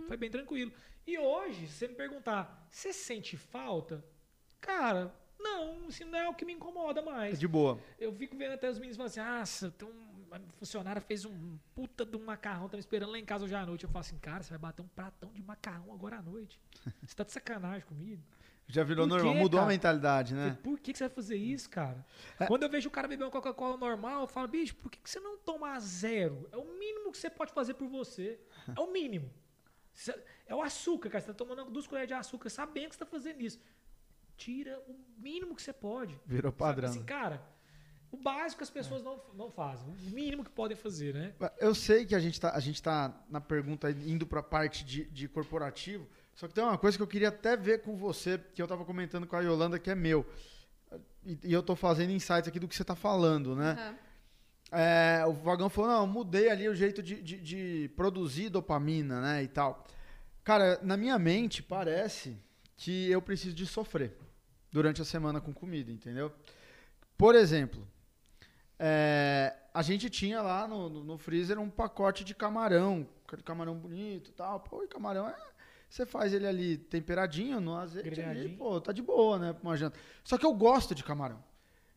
Foi 0.07 0.16
bem 0.16 0.31
tranquilo. 0.31 0.73
E 1.07 1.18
hoje, 1.18 1.66
se 1.66 1.73
você 1.75 1.88
me 1.88 1.95
perguntar, 1.95 2.66
você 2.71 2.92
sente 2.92 3.37
falta? 3.37 4.05
Cara, 4.61 5.12
não, 5.38 5.87
assim, 5.88 6.05
não 6.05 6.18
é 6.18 6.29
o 6.29 6.35
que 6.35 6.45
me 6.45 6.53
incomoda 6.53 7.01
É 7.01 7.05
mais. 7.05 7.38
de 7.40 7.49
boa. 7.49 7.79
Eu 7.99 8.12
fico 8.12 8.37
vendo 8.37 8.53
até 8.53 8.71
os 8.71 8.79
meninos 8.79 8.97
falando 8.97 9.11
assim, 9.11 9.21
ah, 9.68 9.71
tem 9.73 9.88
um 9.88 10.12
uma 10.33 10.40
funcionária 10.59 10.99
fez 11.01 11.27
um 11.27 11.59
puta 11.75 12.07
de 12.07 12.16
um 12.16 12.25
macarrão, 12.25 12.66
tá 12.68 12.77
me 12.77 12.81
esperando 12.81 13.11
lá 13.12 13.18
em 13.18 13.25
casa 13.25 13.45
hoje 13.45 13.55
à 13.55 13.66
noite. 13.66 13.85
Eu 13.85 13.90
falo 13.90 14.01
assim, 14.01 14.16
cara, 14.18 14.42
você 14.42 14.51
vai 14.51 14.59
bater 14.59 14.81
um 14.81 14.88
pratão 14.88 15.31
de 15.33 15.42
macarrão 15.42 15.92
agora 15.92 16.16
à 16.18 16.23
noite. 16.23 16.59
Você 17.03 17.14
tá 17.14 17.23
de 17.23 17.33
sacanagem 17.33 17.87
comigo? 17.87 18.23
Já 18.66 18.83
virou 18.83 19.07
Por 19.07 19.16
normal. 19.16 19.35
quê, 19.35 19.40
Mudou 19.40 19.61
a 19.61 19.64
cara? 19.64 19.73
mentalidade, 19.75 20.35
Falei, 20.35 20.51
né? 20.51 20.59
Por 20.62 20.81
que, 20.81 20.92
que 20.92 20.99
você 20.99 21.05
vai 21.05 21.14
fazer 21.14 21.37
isso, 21.37 21.68
cara? 21.68 22.03
É. 22.40 22.47
Quando 22.47 22.62
eu 22.62 22.71
vejo 22.71 22.88
o 22.88 22.92
cara 22.92 23.07
beber 23.07 23.25
uma 23.25 23.31
Coca-Cola 23.31 23.77
normal, 23.77 24.23
eu 24.23 24.27
falo, 24.27 24.49
bicho, 24.49 24.75
por 24.77 24.90
que, 24.90 24.99
que 24.99 25.11
você 25.11 25.21
não 25.21 25.37
toma 25.37 25.73
a 25.75 25.81
zero? 25.81 26.49
É 26.51 26.57
o 26.57 26.64
mínimo 26.79 27.12
que 27.12 27.18
você 27.18 27.29
pode 27.29 27.53
fazer 27.53 27.75
por 27.75 27.88
você. 27.88 28.40
É 28.75 28.81
o 28.81 28.90
mínimo. 28.90 29.31
É 30.46 30.55
o 30.55 30.62
açúcar, 30.62 31.11
cara. 31.11 31.20
Você 31.20 31.28
tá 31.28 31.35
tomando 31.35 31.70
duas 31.70 31.87
colheres 31.87 32.09
de 32.09 32.14
açúcar, 32.14 32.48
sabendo 32.50 32.90
que 32.90 32.96
você 32.96 32.98
tá 32.98 33.07
fazendo 33.07 33.40
isso. 33.40 33.61
Tira 34.37 34.78
o 34.88 34.96
mínimo 35.18 35.55
que 35.55 35.62
você 35.62 35.72
pode. 35.72 36.18
Virou 36.26 36.50
Sabe? 36.50 36.59
padrão. 36.59 36.88
Assim, 36.88 37.02
cara, 37.05 37.42
o 38.11 38.16
básico 38.16 38.62
as 38.62 38.70
pessoas 38.70 39.02
não, 39.02 39.20
não 39.35 39.50
fazem. 39.50 39.88
O 39.88 40.11
mínimo 40.11 40.44
que 40.44 40.50
podem 40.50 40.76
fazer, 40.76 41.14
né? 41.14 41.35
Eu 41.59 41.74
sei 41.74 42.05
que 42.05 42.14
a 42.14 42.20
gente 42.20 42.40
tá, 42.40 42.55
a 42.55 42.61
gente 42.61 42.83
tá 42.83 43.14
na 43.28 43.40
pergunta 43.40 43.90
indo 43.90 44.26
pra 44.26 44.42
parte 44.42 44.85
de, 44.85 45.05
de 45.07 45.28
corporativo, 45.28 46.07
só 46.35 46.46
que 46.46 46.55
tem 46.55 46.62
uma 46.62 46.76
coisa 46.76 46.96
que 46.96 47.02
eu 47.02 47.07
queria 47.07 47.28
até 47.28 47.57
ver 47.57 47.83
com 47.83 47.96
você, 47.96 48.38
que 48.55 48.61
eu 48.61 48.68
tava 48.68 48.85
comentando 48.85 49.26
com 49.26 49.37
a 49.37 49.40
Yolanda, 49.40 49.78
que 49.78 49.90
é 49.90 49.94
meu. 49.94 50.26
E, 51.24 51.38
e 51.44 51.52
eu 51.52 51.62
tô 51.62 51.74
fazendo 51.76 52.11
insights 52.11 52.48
aqui 52.48 52.59
do 52.59 52.68
que 52.68 52.76
você 52.76 52.85
tá 52.85 52.96
falando, 52.96 53.55
né? 53.57 53.72
Aham. 53.72 53.98
É, 54.72 55.22
o 55.26 55.35
Vagão 55.35 55.68
falou, 55.68 55.90
não, 55.90 56.00
eu 56.00 56.06
mudei 56.06 56.48
ali 56.48 56.66
o 56.66 56.74
jeito 56.74 57.02
de, 57.02 57.20
de, 57.20 57.38
de 57.38 57.90
produzir 57.94 58.48
dopamina, 58.48 59.20
né, 59.20 59.42
e 59.42 59.48
tal. 59.48 59.85
Cara, 60.42 60.80
na 60.82 60.96
minha 60.96 61.18
mente, 61.18 61.62
parece 61.62 62.38
que 62.76 63.11
eu 63.11 63.20
preciso 63.20 63.54
de 63.54 63.66
sofrer 63.66 64.16
durante 64.70 65.02
a 65.02 65.04
semana 65.04 65.40
com 65.42 65.52
comida, 65.52 65.92
entendeu? 65.92 66.32
Por 67.18 67.35
exemplo, 67.35 67.87
é, 68.78 69.54
a 69.74 69.82
gente 69.82 70.08
tinha 70.08 70.40
lá 70.40 70.66
no, 70.66 70.88
no, 70.88 71.04
no 71.04 71.18
freezer 71.18 71.58
um 71.58 71.68
pacote 71.68 72.24
de 72.24 72.35
camarão, 72.35 73.06
aquele 73.26 73.42
camarão 73.42 73.76
bonito 73.76 74.30
e 74.30 74.32
tal. 74.32 74.58
Pô, 74.61 74.82
e 74.82 74.88
camarão 74.88 75.28
é... 75.28 75.37
Você 75.88 76.06
faz 76.06 76.32
ele 76.32 76.46
ali 76.46 76.78
temperadinho 76.78 77.61
no 77.61 77.76
azeite 77.76 78.18
ali, 78.22 78.56
pô, 78.56 78.80
tá 78.80 78.92
de 78.92 79.02
boa, 79.02 79.38
né, 79.38 79.52
pra 79.52 79.62
uma 79.62 79.76
janta. 79.76 79.98
Só 80.24 80.38
que 80.38 80.46
eu 80.46 80.54
gosto 80.54 80.94
de 80.94 81.04
camarão. 81.04 81.44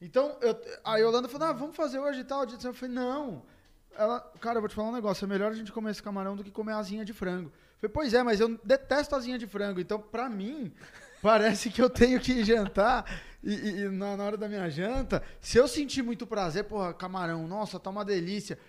Então, 0.06 0.38
eu, 0.42 0.56
a 0.84 0.98
Yolanda 0.98 1.28
falou, 1.28 1.48
ah, 1.48 1.54
vamos 1.54 1.76
fazer 1.76 1.98
hoje 2.00 2.20
e 2.20 2.24
tal. 2.24 2.44
Eu 2.44 2.74
falei, 2.74 2.94
não. 2.94 3.44
Ela, 3.98 4.20
cara, 4.40 4.58
eu 4.58 4.62
vou 4.62 4.70
te 4.70 4.76
falar 4.76 4.90
um 4.90 4.94
negócio, 4.94 5.26
é 5.26 5.28
melhor 5.28 5.52
a 5.52 5.56
gente 5.56 5.72
comer 5.72 5.92
esse 5.92 6.04
camarão 6.04 6.36
do 6.36 6.44
que 6.44 6.52
comer 6.52 6.74
asinha 6.74 7.04
de 7.04 7.12
frango. 7.14 7.52
Eu 7.82 7.90
falei, 7.90 7.94
pois 7.94 8.14
é, 8.14 8.22
mas 8.22 8.40
eu 8.40 8.60
detesto 8.64 9.16
asinha 9.16 9.38
de 9.40 9.48
frango. 9.48 9.80
Então, 9.80 10.00
pra 10.00 10.30
mim, 10.30 10.72
parece 11.24 11.70
que 11.72 11.82
eu 11.82 11.90
tenho 11.90 12.20
que 12.20 12.44
jantar 12.44 13.10
e, 13.44 13.54
e- 13.54 13.82
e 13.86 13.90
na, 13.90 14.16
na 14.16 14.24
hora 14.26 14.38
da 14.38 14.48
minha 14.48 14.70
janta, 14.70 15.24
se 15.42 15.58
eu 15.58 15.68
sentir 15.68 16.04
muito 16.04 16.28
prazer, 16.28 16.66
porra, 16.66 16.94
camarão, 16.94 17.48
nossa, 17.48 17.80
tá 17.80 17.90
uma 17.90 18.06
delícia. 18.06 18.60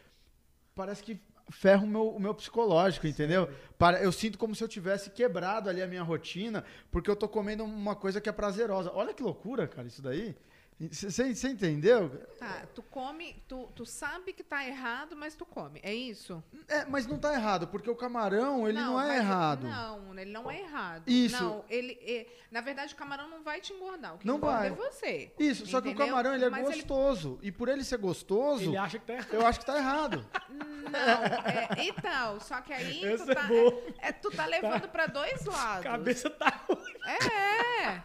Parece 0.74 1.02
que 1.02 1.20
ferra 1.50 1.82
o 1.84 1.86
meu, 1.86 2.08
o 2.08 2.20
meu 2.20 2.34
psicológico, 2.34 3.06
entendeu? 3.06 3.48
Para, 3.78 4.00
eu 4.02 4.10
sinto 4.12 4.38
como 4.38 4.54
se 4.54 4.64
eu 4.64 4.68
tivesse 4.68 5.10
quebrado 5.10 5.68
ali 5.68 5.82
a 5.82 5.86
minha 5.86 6.02
rotina, 6.02 6.64
porque 6.90 7.10
eu 7.10 7.16
tô 7.16 7.28
comendo 7.28 7.62
uma 7.64 7.94
coisa 7.94 8.20
que 8.20 8.28
é 8.28 8.32
prazerosa. 8.32 8.90
Olha 8.94 9.12
que 9.12 9.22
loucura, 9.22 9.66
cara, 9.68 9.86
isso 9.86 10.00
daí. 10.02 10.34
Você 10.78 11.48
entendeu? 11.48 12.10
Tá, 12.38 12.66
tu 12.74 12.82
come, 12.82 13.42
tu, 13.48 13.66
tu 13.74 13.86
sabe 13.86 14.34
que 14.34 14.44
tá 14.44 14.62
errado, 14.66 15.16
mas 15.16 15.34
tu 15.34 15.46
come. 15.46 15.80
É 15.82 15.94
isso? 15.94 16.44
É, 16.68 16.84
mas 16.84 17.06
não 17.06 17.18
tá 17.18 17.32
errado, 17.32 17.66
porque 17.68 17.88
o 17.88 17.96
camarão, 17.96 18.68
ele 18.68 18.78
não, 18.78 19.00
é 19.00 19.06
mas- 19.08 19.16
errado. 19.20 19.66
Não, 19.66 20.18
ele 20.18 20.30
não 20.30 20.50
é 20.50 20.60
errado. 20.60 21.04
Isso. 21.08 21.42
Não, 21.42 21.64
ele, 21.70 21.98
é- 22.02 22.26
na 22.50 22.60
verdade, 22.60 22.92
o 22.92 22.96
camarão 22.96 23.26
não 23.26 23.42
vai 23.42 23.58
te 23.62 23.72
engordar. 23.72 24.16
O 24.16 24.18
que 24.18 24.26
Não 24.26 24.36
engorda 24.36 24.58
vai. 24.58 24.68
é 24.68 24.72
você. 24.72 25.32
Isso, 25.38 25.64
só 25.66 25.80
que 25.80 25.88
o 25.88 25.90
Entendeu? 25.92 26.08
camarão, 26.08 26.34
ele 26.34 26.44
é 26.44 26.50
Mas 26.50 26.66
ele- 26.66 26.74
gostoso. 26.76 27.38
E 27.40 27.50
por 27.50 27.70
ele 27.70 27.82
ser 27.82 27.96
gostoso, 27.96 28.64
Ele 28.64 28.76
acha 28.76 28.98
que 28.98 29.06
tá 29.06 29.14
errado. 29.14 29.32
eu 29.32 29.46
acho 29.46 29.60
que 29.60 29.64
tá 29.66 29.78
errado. 29.78 30.26
Não, 30.50 31.24
é, 31.50 31.68
então, 31.86 32.38
só 32.40 32.60
que 32.60 32.74
aí 32.74 33.00
tu 33.16 33.30
é 33.30 33.34
tá, 33.34 33.42
boa. 33.44 33.82
é, 33.98 34.12
tu 34.12 34.30
tá 34.30 34.44
levando 34.44 34.88
pra 34.90 35.06
dois 35.06 35.48
A 35.48 35.52
lados. 35.52 35.84
cabeça 35.84 36.28
tá 36.28 36.64
ruim. 36.68 36.94
É. 37.06 38.02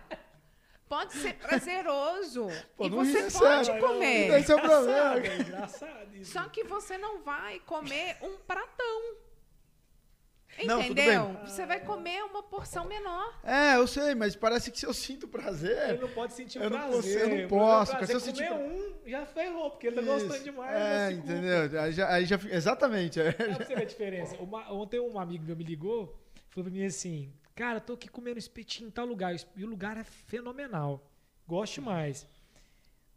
Pode 0.92 1.14
ser 1.14 1.36
prazeroso. 1.36 2.48
Pô, 2.76 2.86
e 2.86 2.90
não 2.90 2.98
você 2.98 3.22
pode 3.40 3.66
sério. 3.68 3.80
comer. 3.80 4.40
Esse 4.42 4.52
é 4.52 4.56
o 4.56 4.60
problema. 4.62 5.16
É 5.26 5.38
engraçado 5.40 6.16
isso. 6.18 6.34
Só 6.34 6.44
que 6.50 6.66
você 6.66 6.98
não 6.98 7.22
vai 7.24 7.60
comer 7.62 8.18
um 8.22 8.36
pratão. 8.46 9.16
Não, 10.66 10.82
Entendeu? 10.82 11.32
Você 11.46 11.66
vai 11.66 11.80
comer 11.80 12.22
uma 12.26 12.44
porção 12.44 12.84
menor. 12.86 13.40
É, 13.42 13.78
eu 13.78 13.88
sei, 13.88 14.14
mas 14.14 14.36
parece 14.36 14.70
que 14.70 14.78
se 14.78 14.86
eu 14.86 14.94
sinto 14.94 15.26
Ele 15.28 15.32
prazer. 15.32 15.98
não 15.98 16.10
pode 16.10 16.34
sentir 16.34 16.60
o 16.60 16.64
Eu 16.64 16.70
não 16.70 16.78
prazer. 16.78 16.98
posso- 17.02 17.18
eu 17.18 17.30
não 17.42 17.48
posso, 17.48 17.92
prazer. 17.98 18.20
se 18.20 18.30
eu 18.30 18.34
Comer 18.36 18.48
pra- 18.50 18.58
um, 18.58 19.10
já 19.10 19.26
ferrou, 19.26 19.72
porque 19.72 19.88
ele 19.88 19.96
tá 19.96 20.02
Isso. 20.02 20.12
gostando 20.28 20.44
demais. 20.44 20.76
É, 20.76 21.12
entendeu? 21.14 21.82
Aí 21.82 21.92
já, 21.94 22.14
aí 22.14 22.26
já 22.26 22.36
Exatamente. 22.52 23.18
é. 23.22 23.28
Olha 23.40 23.56
pra 23.56 23.66
você 23.66 23.76
ver 23.76 23.82
a 23.82 23.86
diferença. 23.86 24.36
Uma- 24.42 24.70
ontem 24.74 25.00
um 25.00 25.18
amigo 25.18 25.46
meu 25.46 25.56
me 25.56 25.64
ligou, 25.64 26.20
falou 26.50 26.70
pra 26.70 26.74
mim 26.78 26.86
assim, 26.86 27.32
cara, 27.56 27.80
tô 27.80 27.94
aqui 27.94 28.08
comendo 28.08 28.40
espetinho 28.40 28.88
em 28.88 28.92
tal 28.92 29.06
lugar, 29.06 29.36
e 29.56 29.64
o 29.64 29.68
lugar 29.68 29.98
é 29.98 30.04
fenomenal. 30.04 31.10
Gosto 31.48 31.76
demais. 31.76 32.28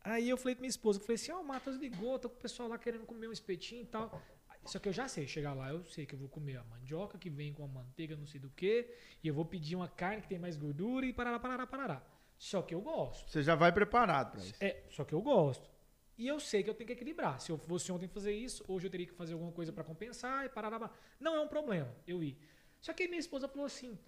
Aí 0.03 0.29
eu 0.29 0.37
falei 0.37 0.55
pra 0.55 0.61
minha 0.61 0.71
esposa, 0.71 0.99
eu 0.99 1.03
falei 1.03 1.15
assim, 1.15 1.33
ó, 1.33 1.41
o 1.41 1.45
Matheus 1.45 1.77
ligou, 1.77 2.19
tô 2.19 2.29
com 2.29 2.37
o 2.37 2.41
pessoal 2.41 2.69
lá 2.69 2.77
querendo 2.77 3.07
comer 3.07 3.29
um 3.29 3.33
espetinho 3.33 3.83
e 3.83 3.87
tal. 3.87 4.21
Só 4.65 4.79
que 4.79 4.89
eu 4.89 4.93
já 4.93 5.09
sei, 5.09 5.27
chegar 5.27 5.55
lá, 5.55 5.71
eu 5.71 5.85
sei 5.85 6.07
que 6.07 6.15
eu 6.15 6.19
vou 6.19 6.29
comer 6.29 6.57
a 6.57 6.65
mandioca 6.65 7.19
que 7.19 7.29
vem 7.29 7.53
com 7.53 7.65
a 7.65 7.69
manteiga, 7.69 8.17
não 8.17 8.27
sei 8.27 8.41
do 8.41 8.51
que, 8.51 8.91
e 9.23 9.29
eu 9.29 9.35
vou 9.35 9.45
pedir 9.45 9.77
uma 9.77 9.89
carne 9.89 10.23
que 10.23 10.29
tem 10.29 10.39
mais 10.39 10.57
gordura 10.57 11.05
e 11.07 11.13
parará, 11.13 11.39
parará, 11.39 11.67
parará. 11.67 12.03
Só 12.39 12.63
que 12.63 12.75
eu 12.75 12.81
gosto. 12.81 13.31
Você 13.31 13.43
já 13.43 13.55
vai 13.55 13.73
preparado 13.73 14.33
pra 14.33 14.41
isso. 14.41 14.55
É, 14.61 14.85
só 14.91 15.05
que 15.05 15.15
eu 15.15 15.21
gosto. 15.21 15.71
E 16.17 16.27
eu 16.27 16.39
sei 16.39 16.63
que 16.63 16.71
eu 16.71 16.75
tenho 16.75 16.87
que 16.87 16.93
equilibrar. 16.93 17.41
Se 17.41 17.51
eu 17.51 17.59
fosse 17.59 17.91
ontem 17.91 18.09
fazer 18.09 18.33
isso, 18.33 18.65
hoje 18.69 18.87
eu 18.87 18.91
teria 18.91 19.07
que 19.07 19.13
fazer 19.13 19.33
alguma 19.33 19.53
coisa 19.53 19.73
para 19.73 19.85
compensar 19.85 20.45
e 20.45 20.49
parar. 20.49 20.91
Não 21.19 21.35
é 21.35 21.41
um 21.41 21.49
problema, 21.49 21.95
eu 22.07 22.23
ir. 22.23 22.39
Só 22.81 22.93
que 22.93 23.03
aí 23.03 23.09
minha 23.09 23.21
esposa 23.21 23.49
falou 23.49 23.67
assim: 23.67 23.99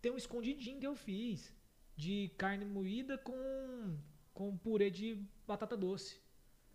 tem 0.00 0.12
um 0.12 0.16
escondidinho 0.16 0.80
que 0.80 0.86
eu 0.86 0.94
fiz 0.94 1.54
de 1.96 2.30
carne 2.38 2.64
moída 2.64 3.18
com, 3.18 3.96
com 4.32 4.56
purê 4.56 4.90
de 4.90 5.22
batata 5.46 5.76
doce. 5.76 6.16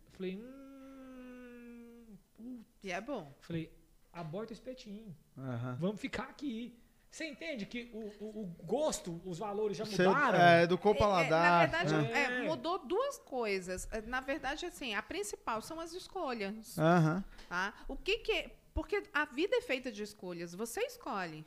Eu 0.05 0.11
falei, 0.11 0.35
hum. 0.37 2.17
Putz. 2.35 2.65
E 2.83 2.91
é 2.91 3.01
bom. 3.01 3.33
Falei, 3.39 3.71
aborta 4.13 4.51
o 4.51 4.53
espetinho. 4.53 5.15
Aham. 5.37 5.77
Vamos 5.79 5.99
ficar 5.99 6.23
aqui. 6.23 6.77
Você 7.09 7.25
entende 7.29 7.65
que 7.65 7.89
o, 7.93 7.99
o, 8.23 8.41
o 8.41 8.45
gosto, 8.65 9.21
os 9.25 9.39
valores 9.39 9.77
já 9.77 9.85
mudaram? 9.85 10.37
é, 10.37 10.63
educou 10.63 10.91
o 10.91 10.95
É, 10.95 10.97
é, 10.97 10.99
na 10.99 11.07
paladar. 11.07 11.69
verdade? 11.69 12.11
É. 12.11 12.23
é, 12.23 12.43
mudou 12.43 12.77
duas 12.85 13.17
coisas. 13.19 13.87
É, 13.91 14.01
Na 14.01 14.19
verdade, 14.19 14.65
assim, 14.65 14.93
a 14.93 15.01
principal 15.01 15.61
são 15.61 15.79
as 15.79 15.93
escolhas. 15.93 16.77
Aham. 16.77 17.23
Tá? 17.47 17.73
O 17.87 17.95
que 17.95 18.17
que 18.17 18.31
é- 18.33 18.55
Porque 18.73 19.01
a 19.13 19.23
vida 19.23 19.55
é 19.55 19.61
feita 19.61 19.89
de 19.89 20.03
escolhas. 20.03 20.53
Você 20.53 20.81
escolhe. 20.81 21.45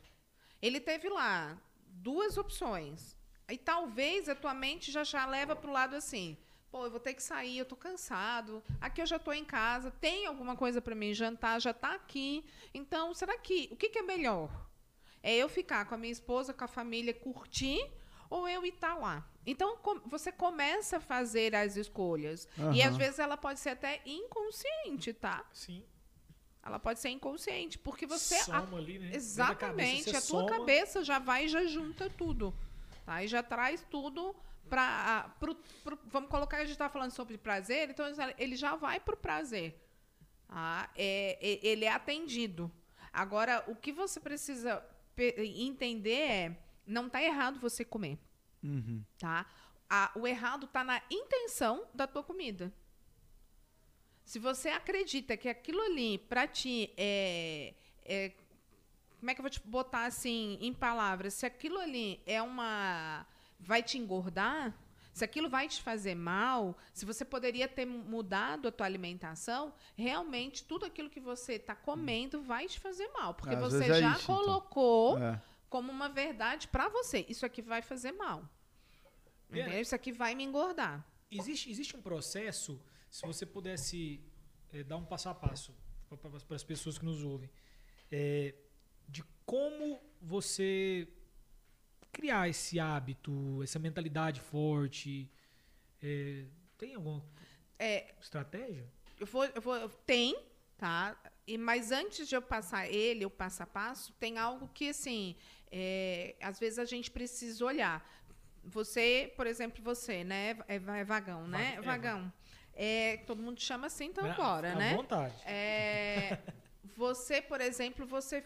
Ele 0.59 0.79
teve 0.79 1.07
lá 1.07 1.55
duas 1.99 2.37
opções. 2.37 3.15
E 3.49 3.57
talvez 3.57 4.29
a 4.29 4.35
tua 4.35 4.53
mente 4.53 4.91
já 4.91 5.03
já 5.03 5.25
leva 5.25 5.55
pro 5.55 5.71
lado 5.71 5.95
assim. 5.95 6.37
Pô, 6.71 6.85
eu 6.85 6.91
vou 6.91 6.99
ter 6.99 7.15
que 7.15 7.23
sair, 7.23 7.57
eu 7.57 7.65
tô 7.65 7.75
cansado. 7.75 8.63
Aqui 8.79 9.01
eu 9.01 9.05
já 9.07 9.17
tô 9.17 9.31
em 9.33 9.43
casa, 9.43 9.89
tem 9.89 10.27
alguma 10.27 10.55
coisa 10.55 10.79
para 10.79 10.93
mim 10.93 11.13
jantar, 11.15 11.59
já 11.59 11.73
tá 11.73 11.95
aqui. 11.95 12.45
Então, 12.73 13.13
será 13.15 13.35
que 13.39 13.67
o 13.71 13.75
que, 13.75 13.89
que 13.89 13.99
é 13.99 14.03
melhor? 14.03 14.49
É 15.23 15.35
eu 15.35 15.49
ficar 15.49 15.85
com 15.85 15.95
a 15.95 15.97
minha 15.97 16.11
esposa, 16.11 16.53
com 16.53 16.63
a 16.63 16.67
família, 16.67 17.11
curtir 17.13 17.79
ou 18.29 18.47
eu 18.47 18.63
ir 18.63 18.69
estar 18.75 18.93
lá? 18.95 19.27
Então, 19.47 19.77
com- 19.77 19.99
você 20.05 20.31
começa 20.31 20.97
a 20.97 21.01
fazer 21.01 21.55
as 21.55 21.75
escolhas. 21.75 22.47
E 22.75 22.83
às 22.83 22.95
vezes 22.95 23.17
ela 23.17 23.35
pode 23.35 23.59
ser 23.59 23.69
até 23.71 24.01
inconsciente, 24.05 25.11
tá? 25.11 25.43
Sim. 25.51 25.83
Ela 26.69 26.79
pode 26.79 26.99
ser 26.99 27.09
inconsciente, 27.09 27.77
porque 27.77 28.05
você. 28.05 28.35
a- 28.35 28.43
Soma 28.43 28.77
ali, 28.77 28.99
né? 28.99 29.07
Cabeça, 29.07 29.17
exatamente, 29.17 30.03
você 30.03 30.09
a 30.17 30.21
tua 30.21 30.41
soma. 30.41 30.49
cabeça 30.49 31.03
já 31.03 31.19
vai 31.19 31.45
e 31.45 31.47
já 31.49 31.65
junta 31.65 32.09
tudo. 32.09 32.53
Tá? 33.05 33.23
E 33.23 33.27
já 33.27 33.41
traz 33.43 33.83
tudo 33.89 34.35
para. 34.69 35.33
Vamos 36.05 36.29
colocar 36.29 36.57
a 36.57 36.61
gente 36.61 36.71
está 36.71 36.87
falando 36.89 37.11
sobre 37.11 37.37
prazer, 37.37 37.89
então 37.89 38.05
ele 38.37 38.55
já 38.55 38.75
vai 38.75 38.99
para 38.99 39.15
o 39.15 39.17
prazer. 39.17 39.83
Tá? 40.47 40.89
É, 40.95 41.37
é- 41.41 41.59
ele 41.67 41.85
é 41.85 41.91
atendido. 41.91 42.71
Agora, 43.11 43.63
o 43.67 43.75
que 43.75 43.91
você 43.91 44.19
precisa 44.19 44.83
entender 45.37 46.11
é: 46.21 46.57
não 46.85 47.07
está 47.07 47.21
errado 47.21 47.59
você 47.59 47.83
comer. 47.83 48.17
Uhum. 48.63 49.03
Tá? 49.17 49.45
A- 49.89 50.11
o 50.15 50.27
errado 50.27 50.65
está 50.65 50.83
na 50.83 51.01
intenção 51.09 51.87
da 51.93 52.05
tua 52.05 52.23
comida. 52.23 52.71
Se 54.29 54.37
você 54.37 54.69
acredita 54.69 55.35
que 55.35 55.49
aquilo 55.49 55.81
ali, 55.81 56.19
para 56.19 56.45
ti, 56.47 56.93
é, 56.95 57.73
é- 58.05 58.31
Como 59.19 59.31
é 59.31 59.33
que 59.33 59.41
eu 59.41 59.43
vou 59.43 59.49
te 59.49 59.59
botar 59.61 60.05
assim 60.05 60.57
em 60.61 60.71
palavras? 60.71 61.33
Se 61.33 61.45
aquilo 61.47 61.79
ali 61.79 62.21
é 62.27 62.39
uma. 62.39 63.25
vai 63.59 63.81
te 63.81 63.97
engordar, 63.97 64.73
se 65.11 65.23
aquilo 65.25 65.49
vai 65.49 65.67
te 65.67 65.81
fazer 65.81 66.13
mal, 66.15 66.77
se 66.93 67.05
você 67.05 67.25
poderia 67.25 67.67
ter 67.67 67.85
mudado 67.87 68.67
a 68.67 68.71
tua 68.71 68.85
alimentação, 68.85 69.73
realmente 69.97 70.63
tudo 70.63 70.85
aquilo 70.85 71.09
que 71.09 71.19
você 71.19 71.53
está 71.55 71.75
comendo 71.75 72.43
vai 72.43 72.67
te 72.67 72.79
fazer 72.79 73.07
mal. 73.09 73.33
Porque 73.33 73.55
Às 73.55 73.61
você 73.61 73.85
é 73.85 73.93
já 73.99 74.11
isso, 74.11 74.23
então. 74.25 74.35
colocou 74.37 75.17
É. 75.17 75.41
como 75.69 75.91
uma 75.91 76.07
verdade 76.07 76.67
para 76.67 76.87
você. 76.87 77.25
Isso 77.27 77.47
aqui 77.47 77.63
vai 77.63 77.81
fazer 77.81 78.11
mal. 78.11 78.47
Entendeu? 79.49 79.81
Isso 79.81 79.95
aqui 79.95 80.11
vai 80.11 80.35
me 80.35 80.43
engordar. 80.43 81.03
Existe, 81.31 81.69
existe 81.69 81.95
um 81.97 82.01
processo, 82.01 82.79
se 83.09 83.25
você 83.25 83.45
pudesse 83.45 84.21
eh, 84.71 84.83
dar 84.83 84.97
um 84.97 85.05
passo 85.05 85.29
a 85.29 85.35
passo 85.35 85.75
para 86.47 86.55
as 86.55 86.63
pessoas 86.63 86.97
que 86.97 87.05
nos 87.05 87.23
ouvem, 87.23 87.49
eh, 88.11 88.55
de 89.07 89.23
como 89.45 89.99
você 90.21 91.07
criar 92.11 92.47
esse 92.49 92.79
hábito, 92.79 93.61
essa 93.63 93.79
mentalidade 93.79 94.39
forte. 94.41 95.29
eh, 96.01 96.45
tem 96.77 96.95
alguma 96.95 97.23
É, 97.77 98.13
estratégia? 98.21 98.87
eu 99.19 99.25
vou, 99.25 99.45
eu 99.45 99.61
vou, 99.61 99.89
tem, 100.05 100.35
tá? 100.77 101.17
E, 101.45 101.57
mas 101.57 101.91
antes 101.91 102.27
de 102.27 102.35
eu 102.35 102.41
passar 102.41 102.87
ele, 102.87 103.25
o 103.25 103.29
passo 103.29 103.63
a 103.63 103.65
passo, 103.67 104.13
tem 104.13 104.37
algo 104.37 104.67
que, 104.69 104.89
assim, 104.89 105.35
é, 105.71 106.35
às 106.41 106.59
vezes 106.59 106.79
a 106.79 106.85
gente 106.85 107.09
precisa 107.11 107.63
olhar. 107.65 107.97
Você, 108.63 109.33
por 109.35 109.45
exemplo, 109.47 109.83
você, 109.83 110.23
né? 110.23 110.57
É, 110.67 110.75
é 110.75 111.03
vagão, 111.03 111.47
né? 111.47 111.75
É, 111.75 111.81
vagão. 111.81 112.31
É, 112.35 112.49
todo 113.25 113.41
mundo 113.41 113.59
chama 113.59 113.87
assim, 113.87 114.05
então 114.05 114.23
Né? 114.25 114.33
bora, 114.35 114.71
À 114.73 114.75
né? 114.75 114.95
vontade. 114.95 115.35
É, 115.45 116.39
você, 116.95 117.41
por 117.41 117.59
exemplo, 117.61 118.05
você 118.05 118.43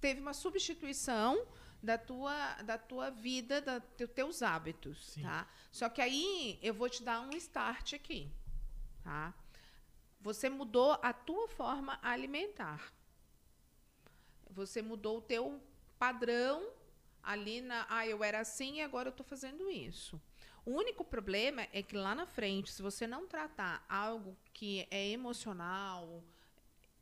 teve 0.00 0.20
uma 0.20 0.34
substituição 0.34 1.46
da 1.82 1.98
tua, 1.98 2.54
da 2.62 2.78
tua 2.78 3.10
vida, 3.10 3.60
da, 3.60 3.78
dos 3.78 4.10
teus 4.10 4.42
hábitos, 4.42 5.12
Sim. 5.12 5.22
tá? 5.22 5.48
Só 5.72 5.88
que 5.88 6.00
aí 6.00 6.58
eu 6.62 6.72
vou 6.74 6.88
te 6.88 7.02
dar 7.02 7.20
um 7.20 7.30
start 7.36 7.94
aqui, 7.94 8.30
tá? 9.02 9.34
Você 10.20 10.48
mudou 10.48 10.92
a 11.02 11.12
tua 11.12 11.48
forma 11.48 11.98
alimentar. 12.02 12.92
Você 14.50 14.82
mudou 14.82 15.18
o 15.18 15.22
teu 15.22 15.60
padrão 15.98 16.70
ali 17.22 17.60
na, 17.60 17.86
ah, 17.88 18.06
eu 18.06 18.22
era 18.22 18.40
assim 18.40 18.76
e 18.76 18.82
agora 18.82 19.08
eu 19.08 19.10
estou 19.12 19.24
fazendo 19.26 19.68
isso. 19.70 20.20
O 20.64 20.70
único 20.70 21.04
problema 21.04 21.66
é 21.72 21.82
que 21.82 21.96
lá 21.96 22.14
na 22.14 22.26
frente, 22.26 22.70
se 22.70 22.80
você 22.80 23.06
não 23.06 23.26
tratar 23.26 23.84
algo 23.88 24.36
que 24.52 24.86
é 24.90 25.08
emocional, 25.08 26.22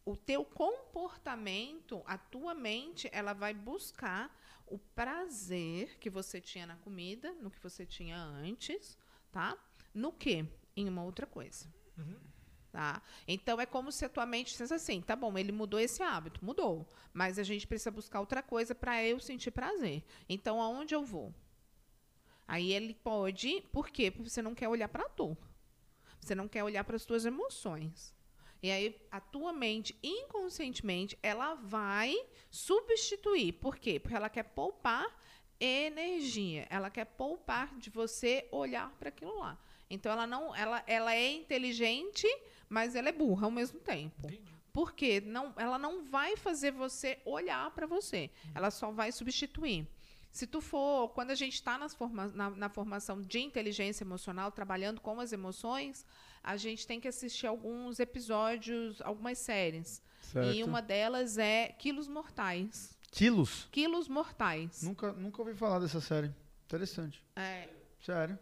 o 0.04 0.16
teu 0.16 0.44
comportamento, 0.44 2.02
a 2.06 2.16
tua 2.16 2.54
mente, 2.54 3.08
ela 3.12 3.34
vai 3.34 3.52
buscar 3.52 4.34
o 4.66 4.78
prazer 4.78 5.98
que 5.98 6.08
você 6.08 6.40
tinha 6.40 6.66
na 6.66 6.76
comida, 6.76 7.32
no 7.34 7.50
que 7.50 7.60
você 7.60 7.84
tinha 7.84 8.16
antes, 8.16 8.96
tá? 9.30 9.58
No 9.92 10.10
quê? 10.12 10.46
Em 10.74 10.88
uma 10.88 11.04
outra 11.04 11.26
coisa. 11.26 11.66
Uhum. 11.98 12.18
Tá? 12.72 13.02
Então 13.26 13.60
é 13.60 13.66
como 13.66 13.90
se 13.90 14.04
a 14.04 14.08
tua 14.08 14.24
mente 14.24 14.52
dissesse 14.52 14.72
assim, 14.72 15.02
tá 15.02 15.16
bom, 15.16 15.36
ele 15.36 15.50
mudou 15.50 15.80
esse 15.80 16.02
hábito, 16.02 16.42
mudou, 16.42 16.88
mas 17.12 17.36
a 17.36 17.42
gente 17.42 17.66
precisa 17.66 17.90
buscar 17.90 18.20
outra 18.20 18.42
coisa 18.42 18.74
para 18.74 19.04
eu 19.04 19.18
sentir 19.18 19.50
prazer. 19.50 20.04
Então 20.28 20.62
aonde 20.62 20.94
eu 20.94 21.04
vou? 21.04 21.34
Aí 22.50 22.72
ele 22.72 22.94
pode, 22.94 23.60
por 23.70 23.90
quê? 23.90 24.10
Porque 24.10 24.28
você 24.28 24.42
não 24.42 24.56
quer 24.56 24.68
olhar 24.68 24.88
para 24.88 25.04
a 25.04 25.08
dor. 25.08 25.36
Você 26.20 26.34
não 26.34 26.48
quer 26.48 26.64
olhar 26.64 26.82
para 26.82 26.96
as 26.96 27.04
tuas 27.04 27.24
emoções. 27.24 28.12
E 28.60 28.72
aí 28.72 29.00
a 29.08 29.20
tua 29.20 29.52
mente 29.52 29.96
inconscientemente 30.02 31.16
ela 31.22 31.54
vai 31.54 32.12
substituir. 32.50 33.52
Por 33.52 33.76
quê? 33.76 34.00
Porque 34.00 34.16
ela 34.16 34.28
quer 34.28 34.42
poupar 34.42 35.06
energia. 35.60 36.66
Ela 36.68 36.90
quer 36.90 37.04
poupar 37.04 37.72
de 37.78 37.88
você 37.88 38.48
olhar 38.50 38.90
para 38.98 39.10
aquilo 39.10 39.38
lá. 39.38 39.56
Então 39.88 40.10
ela 40.10 40.26
não, 40.26 40.52
ela, 40.56 40.82
ela 40.88 41.14
é 41.14 41.30
inteligente, 41.30 42.26
mas 42.68 42.96
ela 42.96 43.10
é 43.10 43.12
burra 43.12 43.46
ao 43.46 43.52
mesmo 43.52 43.78
tempo. 43.78 44.26
Entendi. 44.26 44.52
Por 44.72 44.92
quê? 44.92 45.22
Não, 45.24 45.54
ela 45.56 45.78
não 45.78 46.02
vai 46.02 46.36
fazer 46.36 46.72
você 46.72 47.20
olhar 47.24 47.70
para 47.70 47.86
você. 47.86 48.28
Ela 48.52 48.72
só 48.72 48.90
vai 48.90 49.12
substituir. 49.12 49.86
Se 50.30 50.46
tu 50.46 50.60
for, 50.60 51.08
quando 51.10 51.30
a 51.32 51.34
gente 51.34 51.54
está 51.54 51.76
forma, 51.90 52.28
na, 52.28 52.50
na 52.50 52.68
formação 52.68 53.20
de 53.20 53.40
inteligência 53.40 54.04
emocional, 54.04 54.52
trabalhando 54.52 55.00
com 55.00 55.18
as 55.20 55.32
emoções, 55.32 56.06
a 56.42 56.56
gente 56.56 56.86
tem 56.86 57.00
que 57.00 57.08
assistir 57.08 57.46
alguns 57.46 57.98
episódios, 57.98 59.00
algumas 59.02 59.38
séries. 59.38 60.00
Certo. 60.20 60.52
E 60.54 60.62
uma 60.62 60.80
delas 60.80 61.36
é 61.36 61.68
Quilos 61.78 62.06
Mortais. 62.06 62.96
Quilos? 63.10 63.66
Quilos 63.72 64.06
Mortais. 64.06 64.82
Nunca, 64.82 65.12
nunca 65.12 65.42
ouvi 65.42 65.54
falar 65.54 65.80
dessa 65.80 66.00
série. 66.00 66.32
Interessante. 66.64 67.24
É, 67.34 67.68
Sério. 68.00 68.38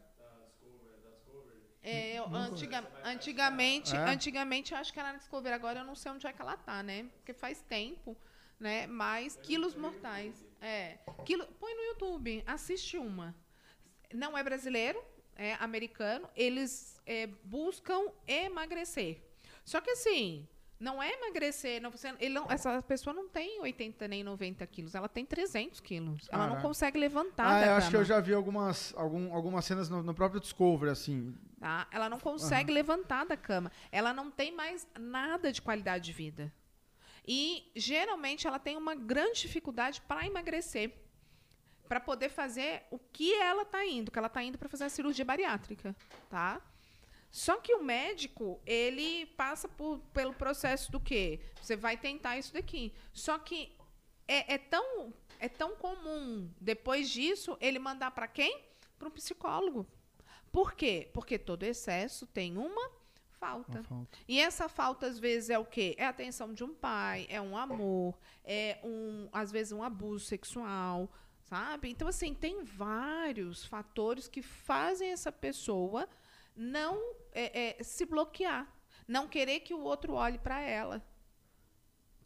É, 1.82 2.18
eu- 2.18 2.26
antiga- 2.34 2.86
antigamente, 3.04 3.94
É? 3.96 3.98
antigamente 4.10 4.72
eu 4.72 4.78
acho 4.78 4.92
que 4.92 4.98
era 5.00 5.12
na 5.12 5.18
Discovery, 5.18 5.54
agora 5.54 5.80
eu 5.80 5.84
não 5.84 5.94
sei 5.94 6.12
onde 6.12 6.26
é 6.26 6.32
que 6.32 6.42
ela 6.42 6.56
tá, 6.56 6.82
né? 6.82 7.04
Porque 7.16 7.32
faz 7.32 7.62
tempo, 7.62 8.16
né? 8.60 8.86
Mas 8.86 9.36
quilos 9.42 9.74
mortais. 9.74 10.34
É. 10.60 10.98
Quilo, 11.24 11.46
põe 11.60 11.74
no 11.74 11.82
YouTube, 11.82 12.42
assiste 12.46 12.96
uma. 12.98 13.34
Não 14.12 14.36
é 14.36 14.42
brasileiro, 14.42 15.02
é 15.36 15.54
americano. 15.54 16.28
Eles 16.34 17.00
é, 17.06 17.26
buscam 17.44 18.10
emagrecer. 18.26 19.22
Só 19.64 19.80
que 19.80 19.90
assim, 19.90 20.48
não 20.80 21.02
é 21.02 21.12
emagrecer, 21.12 21.80
não, 21.82 21.90
você, 21.90 22.14
ele 22.18 22.32
não- 22.34 22.46
essa 22.50 22.80
pessoa 22.82 23.12
não 23.12 23.28
tem 23.28 23.60
80 23.60 24.08
nem 24.08 24.24
90 24.24 24.66
quilos, 24.66 24.94
ela 24.94 25.08
tem 25.08 25.26
300 25.26 25.78
quilos. 25.80 26.26
Ela 26.30 26.44
não 26.44 26.48
Caraca. 26.54 26.66
consegue 26.68 26.98
levantar 26.98 27.46
Ah, 27.46 27.60
da 27.60 27.66
eu 27.66 27.72
acho 27.74 27.90
que 27.90 27.96
eu 27.96 28.00
cama. 28.00 28.04
já 28.06 28.20
vi 28.20 28.32
algumas, 28.32 28.94
algum, 28.96 29.34
algumas 29.34 29.64
cenas 29.64 29.88
no, 29.90 30.02
no 30.02 30.14
próprio 30.14 30.40
Discovery, 30.40 30.90
assim. 30.90 31.34
Tá? 31.60 31.86
Ela 31.90 32.08
não 32.08 32.18
consegue 32.18 32.72
levantar 32.72 33.26
da 33.26 33.36
cama. 33.36 33.70
Ela 33.92 34.14
não 34.14 34.30
tem 34.30 34.52
mais 34.54 34.86
nada 34.98 35.52
de 35.52 35.60
qualidade 35.60 36.04
de 36.04 36.12
vida. 36.12 36.52
E, 37.30 37.70
geralmente, 37.76 38.46
ela 38.46 38.58
tem 38.58 38.74
uma 38.74 38.94
grande 38.94 39.42
dificuldade 39.42 40.00
para 40.00 40.26
emagrecer. 40.26 40.94
Para 41.86 42.00
poder 42.00 42.30
fazer 42.30 42.84
o 42.90 42.98
que 42.98 43.34
ela 43.34 43.62
está 43.62 43.84
indo, 43.84 44.10
que 44.10 44.18
ela 44.18 44.28
está 44.28 44.42
indo 44.42 44.56
para 44.56 44.68
fazer 44.68 44.84
a 44.84 44.88
cirurgia 44.88 45.26
bariátrica. 45.26 45.94
Tá? 46.30 46.62
Só 47.30 47.58
que 47.58 47.74
o 47.74 47.84
médico, 47.84 48.58
ele 48.64 49.26
passa 49.26 49.68
por, 49.68 49.98
pelo 50.14 50.32
processo 50.32 50.90
do 50.90 50.98
quê? 50.98 51.40
Você 51.60 51.76
vai 51.76 51.98
tentar 51.98 52.38
isso 52.38 52.54
daqui. 52.54 52.94
Só 53.12 53.38
que 53.38 53.76
é, 54.26 54.54
é 54.54 54.58
tão, 54.58 55.12
é 55.38 55.50
tão 55.50 55.76
comum, 55.76 56.50
depois 56.58 57.10
disso, 57.10 57.58
ele 57.60 57.78
mandar 57.78 58.10
para 58.12 58.26
quem? 58.26 58.64
Para 58.98 59.08
um 59.08 59.10
psicólogo. 59.10 59.86
Por 60.50 60.72
quê? 60.72 61.10
Porque 61.12 61.38
todo 61.38 61.62
excesso 61.62 62.26
tem 62.26 62.56
uma 62.56 62.90
falta. 63.38 63.82
E 64.26 64.40
essa 64.40 64.68
falta, 64.68 65.06
às 65.06 65.18
vezes, 65.18 65.50
é 65.50 65.58
o 65.58 65.64
quê? 65.64 65.94
É 65.98 66.04
a 66.04 66.10
atenção 66.10 66.52
de 66.52 66.64
um 66.64 66.74
pai, 66.74 67.26
é 67.30 67.40
um 67.40 67.56
amor, 67.56 68.18
é, 68.44 68.78
um, 68.82 69.28
às 69.32 69.50
vezes, 69.50 69.72
um 69.72 69.82
abuso 69.82 70.24
sexual, 70.26 71.10
sabe? 71.42 71.88
Então, 71.90 72.08
assim, 72.08 72.34
tem 72.34 72.64
vários 72.64 73.64
fatores 73.64 74.28
que 74.28 74.42
fazem 74.42 75.10
essa 75.10 75.32
pessoa 75.32 76.08
não 76.56 77.14
é, 77.32 77.78
é, 77.78 77.82
se 77.82 78.04
bloquear, 78.04 78.66
não 79.06 79.28
querer 79.28 79.60
que 79.60 79.72
o 79.72 79.80
outro 79.80 80.14
olhe 80.14 80.38
para 80.38 80.60
ela. 80.60 81.02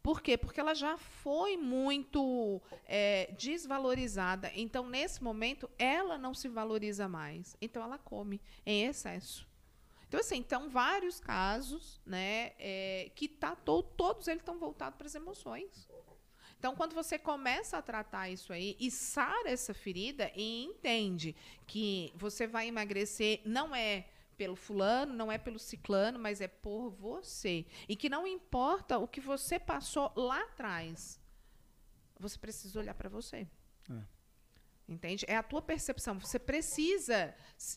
Por 0.01 0.21
quê? 0.21 0.37
Porque 0.37 0.59
ela 0.59 0.73
já 0.73 0.97
foi 0.97 1.55
muito 1.55 2.61
é, 2.85 3.33
desvalorizada. 3.37 4.51
Então, 4.53 4.89
nesse 4.89 5.23
momento, 5.23 5.69
ela 5.79 6.17
não 6.17 6.33
se 6.33 6.49
valoriza 6.49 7.07
mais. 7.07 7.55
Então, 7.61 7.81
ela 7.81 7.97
come 7.97 8.41
em 8.65 8.83
excesso. 8.83 9.47
Então, 10.13 10.21
assim, 10.21 10.37
então, 10.37 10.69
vários 10.69 11.19
casos, 11.19 11.99
né, 12.05 12.51
é, 12.59 13.11
que 13.15 13.27
tá 13.27 13.55
to 13.55 13.81
todos 13.81 14.27
eles 14.27 14.41
estão 14.41 14.59
voltados 14.59 14.95
para 14.95 15.07
as 15.07 15.15
emoções. 15.15 15.89
Então, 16.59 16.75
quando 16.75 16.93
você 16.93 17.17
começa 17.17 17.79
a 17.79 17.81
tratar 17.81 18.29
isso 18.29 18.53
aí 18.53 18.77
e 18.79 18.91
sara 18.91 19.49
essa 19.49 19.73
ferida 19.73 20.31
e 20.35 20.65
entende 20.65 21.35
que 21.65 22.13
você 22.15 22.45
vai 22.45 22.67
emagrecer, 22.67 23.41
não 23.43 23.75
é 23.75 24.07
pelo 24.37 24.55
fulano, 24.55 25.15
não 25.15 25.31
é 25.31 25.39
pelo 25.39 25.57
ciclano, 25.57 26.19
mas 26.19 26.41
é 26.41 26.47
por 26.47 26.91
você. 26.91 27.65
E 27.89 27.95
que 27.95 28.07
não 28.07 28.27
importa 28.27 28.99
o 28.99 29.07
que 29.07 29.19
você 29.19 29.57
passou 29.57 30.13
lá 30.15 30.43
atrás, 30.43 31.19
você 32.19 32.37
precisa 32.37 32.79
olhar 32.79 32.93
para 32.93 33.09
você. 33.09 33.47
É. 33.89 34.12
Entende? 34.87 35.25
É 35.29 35.37
a 35.37 35.43
tua 35.43 35.61
percepção. 35.61 36.19
Você 36.19 36.37
precisa 36.37 37.33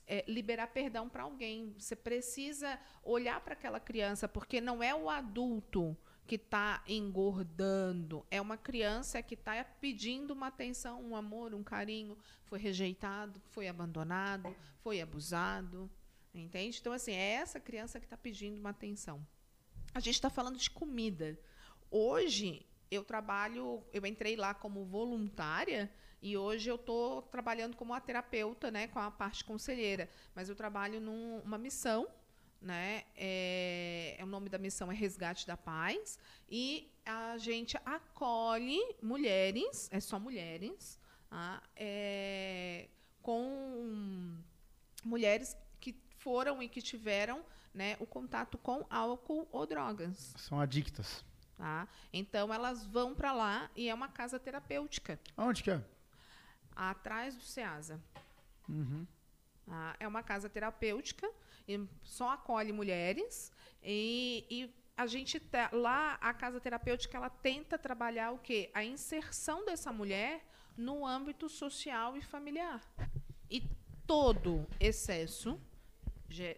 é, 0.06 0.24
liberar 0.26 0.66
perdão 0.68 1.08
para 1.08 1.22
alguém. 1.22 1.74
Você 1.78 1.94
precisa 1.94 2.78
olhar 3.02 3.40
para 3.40 3.52
aquela 3.52 3.78
criança, 3.78 4.26
porque 4.26 4.60
não 4.60 4.82
é 4.82 4.94
o 4.94 5.08
adulto 5.08 5.96
que 6.26 6.34
está 6.34 6.82
engordando. 6.88 8.26
É 8.28 8.40
uma 8.40 8.56
criança 8.56 9.22
que 9.22 9.34
está 9.34 9.62
pedindo 9.80 10.32
uma 10.32 10.48
atenção, 10.48 11.00
um 11.00 11.14
amor, 11.14 11.54
um 11.54 11.62
carinho. 11.62 12.18
Foi 12.44 12.58
rejeitado, 12.58 13.40
foi 13.50 13.68
abandonado, 13.68 14.54
foi 14.80 15.00
abusado. 15.00 15.88
Entende? 16.34 16.78
Então, 16.80 16.92
assim, 16.92 17.12
é 17.12 17.34
essa 17.34 17.60
criança 17.60 18.00
que 18.00 18.06
está 18.06 18.16
pedindo 18.16 18.58
uma 18.58 18.70
atenção. 18.70 19.24
A 19.94 20.00
gente 20.00 20.16
está 20.16 20.28
falando 20.28 20.58
de 20.58 20.68
comida. 20.68 21.38
Hoje, 21.90 22.66
eu 22.90 23.04
trabalho, 23.04 23.82
eu 23.92 24.04
entrei 24.06 24.36
lá 24.36 24.54
como 24.54 24.84
voluntária 24.84 25.90
e 26.22 26.36
hoje 26.36 26.68
eu 26.70 26.76
estou 26.76 27.22
trabalhando 27.22 27.76
como 27.76 27.92
a 27.92 28.00
terapeuta, 28.00 28.70
né, 28.70 28.88
com 28.88 28.98
a 28.98 29.10
parte 29.10 29.44
conselheira. 29.44 30.08
Mas 30.34 30.48
eu 30.48 30.56
trabalho 30.56 31.00
numa 31.00 31.58
missão, 31.58 32.08
né? 32.60 33.04
É, 33.14 34.16
é, 34.18 34.24
o 34.24 34.26
nome 34.26 34.48
da 34.48 34.58
missão 34.58 34.90
é 34.90 34.94
Resgate 34.94 35.46
da 35.46 35.56
Paz 35.56 36.18
e 36.48 36.90
a 37.04 37.36
gente 37.38 37.76
acolhe 37.84 38.80
mulheres, 39.02 39.88
é 39.92 40.00
só 40.00 40.18
mulheres, 40.18 40.98
tá? 41.28 41.62
é, 41.76 42.88
com 43.22 44.38
mulheres 45.04 45.56
foram 46.26 46.60
e 46.60 46.68
que 46.68 46.82
tiveram 46.82 47.44
né, 47.72 47.96
o 48.00 48.06
contato 48.06 48.58
com 48.58 48.84
álcool 48.90 49.46
ou 49.52 49.64
drogas. 49.64 50.34
São 50.36 50.58
adictas. 50.58 51.24
Tá? 51.56 51.88
Então 52.12 52.52
elas 52.52 52.84
vão 52.84 53.14
para 53.14 53.32
lá 53.32 53.70
e 53.74 53.88
é 53.88 53.94
uma 53.94 54.08
casa 54.08 54.38
terapêutica. 54.38 55.18
Aonde 55.36 55.62
que 55.62 55.70
é? 55.70 55.82
Atrás 56.74 57.34
do 57.34 57.42
SEASA. 57.42 58.00
Uhum. 58.68 59.06
Tá? 59.64 59.96
É 59.98 60.06
uma 60.06 60.22
casa 60.22 60.50
terapêutica 60.50 61.30
e 61.66 61.82
só 62.02 62.30
acolhe 62.30 62.72
mulheres 62.72 63.50
e, 63.82 64.44
e 64.50 64.74
a 64.96 65.06
gente 65.06 65.38
tá, 65.38 65.70
lá 65.72 66.14
a 66.20 66.32
casa 66.32 66.60
terapêutica 66.60 67.16
ela 67.16 67.30
tenta 67.30 67.78
trabalhar 67.78 68.32
o 68.32 68.38
quê? 68.38 68.70
A 68.74 68.84
inserção 68.84 69.64
dessa 69.64 69.92
mulher 69.92 70.44
no 70.76 71.06
âmbito 71.06 71.48
social 71.48 72.16
e 72.16 72.22
familiar. 72.22 72.82
E 73.50 73.62
todo 74.06 74.66
excesso 74.78 75.60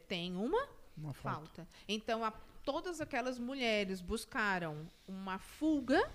tem 0.08 0.36
uma, 0.36 0.68
uma 0.96 1.12
falta. 1.12 1.38
falta. 1.46 1.68
Então, 1.86 2.24
a, 2.24 2.32
todas 2.68 3.00
aquelas 3.00 3.38
mulheres 3.38 4.02
buscaram 4.02 4.86
uma 5.06 5.38
fuga 5.38 6.06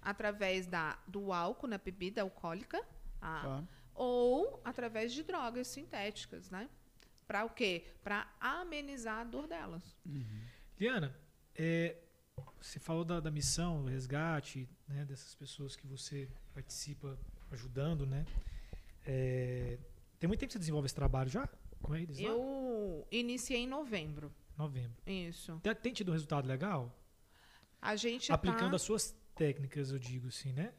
através 0.00 0.64
da, 0.64 0.96
do 1.08 1.32
álcool 1.32 1.66
na 1.66 1.76
bebida 1.76 2.22
alcoólica 2.22 2.80
ah, 3.20 3.42
tá. 3.42 3.64
ou 3.96 4.60
através 4.64 5.12
de 5.12 5.24
drogas 5.24 5.66
sintéticas, 5.66 6.50
né? 6.50 6.70
Para 7.26 7.44
o 7.44 7.50
quê? 7.50 7.84
Para 8.04 8.32
amenizar 8.38 9.22
a 9.22 9.24
dor 9.24 9.48
delas. 9.48 9.82
Uhum. 10.06 10.40
Liana, 10.78 11.12
é, 11.56 11.96
você 12.60 12.78
falou 12.78 13.04
da, 13.04 13.18
da 13.18 13.30
missão, 13.32 13.82
do 13.82 13.88
resgate, 13.88 14.68
né, 14.86 15.04
dessas 15.04 15.34
pessoas 15.34 15.74
que 15.74 15.84
você 15.84 16.28
participa 16.54 17.18
ajudando, 17.50 18.06
né? 18.06 18.24
É, 19.04 19.76
tem 20.20 20.28
muito 20.28 20.38
tempo 20.38 20.46
que 20.46 20.52
você 20.52 20.60
desenvolve 20.60 20.86
esse 20.86 20.94
trabalho 20.94 21.28
já? 21.28 21.48
com 21.82 21.94
eles? 21.94 22.18
Eu 22.18 23.06
iniciei 23.10 23.60
em 23.60 23.66
novembro. 23.66 24.32
Novembro. 24.58 25.00
Isso. 25.06 25.60
Tem, 25.62 25.74
tem 25.76 25.92
tido 25.92 26.08
um 26.08 26.12
resultado 26.12 26.46
legal? 26.48 26.92
A 27.80 27.94
gente 27.94 28.32
Aplicando 28.32 28.70
tá... 28.70 28.76
as 28.76 28.82
suas 28.82 29.16
técnicas, 29.34 29.92
eu 29.92 29.98
digo 29.98 30.28
assim, 30.28 30.52
né? 30.52 30.74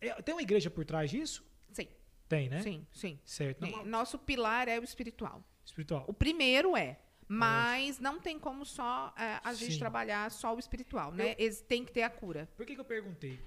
É, 0.00 0.22
tem 0.22 0.34
uma 0.34 0.42
igreja 0.42 0.70
por 0.70 0.84
trás 0.84 1.10
disso? 1.10 1.44
Sim. 1.72 1.88
Tem, 2.28 2.48
né? 2.48 2.62
Sim, 2.62 2.86
sim. 2.92 3.18
Certo. 3.24 3.60
Não, 3.60 3.84
Nosso 3.84 4.18
pilar 4.18 4.68
é 4.68 4.78
o 4.78 4.84
espiritual. 4.84 5.44
Espiritual. 5.64 6.04
O 6.06 6.14
primeiro 6.14 6.76
é. 6.76 6.98
Mas 7.28 7.98
não 7.98 8.20
tem 8.20 8.38
como 8.38 8.64
só 8.64 9.12
é, 9.16 9.40
a 9.42 9.54
gente 9.54 9.78
trabalhar 9.78 10.30
só 10.30 10.54
o 10.54 10.58
espiritual, 10.58 11.12
né? 11.12 11.34
Eu, 11.38 11.54
tem 11.64 11.84
que 11.84 11.90
ter 11.90 12.02
a 12.02 12.10
cura. 12.10 12.48
Por 12.56 12.66
que, 12.66 12.74
que 12.74 12.80
eu 12.80 12.84
perguntei? 12.84 13.40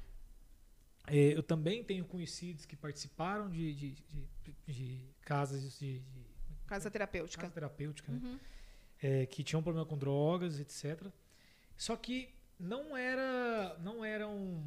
É, 1.07 1.35
eu 1.35 1.43
também 1.43 1.83
tenho 1.83 2.03
conhecidos 2.03 2.65
que 2.65 2.75
participaram 2.75 3.49
de, 3.49 3.73
de, 3.73 3.91
de, 3.91 4.27
de 4.67 5.01
casas 5.21 5.77
de, 5.77 6.01
Casa 6.65 6.89
terapêutica. 6.89 7.43
Casa 7.43 7.53
terapêutica, 7.53 8.11
né? 8.11 8.19
Uhum. 8.23 8.39
É, 9.07 9.27
que 9.27 9.43
tinham 9.43 9.59
um 9.59 9.63
problema 9.63 9.85
com 9.85 9.95
drogas, 9.95 10.59
etc. 10.59 11.05
Só 11.77 11.95
que 11.95 12.33
não 12.59 12.97
era, 12.97 13.77
não 13.83 14.03
eram 14.03 14.63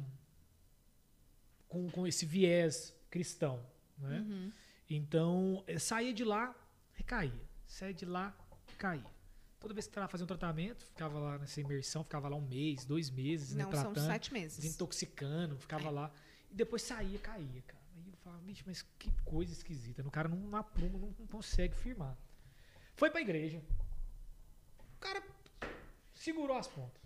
com, 1.67 1.89
com 1.89 2.07
esse 2.07 2.25
viés 2.25 2.95
cristão, 3.09 3.59
né? 3.97 4.19
Uhum. 4.19 4.51
Então, 4.89 5.63
é, 5.67 5.77
saía 5.77 6.13
de 6.13 6.23
lá, 6.23 6.55
recaía. 6.93 7.49
Saía 7.67 7.93
de 7.93 8.05
lá, 8.05 8.33
caía. 8.77 9.11
Toda 9.59 9.73
vez 9.73 9.87
que 9.87 9.91
estava 9.91 10.07
fazendo 10.07 10.23
um 10.23 10.37
tratamento, 10.37 10.85
ficava 10.85 11.19
lá 11.19 11.37
nessa 11.37 11.59
imersão, 11.59 12.01
ficava 12.05 12.29
lá 12.29 12.37
um 12.37 12.47
mês, 12.47 12.85
dois 12.85 13.09
meses, 13.09 13.53
né, 13.53 13.63
não, 13.63 13.71
né? 13.71 13.75
Tratando, 13.75 13.99
são 13.99 14.07
sete 14.07 14.31
meses. 14.31 14.57
Desintoxicando, 14.57 15.57
ficava 15.57 15.89
é. 15.89 15.91
lá. 15.91 16.13
E 16.49 16.55
depois 16.55 16.81
saía, 16.81 17.19
caía, 17.19 17.61
cara. 17.63 17.83
Aí 17.97 18.09
eu 18.09 18.17
falava, 18.19 18.41
bicho, 18.43 18.63
mas 18.65 18.83
que 18.97 19.11
coisa 19.25 19.51
esquisita. 19.51 20.01
O 20.07 20.09
cara 20.09 20.29
não 20.29 20.55
apruma, 20.55 20.97
não, 20.97 21.13
não 21.19 21.27
consegue 21.27 21.75
firmar. 21.75 22.17
Foi 22.95 23.11
pra 23.11 23.19
igreja. 23.19 23.61
O 24.99 25.01
cara 25.01 25.23
segurou 26.13 26.57
as 26.57 26.67
pontas. 26.67 27.01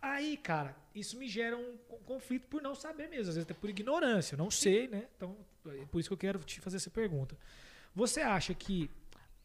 Aí, 0.00 0.38
cara, 0.38 0.74
isso 0.94 1.18
me 1.18 1.28
gera 1.28 1.54
um 1.54 1.76
conflito 2.06 2.48
por 2.48 2.62
não 2.62 2.74
saber 2.74 3.08
mesmo, 3.08 3.28
às 3.28 3.34
vezes 3.34 3.42
até 3.42 3.52
por 3.52 3.68
ignorância, 3.68 4.34
eu 4.34 4.38
não 4.38 4.50
sei, 4.50 4.88
né? 4.88 5.06
Então, 5.14 5.36
é 5.66 5.84
por 5.84 6.00
isso 6.00 6.08
que 6.08 6.14
eu 6.14 6.18
quero 6.18 6.38
te 6.38 6.58
fazer 6.58 6.78
essa 6.78 6.88
pergunta. 6.88 7.36
Você 7.94 8.22
acha 8.22 8.54
que 8.54 8.90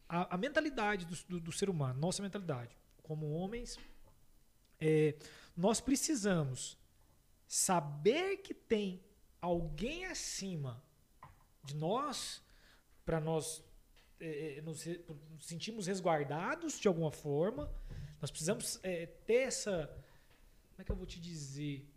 a, 0.08 0.34
a 0.34 0.38
mentalidade 0.38 1.04
do, 1.04 1.14
do, 1.28 1.40
do, 1.40 1.52
ser 1.52 1.68
humano, 1.68 2.00
nossa 2.00 2.22
mentalidade, 2.22 2.74
como 3.02 3.30
homens, 3.34 3.78
é, 4.80 5.14
nós 5.54 5.78
precisamos 5.78 6.78
saber 7.46 8.38
que 8.38 8.54
tem 8.54 9.04
alguém 9.42 10.06
acima 10.06 10.82
de 11.62 11.76
nós, 11.76 12.42
para 13.04 13.20
nós 13.20 13.62
é, 14.20 14.60
nos, 14.62 14.84
nos 14.86 15.46
sentirmos 15.46 15.86
resguardados 15.86 16.78
de 16.78 16.88
alguma 16.88 17.10
forma, 17.10 17.70
nós 18.20 18.30
precisamos 18.30 18.80
é, 18.82 19.06
ter 19.06 19.42
essa. 19.42 19.86
Como 20.70 20.82
é 20.82 20.84
que 20.84 20.92
eu 20.92 20.96
vou 20.96 21.06
te 21.06 21.20
dizer? 21.20 21.88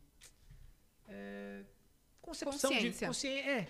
É, 1.08 1.64
concepção 2.22 2.72
consciência. 2.72 3.00
de 3.00 3.06
consciência. 3.08 3.50
É. 3.50 3.68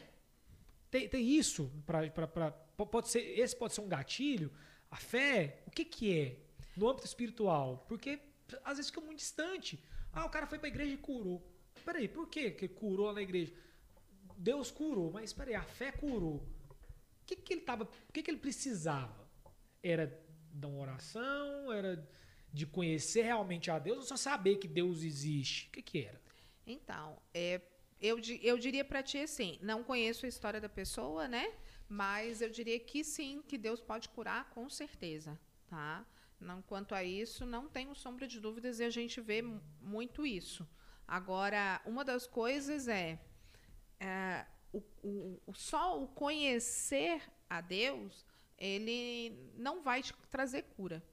Tem, 0.89 1.07
tem 1.07 1.29
isso 1.29 1.71
para. 1.85 2.51
Pode 2.51 3.09
ser, 3.09 3.19
esse 3.19 3.55
pode 3.55 3.73
ser 3.73 3.81
um 3.81 3.87
gatilho. 3.87 4.51
A 4.89 4.97
fé, 4.97 5.63
o 5.67 5.71
que, 5.71 5.85
que 5.85 6.17
é? 6.17 6.39
No 6.75 6.89
âmbito 6.89 7.05
espiritual. 7.05 7.85
Porque 7.87 8.19
às 8.63 8.77
vezes 8.77 8.89
fica 8.89 9.01
muito 9.01 9.19
distante. 9.19 9.83
Ah, 10.11 10.25
o 10.25 10.29
cara 10.29 10.47
foi 10.47 10.57
para 10.57 10.67
a 10.67 10.71
igreja 10.71 10.93
e 10.93 10.97
curou. 10.97 11.45
Peraí, 11.85 12.07
por 12.07 12.27
que, 12.27 12.51
que 12.51 12.67
curou 12.67 13.07
lá 13.07 13.13
na 13.13 13.21
igreja? 13.21 13.53
Deus 14.37 14.71
curou, 14.71 15.11
mas 15.11 15.33
peraí, 15.33 15.55
a 15.55 15.63
fé 15.63 15.91
curou. 15.91 16.43
Que, 17.29 17.35
que 17.35 17.53
ele 17.53 17.61
tava, 17.61 17.83
o 17.83 18.11
que, 18.11 18.23
que 18.23 18.31
ele 18.31 18.39
precisava? 18.39 19.29
Era 19.83 20.05
da 20.51 20.67
uma 20.67 20.81
oração? 20.81 21.71
Era 21.71 21.91
de 22.51 22.65
conhecer 22.65 23.21
realmente 23.21 23.69
a 23.69 23.77
Deus 23.77 23.97
ou 23.99 24.03
só 24.03 24.17
saber 24.17 24.55
que 24.57 24.67
Deus 24.67 25.03
existe? 25.03 25.67
O 25.67 25.71
que, 25.73 25.81
que 25.83 25.99
era? 26.05 26.19
Então, 26.65 27.21
é, 27.31 27.61
eu, 28.01 28.17
eu 28.41 28.57
diria 28.57 28.83
para 28.83 29.03
ti 29.03 29.19
assim, 29.19 29.59
não 29.61 29.83
conheço 29.83 30.25
a 30.25 30.29
história 30.29 30.59
da 30.59 30.67
pessoa, 30.69 31.27
né? 31.27 31.53
Mas 31.87 32.41
eu 32.41 32.49
diria 32.49 32.79
que 32.79 33.03
sim, 33.03 33.43
que 33.47 33.59
Deus 33.59 33.79
pode 33.79 34.09
curar 34.09 34.49
com 34.49 34.67
certeza, 34.67 35.39
tá? 35.67 36.03
Não, 36.39 36.63
quanto 36.63 36.95
a 36.95 37.03
isso, 37.03 37.45
não 37.45 37.67
tenho 37.69 37.93
sombra 37.93 38.25
de 38.27 38.39
dúvidas 38.39 38.79
e 38.79 38.83
a 38.83 38.89
gente 38.89 39.21
vê 39.21 39.41
mu- 39.43 39.61
muito 39.79 40.25
isso. 40.25 40.67
Agora, 41.07 41.79
uma 41.85 42.03
das 42.03 42.25
coisas 42.25 42.87
é, 42.87 43.19
é, 43.99 44.45
o, 44.73 44.81
o- 45.47 45.53
só 45.53 46.01
o 46.01 46.07
conhecer 46.07 47.21
a 47.49 47.61
Deus, 47.61 48.25
ele 48.57 49.51
não 49.55 49.81
vai 49.81 50.01
te 50.03 50.13
trazer 50.29 50.63
cura. 50.75 51.03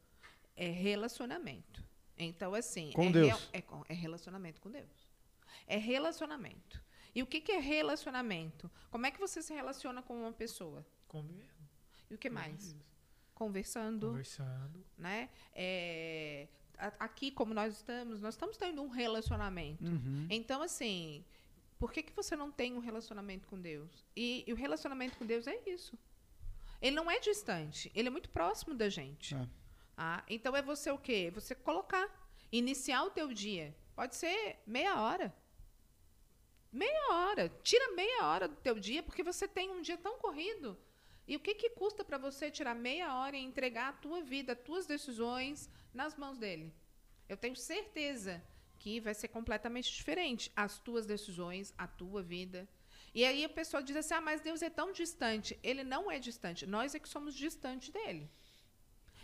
É 0.54 0.68
relacionamento. 0.68 1.84
Então, 2.18 2.54
assim. 2.54 2.90
Com 2.92 3.04
é 3.04 3.10
Deus. 3.12 3.48
é, 3.52 3.60
com- 3.60 3.84
é 3.88 3.94
relacionamento 3.94 4.60
com 4.60 4.70
Deus. 4.70 4.90
É 5.66 5.76
relacionamento. 5.76 6.82
E 7.14 7.22
o 7.22 7.26
que, 7.26 7.40
que 7.40 7.52
é 7.52 7.58
relacionamento? 7.58 8.70
Como 8.90 9.06
é 9.06 9.10
que 9.10 9.18
você 9.20 9.40
se 9.42 9.52
relaciona 9.54 10.02
com 10.02 10.20
uma 10.22 10.32
pessoa? 10.32 10.86
Convivendo. 11.08 11.50
E 12.10 12.14
o 12.14 12.18
que 12.18 12.28
mais? 12.30 12.74
Conversando, 13.34 14.08
Conversando. 14.08 14.84
né? 14.96 15.28
É, 15.54 16.48
a- 16.78 16.92
aqui, 17.00 17.30
como 17.30 17.52
nós 17.52 17.74
estamos, 17.76 18.20
nós 18.20 18.34
estamos 18.34 18.56
tendo 18.56 18.82
um 18.82 18.88
relacionamento. 18.88 19.84
Uhum. 19.84 20.26
Então, 20.30 20.62
assim, 20.62 21.22
por 21.78 21.92
que, 21.92 22.02
que 22.02 22.12
você 22.12 22.34
não 22.34 22.50
tem 22.50 22.74
um 22.74 22.78
relacionamento 22.78 23.46
com 23.46 23.60
Deus? 23.60 24.04
E, 24.14 24.44
e 24.46 24.52
o 24.52 24.56
relacionamento 24.56 25.18
com 25.18 25.26
Deus 25.26 25.46
é 25.46 25.60
isso. 25.66 25.98
Ele 26.80 26.96
não 26.96 27.10
é 27.10 27.18
distante, 27.18 27.90
ele 27.94 28.08
é 28.08 28.10
muito 28.10 28.30
próximo 28.30 28.74
da 28.74 28.88
gente. 28.88 29.34
É. 29.34 29.48
Ah, 29.96 30.24
então 30.28 30.54
é 30.54 30.62
você 30.62 30.90
o 30.90 30.98
quê? 30.98 31.30
Você 31.34 31.54
colocar, 31.54 32.08
iniciar 32.52 33.04
o 33.04 33.10
teu 33.10 33.32
dia. 33.32 33.74
Pode 33.94 34.14
ser 34.14 34.58
meia 34.66 35.00
hora. 35.00 35.34
Meia 36.70 37.12
hora. 37.12 37.48
Tira 37.62 37.92
meia 37.92 38.26
hora 38.26 38.48
do 38.48 38.56
teu 38.56 38.78
dia, 38.78 39.02
porque 39.02 39.22
você 39.22 39.48
tem 39.48 39.70
um 39.70 39.80
dia 39.80 39.96
tão 39.96 40.18
corrido. 40.18 40.78
E 41.26 41.34
o 41.34 41.40
que, 41.40 41.54
que 41.54 41.70
custa 41.70 42.04
para 42.04 42.18
você 42.18 42.50
tirar 42.50 42.74
meia 42.74 43.14
hora 43.14 43.36
e 43.36 43.42
entregar 43.42 43.88
a 43.88 43.92
tua 43.94 44.22
vida, 44.22 44.52
as 44.52 44.60
tuas 44.60 44.86
decisões 44.86 45.70
nas 45.92 46.14
mãos 46.14 46.38
dele? 46.38 46.74
Eu 47.28 47.36
tenho 47.36 47.56
certeza 47.56 48.42
que 48.78 49.00
vai 49.00 49.14
ser 49.14 49.28
completamente 49.28 49.92
diferente. 49.92 50.52
As 50.54 50.78
tuas 50.78 51.06
decisões, 51.06 51.74
a 51.76 51.86
tua 51.86 52.22
vida. 52.22 52.68
E 53.14 53.24
aí 53.24 53.44
a 53.44 53.48
pessoa 53.48 53.82
diz 53.82 53.96
assim: 53.96 54.14
ah, 54.14 54.20
mas 54.20 54.40
Deus 54.40 54.62
é 54.62 54.70
tão 54.70 54.92
distante. 54.92 55.58
Ele 55.62 55.82
não 55.82 56.10
é 56.10 56.18
distante. 56.18 56.66
Nós 56.66 56.94
é 56.94 56.98
que 56.98 57.08
somos 57.08 57.34
distantes 57.34 57.90
dele. 57.90 58.30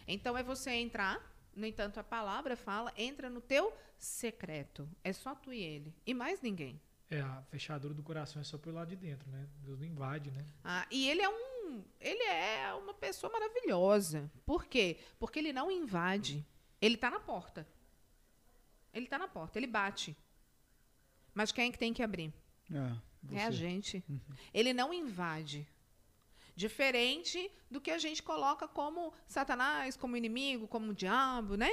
Então 0.06 0.36
é 0.36 0.42
você 0.42 0.70
entrar, 0.70 1.20
no 1.54 1.66
entanto, 1.66 2.00
a 2.00 2.04
palavra 2.04 2.56
fala, 2.56 2.92
entra 2.96 3.28
no 3.28 3.40
teu 3.40 3.72
secreto. 3.98 4.88
É 5.04 5.12
só 5.12 5.34
tu 5.34 5.52
e 5.52 5.62
ele. 5.62 5.94
E 6.06 6.14
mais 6.14 6.40
ninguém. 6.40 6.80
É, 7.10 7.20
a 7.20 7.42
fechadura 7.50 7.92
do 7.92 8.02
coração 8.02 8.40
é 8.40 8.44
só 8.44 8.56
pelo 8.56 8.76
lado 8.76 8.88
de 8.88 8.96
dentro, 8.96 9.30
né? 9.30 9.46
Deus 9.58 9.78
não 9.78 9.86
invade, 9.86 10.30
né? 10.30 10.46
Ah, 10.64 10.86
e 10.90 11.08
ele 11.08 11.20
é 11.20 11.28
um. 11.28 11.84
Ele 12.00 12.22
é 12.24 12.72
uma 12.74 12.94
pessoa 12.94 13.30
maravilhosa. 13.32 14.30
Por 14.44 14.64
quê? 14.64 14.98
Porque 15.18 15.38
ele 15.38 15.52
não 15.52 15.70
invade. 15.70 16.44
Ele 16.80 16.94
está 16.94 17.10
na 17.10 17.20
porta. 17.20 17.66
Ele 18.92 19.06
está 19.06 19.18
na 19.18 19.28
porta, 19.28 19.58
ele 19.58 19.66
bate. 19.66 20.16
Mas 21.34 21.50
quem 21.50 21.68
é 21.68 21.72
que 21.72 21.78
tem 21.78 21.92
que 21.92 22.02
abrir? 22.02 22.32
É, 22.70 23.36
É 23.36 23.44
a 23.44 23.50
gente. 23.50 24.02
Ele 24.52 24.72
não 24.72 24.92
invade. 24.92 25.66
Diferente 26.54 27.50
do 27.70 27.80
que 27.80 27.90
a 27.90 27.96
gente 27.98 28.22
coloca 28.22 28.68
como 28.68 29.12
Satanás, 29.26 29.96
como 29.96 30.16
inimigo, 30.16 30.68
como 30.68 30.92
diabo, 30.92 31.56
né? 31.56 31.70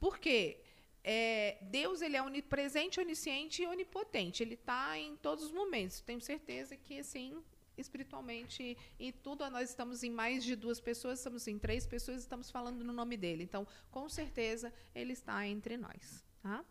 Por 0.00 0.18
quê? 0.18 0.60
É, 1.04 1.58
Deus 1.62 2.00
ele 2.00 2.16
é 2.16 2.22
onipresente, 2.22 2.98
onisciente 3.00 3.62
e 3.62 3.66
onipotente. 3.66 4.42
Ele 4.42 4.54
está 4.54 4.98
em 4.98 5.16
todos 5.16 5.44
os 5.44 5.52
momentos. 5.52 6.00
Tenho 6.00 6.20
certeza 6.20 6.76
que, 6.76 7.00
assim, 7.00 7.42
espiritualmente 7.76 8.76
e 8.98 9.12
tudo, 9.12 9.48
nós 9.50 9.68
estamos 9.68 10.02
em 10.02 10.10
mais 10.10 10.44
de 10.44 10.54
duas 10.56 10.80
pessoas, 10.80 11.18
estamos 11.18 11.46
em 11.46 11.58
três 11.58 11.86
pessoas, 11.86 12.20
estamos 12.20 12.50
falando 12.50 12.82
no 12.84 12.92
nome 12.92 13.16
dele. 13.16 13.42
Então, 13.44 13.66
com 13.90 14.08
certeza, 14.08 14.72
ele 14.94 15.12
está 15.12 15.46
entre 15.46 15.76
nós. 15.76 16.24
Tá? 16.42 16.64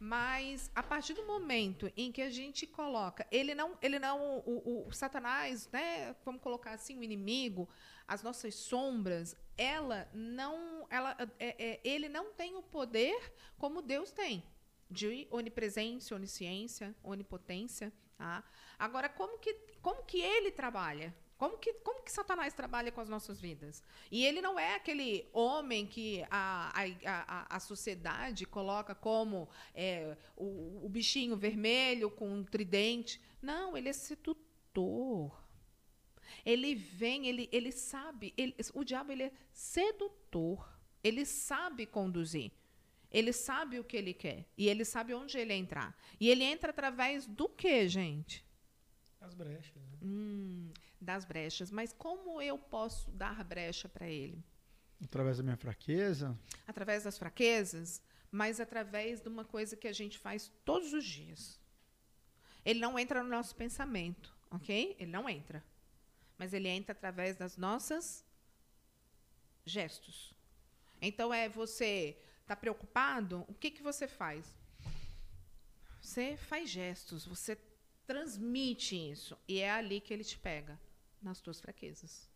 Mas 0.00 0.70
a 0.76 0.82
partir 0.82 1.14
do 1.14 1.26
momento 1.26 1.90
em 1.96 2.12
que 2.12 2.22
a 2.22 2.30
gente 2.30 2.66
coloca, 2.66 3.26
ele 3.32 3.52
não, 3.54 3.76
ele 3.82 3.98
não, 3.98 4.38
o, 4.38 4.84
o- 4.84 4.88
o 4.88 4.92
Satanás, 4.92 5.68
né? 5.72 6.14
Vamos 6.24 6.40
colocar 6.40 6.72
assim, 6.72 6.96
o 6.98 7.02
inimigo, 7.02 7.68
as 8.06 8.22
nossas 8.22 8.54
sombras, 8.54 9.34
ela 9.56 10.08
não, 10.14 10.86
ela, 10.88 11.16
é- 11.40 11.56
é- 11.72 11.80
ele 11.82 12.08
não 12.08 12.32
tem 12.32 12.54
o 12.54 12.62
poder 12.62 13.32
como 13.58 13.82
Deus 13.82 14.12
tem 14.12 14.44
de 14.88 15.26
onipresença, 15.30 16.14
onisciência, 16.14 16.94
onipotência. 17.02 17.92
Tá? 18.16 18.44
Agora, 18.78 19.08
como 19.08 19.38
que, 19.38 19.52
como 19.82 20.04
que 20.04 20.20
ele 20.20 20.50
trabalha? 20.52 21.14
Como 21.38 21.56
que, 21.56 21.72
como 21.74 22.02
que 22.02 22.10
Satanás 22.10 22.52
trabalha 22.52 22.90
com 22.90 23.00
as 23.00 23.08
nossas 23.08 23.40
vidas? 23.40 23.80
E 24.10 24.26
ele 24.26 24.42
não 24.42 24.58
é 24.58 24.74
aquele 24.74 25.28
homem 25.32 25.86
que 25.86 26.24
a, 26.30 26.72
a, 26.74 26.82
a, 27.06 27.56
a 27.56 27.60
sociedade 27.60 28.44
coloca 28.44 28.92
como 28.92 29.48
é, 29.72 30.16
o, 30.36 30.84
o 30.84 30.88
bichinho 30.88 31.36
vermelho 31.36 32.10
com 32.10 32.28
um 32.28 32.42
tridente. 32.44 33.20
Não, 33.40 33.76
ele 33.76 33.88
é 33.88 33.92
sedutor. 33.92 35.40
Ele 36.44 36.74
vem, 36.74 37.28
ele, 37.28 37.48
ele 37.52 37.70
sabe. 37.70 38.34
ele- 38.36 38.56
o 38.74 38.82
diabo 38.82 39.12
ele 39.12 39.22
é 39.24 39.32
sedutor. 39.52 40.68
Ele 41.04 41.24
sabe 41.24 41.86
conduzir. 41.86 42.50
Ele 43.12 43.32
sabe 43.32 43.78
o 43.78 43.84
que 43.84 43.96
ele 43.96 44.12
quer. 44.12 44.44
E 44.58 44.68
ele 44.68 44.84
sabe 44.84 45.14
onde 45.14 45.38
ele 45.38 45.54
entrar. 45.54 45.96
E 46.20 46.28
ele 46.28 46.42
entra 46.42 46.70
através 46.70 47.26
do 47.26 47.48
que, 47.48 47.86
gente? 47.88 48.44
As 49.20 49.34
brechas, 49.34 49.74
né? 49.90 49.98
Hum, 50.02 50.70
das 51.00 51.24
brechas. 51.24 51.70
Mas 51.70 51.92
como 51.92 52.40
eu 52.40 52.58
posso 52.58 53.10
dar 53.12 53.42
brecha 53.44 53.88
para 53.88 54.08
ele? 54.08 54.44
Através 55.02 55.36
da 55.36 55.42
minha 55.42 55.56
fraqueza. 55.56 56.38
Através 56.66 57.04
das 57.04 57.18
fraquezas, 57.18 58.02
mas 58.30 58.60
através 58.60 59.20
de 59.20 59.28
uma 59.28 59.44
coisa 59.44 59.76
que 59.76 59.88
a 59.88 59.92
gente 59.92 60.18
faz 60.18 60.50
todos 60.64 60.92
os 60.92 61.04
dias. 61.04 61.60
Ele 62.64 62.80
não 62.80 62.98
entra 62.98 63.22
no 63.22 63.28
nosso 63.28 63.54
pensamento, 63.54 64.36
ok? 64.50 64.96
Ele 64.98 65.10
não 65.10 65.28
entra. 65.28 65.64
Mas 66.36 66.52
ele 66.52 66.68
entra 66.68 66.92
através 66.92 67.36
das 67.36 67.56
nossas 67.56 68.24
gestos. 69.64 70.34
Então 71.00 71.32
é 71.32 71.48
você 71.48 72.20
tá 72.46 72.56
preocupado, 72.56 73.44
o 73.46 73.54
que 73.54 73.70
que 73.70 73.82
você 73.82 74.08
faz? 74.08 74.56
Você 76.00 76.36
faz 76.36 76.70
gestos, 76.70 77.24
você 77.26 77.56
transmite 78.06 78.96
isso 78.96 79.38
e 79.46 79.58
é 79.58 79.70
ali 79.70 80.00
que 80.00 80.12
ele 80.12 80.24
te 80.24 80.38
pega 80.38 80.78
nas 81.22 81.40
tuas 81.40 81.60
fraquezas. 81.60 82.28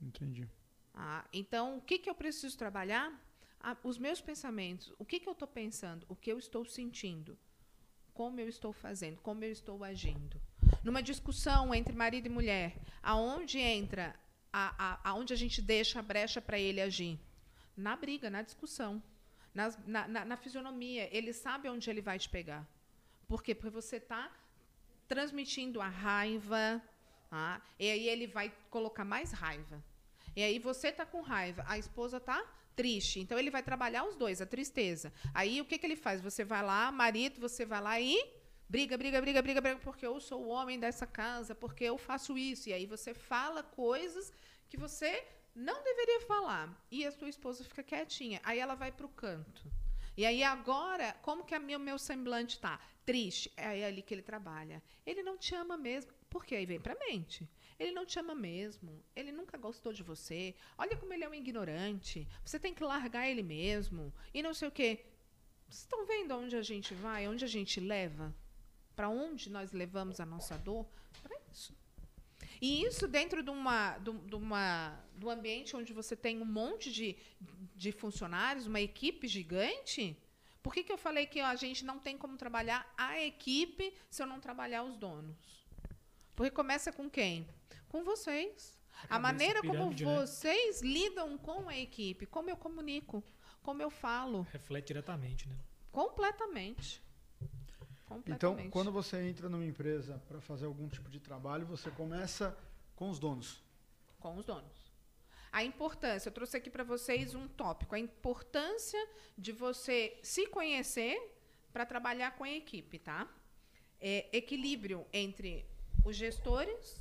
Entendi. 0.00 0.48
Ah, 0.94 1.24
então, 1.32 1.78
o 1.78 1.80
que, 1.80 1.98
que 1.98 2.08
eu 2.08 2.14
preciso 2.14 2.56
trabalhar? 2.56 3.12
Ah, 3.60 3.76
os 3.82 3.98
meus 3.98 4.20
pensamentos. 4.20 4.92
O 4.98 5.04
que, 5.04 5.18
que 5.20 5.28
eu 5.28 5.32
estou 5.32 5.48
pensando? 5.48 6.06
O 6.08 6.14
que 6.16 6.30
eu 6.30 6.38
estou 6.38 6.64
sentindo? 6.64 7.38
Como 8.14 8.40
eu 8.40 8.48
estou 8.48 8.72
fazendo? 8.72 9.20
Como 9.20 9.44
eu 9.44 9.50
estou 9.52 9.82
agindo? 9.84 10.40
Numa 10.82 11.02
discussão 11.02 11.74
entre 11.74 11.94
marido 11.94 12.26
e 12.26 12.30
mulher, 12.30 12.76
aonde 13.02 13.58
entra, 13.58 14.14
a, 14.52 14.74
a, 14.92 15.10
aonde 15.10 15.32
a 15.32 15.36
gente 15.36 15.60
deixa 15.60 15.98
a 15.98 16.02
brecha 16.02 16.40
para 16.40 16.58
ele 16.58 16.80
agir? 16.80 17.18
Na 17.76 17.94
briga, 17.96 18.30
na 18.30 18.40
discussão, 18.42 19.02
nas- 19.54 19.76
na, 19.86 20.08
na, 20.08 20.24
na 20.24 20.36
fisionomia. 20.36 21.08
Ele 21.14 21.32
sabe 21.32 21.68
onde 21.68 21.90
ele 21.90 22.00
vai 22.00 22.18
te 22.18 22.28
pegar. 22.28 22.66
Por 23.28 23.42
quê? 23.42 23.54
Porque 23.54 23.70
você 23.70 23.96
está 23.96 24.30
transmitindo 25.08 25.80
a 25.80 25.88
raiva, 25.88 26.82
tá? 27.28 27.60
e 27.78 27.90
aí 27.90 28.08
ele 28.08 28.26
vai 28.26 28.52
colocar 28.70 29.04
mais 29.04 29.32
raiva. 29.32 29.82
E 30.34 30.42
aí 30.42 30.58
você 30.58 30.92
tá 30.92 31.06
com 31.06 31.20
raiva, 31.20 31.64
a 31.66 31.78
esposa 31.78 32.20
tá 32.20 32.44
triste. 32.76 33.18
Então 33.20 33.38
ele 33.38 33.50
vai 33.50 33.62
trabalhar 33.62 34.04
os 34.04 34.14
dois, 34.14 34.40
a 34.40 34.46
tristeza. 34.46 35.12
Aí 35.32 35.60
o 35.60 35.64
que, 35.64 35.78
que 35.78 35.86
ele 35.86 35.96
faz? 35.96 36.20
Você 36.20 36.44
vai 36.44 36.62
lá, 36.62 36.92
marido, 36.92 37.40
você 37.40 37.64
vai 37.64 37.80
lá 37.80 38.00
e 38.00 38.14
briga, 38.68 38.98
briga, 38.98 39.20
briga, 39.20 39.42
briga, 39.42 39.60
briga, 39.60 39.80
porque 39.80 40.06
eu 40.06 40.20
sou 40.20 40.44
o 40.44 40.48
homem 40.48 40.78
dessa 40.78 41.06
casa, 41.06 41.54
porque 41.54 41.84
eu 41.84 41.96
faço 41.96 42.36
isso. 42.36 42.68
E 42.68 42.72
aí 42.72 42.84
você 42.86 43.14
fala 43.14 43.62
coisas 43.62 44.32
que 44.68 44.76
você 44.76 45.24
não 45.54 45.82
deveria 45.82 46.20
falar. 46.20 46.86
E 46.90 47.06
a 47.06 47.10
sua 47.10 47.30
esposa 47.30 47.64
fica 47.64 47.82
quietinha. 47.82 48.40
Aí 48.44 48.58
ela 48.58 48.74
vai 48.74 48.92
pro 48.92 49.08
canto. 49.08 49.64
E 50.16 50.24
aí 50.24 50.42
agora, 50.42 51.14
como 51.22 51.44
que 51.44 51.54
a 51.54 51.58
minha, 51.58 51.78
o 51.78 51.80
meu 51.80 51.98
semblante 51.98 52.58
tá? 52.58 52.78
Triste. 53.04 53.50
É 53.56 53.86
ali 53.86 54.02
que 54.02 54.12
ele 54.12 54.22
trabalha. 54.22 54.82
Ele 55.04 55.22
não 55.22 55.38
te 55.38 55.54
ama 55.54 55.76
mesmo. 55.76 56.12
Porque 56.36 56.54
aí 56.54 56.66
vem 56.66 56.78
pra 56.78 56.94
mente. 57.08 57.48
Ele 57.78 57.92
não 57.92 58.04
te 58.04 58.18
ama 58.18 58.34
mesmo. 58.34 59.02
Ele 59.16 59.32
nunca 59.32 59.56
gostou 59.56 59.90
de 59.90 60.02
você. 60.02 60.54
Olha 60.76 60.94
como 60.94 61.14
ele 61.14 61.24
é 61.24 61.28
um 61.28 61.32
ignorante. 61.32 62.28
Você 62.44 62.58
tem 62.58 62.74
que 62.74 62.84
largar 62.84 63.26
ele 63.26 63.42
mesmo. 63.42 64.12
E 64.34 64.42
não 64.42 64.52
sei 64.52 64.68
o 64.68 64.70
quê. 64.70 65.06
Vocês 65.66 65.84
estão 65.84 66.04
vendo 66.04 66.36
onde 66.36 66.54
a 66.54 66.60
gente 66.60 66.92
vai? 66.92 67.26
Onde 67.26 67.42
a 67.42 67.48
gente 67.48 67.80
leva? 67.80 68.34
Para 68.94 69.08
onde 69.08 69.48
nós 69.48 69.72
levamos 69.72 70.20
a 70.20 70.26
nossa 70.26 70.58
dor? 70.58 70.86
Para 71.22 71.34
isso. 71.50 71.74
E 72.60 72.82
isso 72.82 73.08
dentro 73.08 73.42
de 73.42 73.48
uma, 73.48 73.96
de, 73.96 74.12
de 74.12 74.34
uma, 74.34 75.02
do 75.14 75.30
ambiente 75.30 75.74
onde 75.74 75.94
você 75.94 76.14
tem 76.14 76.42
um 76.42 76.44
monte 76.44 76.92
de, 76.92 77.16
de 77.74 77.92
funcionários, 77.92 78.66
uma 78.66 78.80
equipe 78.80 79.26
gigante. 79.26 80.14
Por 80.62 80.74
que, 80.74 80.84
que 80.84 80.92
eu 80.92 80.98
falei 80.98 81.26
que 81.26 81.40
a 81.40 81.54
gente 81.54 81.82
não 81.82 81.98
tem 81.98 82.18
como 82.18 82.36
trabalhar 82.36 82.92
a 82.94 83.22
equipe 83.22 83.94
se 84.10 84.22
eu 84.22 84.26
não 84.26 84.38
trabalhar 84.38 84.82
os 84.82 84.98
donos? 84.98 85.65
Porque 86.36 86.50
começa 86.50 86.92
com 86.92 87.08
quem? 87.08 87.48
Com 87.88 88.04
vocês. 88.04 88.78
A, 89.08 89.16
a 89.16 89.18
maneira 89.18 89.60
pirâmide, 89.62 90.04
como 90.04 90.20
né? 90.20 90.26
vocês 90.26 90.82
né? 90.82 90.88
lidam 90.88 91.36
com 91.38 91.68
a 91.68 91.76
equipe, 91.76 92.26
como 92.26 92.50
eu 92.50 92.56
comunico, 92.56 93.24
como 93.62 93.82
eu 93.82 93.90
falo. 93.90 94.46
Reflete 94.52 94.88
diretamente, 94.88 95.48
né? 95.48 95.56
Completamente. 95.90 97.02
Então, 98.26 98.70
quando 98.70 98.92
você 98.92 99.20
entra 99.22 99.48
numa 99.48 99.64
empresa 99.64 100.22
para 100.28 100.40
fazer 100.40 100.66
algum 100.66 100.88
tipo 100.88 101.10
de 101.10 101.18
trabalho, 101.18 101.66
você 101.66 101.90
começa 101.90 102.56
com 102.94 103.10
os 103.10 103.18
donos. 103.18 103.62
Com 104.20 104.36
os 104.36 104.44
donos. 104.44 104.92
A 105.50 105.64
importância, 105.64 106.28
eu 106.28 106.32
trouxe 106.32 106.56
aqui 106.56 106.70
para 106.70 106.84
vocês 106.84 107.34
um 107.34 107.48
tópico, 107.48 107.94
a 107.94 107.98
importância 107.98 108.98
de 109.36 109.52
você 109.52 110.18
se 110.22 110.46
conhecer 110.46 111.18
para 111.72 111.86
trabalhar 111.86 112.36
com 112.36 112.44
a 112.44 112.50
equipe, 112.50 112.98
tá? 112.98 113.28
É, 113.98 114.28
equilíbrio 114.36 115.06
entre 115.12 115.66
os 116.04 116.16
gestores 116.16 117.00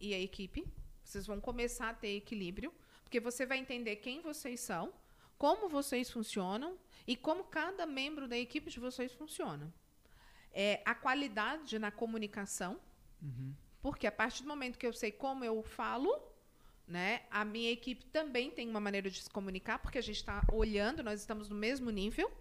e 0.00 0.14
a 0.14 0.18
equipe. 0.18 0.66
Vocês 1.02 1.26
vão 1.26 1.40
começar 1.40 1.90
a 1.90 1.94
ter 1.94 2.16
equilíbrio, 2.16 2.72
porque 3.02 3.20
você 3.20 3.46
vai 3.46 3.58
entender 3.58 3.96
quem 3.96 4.20
vocês 4.20 4.60
são, 4.60 4.92
como 5.38 5.68
vocês 5.68 6.10
funcionam 6.10 6.76
e 7.06 7.16
como 7.16 7.44
cada 7.44 7.86
membro 7.86 8.26
da 8.26 8.36
equipe 8.36 8.70
de 8.70 8.80
vocês 8.80 9.12
funciona 9.12 9.72
é, 10.56 10.80
a 10.86 10.94
qualidade 10.94 11.78
na 11.78 11.90
comunicação, 11.90 12.80
uhum. 13.22 13.54
porque 13.82 14.06
a 14.06 14.12
partir 14.12 14.42
do 14.42 14.48
momento 14.48 14.78
que 14.78 14.86
eu 14.86 14.92
sei 14.92 15.12
como 15.12 15.44
eu 15.44 15.62
falo, 15.62 16.18
né, 16.88 17.24
a 17.30 17.44
minha 17.44 17.70
equipe 17.70 18.06
também 18.06 18.50
tem 18.50 18.66
uma 18.66 18.80
maneira 18.80 19.10
de 19.10 19.22
se 19.22 19.28
comunicar, 19.28 19.78
porque 19.78 19.98
a 19.98 20.02
gente 20.02 20.16
está 20.16 20.42
olhando, 20.50 21.02
nós 21.02 21.20
estamos 21.20 21.50
no 21.50 21.54
mesmo 21.54 21.90
nível, 21.90 22.32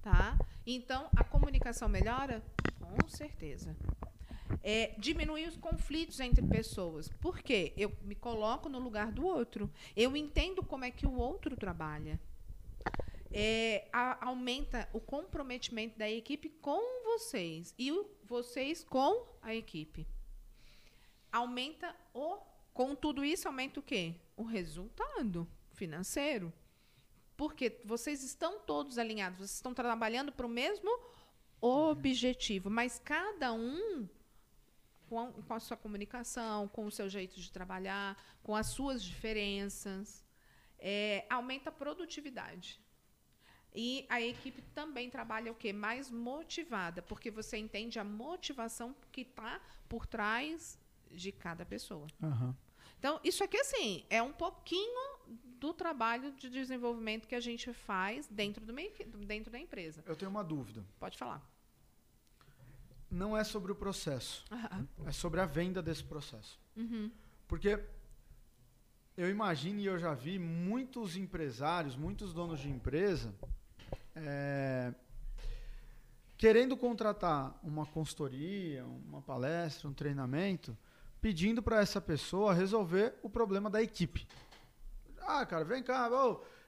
tá? 0.00 0.38
Então, 0.64 1.10
a 1.16 1.24
comunicação 1.24 1.88
melhora? 1.88 2.40
Com 2.78 3.08
certeza. 3.08 3.76
É, 4.62 4.94
diminuir 4.98 5.48
os 5.48 5.56
conflitos 5.56 6.20
entre 6.20 6.44
pessoas. 6.46 7.08
Por 7.20 7.40
quê? 7.40 7.72
Eu 7.76 7.92
me 8.02 8.14
coloco 8.14 8.68
no 8.68 8.78
lugar 8.78 9.12
do 9.12 9.24
outro. 9.24 9.70
Eu 9.96 10.16
entendo 10.16 10.62
como 10.62 10.84
é 10.84 10.90
que 10.90 11.06
o 11.06 11.14
outro 11.14 11.56
trabalha 11.56 12.20
é, 13.38 13.86
a, 13.92 14.28
aumenta 14.28 14.88
o 14.94 15.00
comprometimento 15.00 15.98
da 15.98 16.10
equipe 16.10 16.48
com 16.48 17.04
vocês 17.04 17.74
e 17.78 17.92
o, 17.92 18.10
vocês 18.24 18.82
com 18.82 19.26
a 19.42 19.54
equipe. 19.54 20.06
Aumenta 21.30 21.94
o. 22.14 22.38
Com 22.72 22.94
tudo 22.94 23.24
isso, 23.24 23.46
aumenta 23.46 23.80
o 23.80 23.82
quê? 23.82 24.14
O 24.36 24.42
resultado 24.42 25.48
financeiro. 25.72 26.52
Porque 27.36 27.78
vocês 27.84 28.22
estão 28.22 28.60
todos 28.60 28.98
alinhados, 28.98 29.38
vocês 29.38 29.52
estão 29.52 29.74
trabalhando 29.74 30.32
para 30.32 30.46
o 30.46 30.50
mesmo 30.50 30.90
objetivo, 31.60 32.70
mas 32.70 32.98
cada 32.98 33.52
um 33.52 34.08
com 35.08 35.18
a, 35.18 35.32
com 35.32 35.54
a, 35.54 35.60
sua 35.60 35.76
comunicação, 35.76 36.68
com 36.68 36.86
o 36.86 36.90
seu 36.90 37.08
jeito 37.08 37.40
de 37.40 37.50
trabalhar, 37.50 38.16
com 38.42 38.54
as 38.54 38.68
suas 38.68 39.02
diferenças, 39.02 40.24
é, 40.78 41.26
aumenta 41.30 41.70
a 41.70 41.72
produtividade. 41.72 42.80
E 43.74 44.06
a 44.08 44.20
equipe 44.20 44.62
também 44.74 45.10
trabalha 45.10 45.52
o 45.52 45.54
quê? 45.54 45.72
Mais 45.72 46.10
motivada, 46.10 47.02
porque 47.02 47.30
você 47.30 47.58
entende 47.58 47.98
a 47.98 48.04
motivação 48.04 48.96
que 49.12 49.20
está 49.20 49.60
por 49.88 50.06
trás 50.06 50.78
de 51.10 51.30
cada 51.30 51.64
pessoa. 51.64 52.06
Uhum. 52.22 52.54
Então, 52.98 53.20
isso 53.22 53.44
aqui, 53.44 53.58
assim, 53.58 54.04
é 54.08 54.22
um 54.22 54.32
pouquinho 54.32 55.26
do 55.58 55.74
trabalho 55.74 56.32
de 56.32 56.48
desenvolvimento 56.48 57.28
que 57.28 57.34
a 57.34 57.40
gente 57.40 57.72
faz 57.72 58.26
dentro, 58.26 58.64
do 58.64 58.72
meio, 58.72 58.92
dentro 59.26 59.50
da 59.50 59.58
empresa. 59.58 60.02
Eu 60.06 60.16
tenho 60.16 60.30
uma 60.30 60.42
dúvida. 60.42 60.84
Pode 60.98 61.18
falar. 61.18 61.46
Não 63.10 63.36
é 63.36 63.44
sobre 63.44 63.72
o 63.72 63.74
processo. 63.74 64.44
Uhum. 64.50 64.86
É 65.06 65.12
sobre 65.12 65.40
a 65.40 65.46
venda 65.46 65.82
desse 65.82 66.04
processo. 66.04 66.58
Uhum. 66.76 67.10
Porque 67.46 67.78
eu 69.16 69.30
imagino 69.30 69.80
e 69.80 69.86
eu 69.86 69.98
já 69.98 70.12
vi 70.14 70.38
muitos 70.38 71.16
empresários, 71.16 71.96
muitos 71.96 72.32
donos 72.32 72.60
de 72.60 72.68
empresa 72.68 73.34
é, 74.16 74.94
querendo 76.36 76.76
contratar 76.76 77.58
uma 77.62 77.84
consultoria, 77.84 78.84
uma 78.84 79.20
palestra, 79.20 79.88
um 79.88 79.92
treinamento, 79.92 80.76
pedindo 81.20 81.62
para 81.62 81.80
essa 81.80 82.00
pessoa 82.00 82.54
resolver 82.54 83.14
o 83.22 83.28
problema 83.28 83.68
da 83.68 83.82
equipe. 83.82 84.26
Ah, 85.20 85.44
cara, 85.44 85.64
vem 85.64 85.82
cá, 85.82 86.08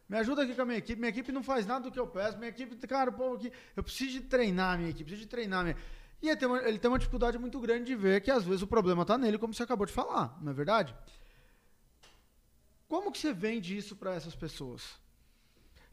me 0.09 0.16
ajuda 0.18 0.43
aqui 0.43 0.55
com 0.55 0.62
a 0.62 0.64
minha 0.64 0.78
equipe. 0.78 0.99
Minha 0.99 1.11
equipe 1.11 1.30
não 1.32 1.43
faz 1.43 1.66
nada 1.66 1.84
do 1.84 1.93
que 1.93 2.01
eu 2.01 2.07
peço. 2.07 2.39
Minha 2.39 2.51
equipe, 2.51 2.74
cara, 2.86 3.12
pô, 3.12 3.34
aqui, 3.34 3.53
eu 3.76 3.82
preciso 3.82 4.12
de 4.12 4.20
treinar 4.22 4.74
a 4.74 4.76
minha 4.78 4.91
equipe, 4.91 5.05
preciso 5.05 5.22
de 5.22 5.30
treinar 5.30 5.61
a 5.61 5.64
minha. 5.64 5.76
E 6.20 6.28
ele 6.28 6.36
tem, 6.36 6.48
uma, 6.48 6.58
ele 6.68 6.78
tem 6.78 6.90
uma 6.90 6.98
dificuldade 6.98 7.38
muito 7.38 7.60
grande 7.60 7.84
de 7.84 7.94
ver 7.94 8.20
que 8.20 8.30
às 8.30 8.44
vezes 8.44 8.62
o 8.62 8.66
problema 8.66 9.02
está 9.02 9.16
nele, 9.16 9.38
como 9.38 9.54
você 9.54 9.62
acabou 9.62 9.86
de 9.86 9.92
falar, 9.92 10.36
não 10.42 10.50
é 10.50 10.54
verdade? 10.54 10.94
Como 12.88 13.12
que 13.12 13.18
você 13.18 13.32
vende 13.32 13.76
isso 13.76 13.94
para 13.94 14.14
essas 14.14 14.34
pessoas? 14.34 14.98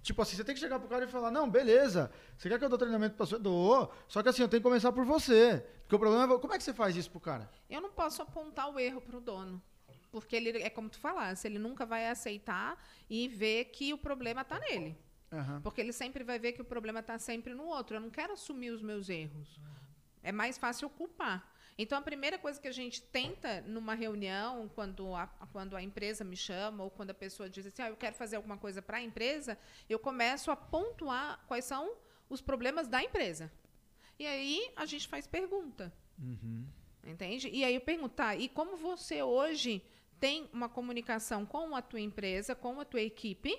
Tipo 0.02 0.22
assim, 0.22 0.36
você 0.36 0.44
tem 0.44 0.54
que 0.54 0.62
chegar 0.62 0.80
pro 0.80 0.88
cara 0.88 1.06
e 1.06 1.08
falar, 1.08 1.32
não, 1.32 1.50
beleza, 1.50 2.12
você 2.38 2.48
quer 2.48 2.60
que 2.60 2.66
eu 2.66 2.70
dou 2.70 2.78
treinamento 2.78 3.16
pra 3.16 3.26
você? 3.26 3.40
Dou. 3.40 3.92
Só 4.08 4.22
que 4.22 4.30
assim, 4.30 4.44
eu 4.44 4.48
tenho 4.48 4.62
que 4.62 4.68
começar 4.68 4.92
por 4.92 5.04
você. 5.04 5.66
Porque 5.82 5.96
o 5.96 6.00
problema 6.00 6.32
é, 6.32 6.40
como 6.40 6.54
é 6.54 6.58
que 6.58 6.64
você 6.64 6.74
faz 6.74 6.96
isso 6.96 7.10
pro 7.10 7.20
cara? 7.20 7.50
Eu 7.70 7.82
não 7.82 7.92
posso 7.92 8.22
apontar 8.22 8.70
o 8.70 8.80
erro 8.80 9.02
pro 9.02 9.20
dono. 9.20 9.62
Porque 10.12 10.36
ele, 10.36 10.62
é 10.62 10.70
como 10.70 10.90
tu 10.90 11.00
falasse, 11.00 11.48
ele 11.48 11.60
nunca 11.60 11.86
vai 11.86 12.08
aceitar 12.08 12.82
e 13.10 13.28
ver 13.28 13.66
que 13.66 13.94
o 13.94 13.98
problema 13.98 14.44
tá 14.44 14.60
nele. 14.60 14.96
Uhum. 15.32 15.62
Porque 15.62 15.82
ele 15.82 15.92
sempre 15.92 16.24
vai 16.24 16.40
ver 16.40 16.54
que 16.54 16.62
o 16.62 16.66
problema 16.66 17.04
tá 17.04 17.18
sempre 17.18 17.54
no 17.54 17.66
outro. 17.66 17.98
Eu 17.98 18.02
não 18.02 18.10
quero 18.12 18.34
assumir 18.34 18.70
os 18.70 18.82
meus 18.82 19.10
erros. 19.10 19.60
É 20.26 20.32
mais 20.32 20.58
fácil 20.58 20.90
culpar. 20.90 21.48
Então, 21.78 22.00
a 22.00 22.02
primeira 22.02 22.40
coisa 22.40 22.60
que 22.60 22.68
a 22.68 22.72
gente 22.72 23.00
tenta 23.00 23.62
numa 23.62 23.94
reunião, 23.94 24.68
quando 24.74 25.14
a, 25.14 25.28
quando 25.52 25.76
a 25.76 25.84
empresa 25.84 26.24
me 26.24 26.36
chama, 26.36 26.84
ou 26.84 26.90
quando 26.90 27.12
a 27.12 27.14
pessoa 27.14 27.48
diz 27.48 27.64
assim, 27.68 27.84
ah, 27.84 27.90
eu 27.90 27.96
quero 27.96 28.16
fazer 28.16 28.38
alguma 28.38 28.58
coisa 28.58 28.82
para 28.82 28.98
a 28.98 29.02
empresa, 29.02 29.56
eu 29.88 30.00
começo 30.00 30.50
a 30.50 30.56
pontuar 30.56 31.44
quais 31.48 31.66
são 31.66 31.96
os 32.28 32.42
problemas 32.42 32.88
da 32.88 33.04
empresa. 33.04 33.52
E 34.18 34.26
aí 34.26 34.72
a 34.76 34.86
gente 34.88 35.08
faz 35.08 35.28
pergunta. 35.28 35.94
Uhum. 36.18 36.66
Entende? 37.06 37.48
E 37.54 37.64
aí 37.64 37.76
eu 37.76 37.82
pergunto, 37.82 38.16
tá, 38.16 38.36
e 38.36 38.50
como 38.50 38.76
você 38.76 39.22
hoje 39.22 39.84
tem 40.20 40.50
uma 40.52 40.68
comunicação 40.68 41.46
com 41.46 41.76
a 41.76 41.84
tua 41.84 42.00
empresa, 42.00 42.56
com 42.56 42.80
a 42.80 42.86
tua 42.86 43.02
equipe, 43.02 43.54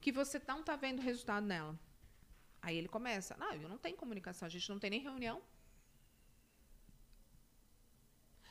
que 0.00 0.10
você 0.10 0.40
não 0.48 0.60
está 0.60 0.76
vendo 0.76 1.02
resultado 1.02 1.44
nela? 1.44 1.78
Aí 2.62 2.78
ele 2.78 2.88
começa, 2.88 3.36
não, 3.36 3.52
eu 3.52 3.68
não 3.68 3.76
tenho 3.76 3.98
comunicação, 3.98 4.46
a 4.46 4.48
gente 4.48 4.70
não 4.70 4.78
tem 4.78 4.88
nem 4.88 5.00
reunião. 5.00 5.42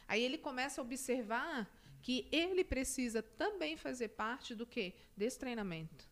Aí 0.08 0.24
ele 0.24 0.38
começa 0.38 0.80
a 0.80 0.84
observar 0.84 1.70
que 2.02 2.28
ele 2.32 2.64
precisa 2.64 3.24
também 3.24 3.76
fazer 3.76 4.10
parte 4.10 4.54
do 4.54 4.66
quê? 4.66 4.94
Desse 5.18 5.40
treinamento. 5.40 6.08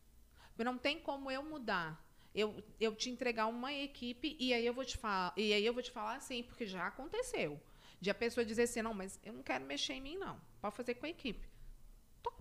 Não 0.58 0.78
tem 0.78 1.00
como 1.00 1.30
eu 1.30 1.44
mudar. 1.44 2.04
Eu, 2.34 2.64
eu 2.80 2.96
te 2.96 3.10
entregar 3.12 3.46
uma 3.46 3.72
equipe 3.72 4.36
e 4.40 4.54
aí 4.54 4.66
eu 4.66 4.74
vou 4.74 4.84
te 4.84 4.98
falar, 4.98 5.34
e 5.38 5.54
aí 5.54 5.64
eu 5.64 5.74
vou 5.74 5.84
te 5.84 5.92
falar 5.92 6.16
assim, 6.16 6.42
porque 6.42 6.66
já 6.66 6.88
aconteceu. 6.88 7.62
De 8.02 8.10
a 8.10 8.14
pessoa 8.16 8.44
dizer 8.44 8.64
assim, 8.64 8.82
não, 8.82 8.94
mas 8.94 9.20
eu 9.24 9.34
não 9.34 9.44
quero 9.44 9.64
mexer 9.66 9.94
em 9.94 10.02
mim, 10.02 10.18
não. 10.18 10.42
Pode 10.60 10.76
fazer 10.76 10.96
com 10.96 11.06
a 11.06 11.10
equipe. 11.10 11.48
Tô, 12.24 12.34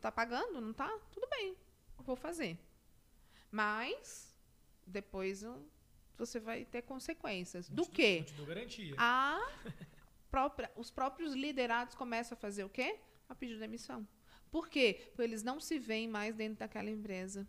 tá 0.00 0.10
pagando, 0.10 0.60
não 0.60 0.72
tá? 0.72 0.88
Tudo 1.12 1.28
bem. 1.28 1.54
Vou 1.98 2.16
fazer. 2.16 2.58
Mas 3.50 4.34
depois 4.86 5.44
você 6.16 6.40
vai 6.40 6.64
ter 6.64 6.82
consequências. 6.82 7.68
Do 7.68 7.86
quê? 7.86 8.20
Não 8.20 8.26
te 8.26 8.34
dou 8.34 8.46
garantia. 8.46 8.94
A 8.96 9.46
própria, 10.34 10.68
os 10.74 10.90
próprios 10.90 11.32
liderados 11.32 11.94
começam 11.94 12.34
a 12.36 12.40
fazer 12.40 12.64
o 12.64 12.68
quê? 12.68 12.98
A 13.28 13.36
pedir 13.36 13.56
demissão. 13.56 14.04
Por 14.50 14.68
quê? 14.68 15.04
Porque 15.10 15.22
eles 15.22 15.44
não 15.44 15.60
se 15.60 15.78
veem 15.78 16.08
mais 16.08 16.34
dentro 16.34 16.58
daquela 16.58 16.90
empresa. 16.90 17.46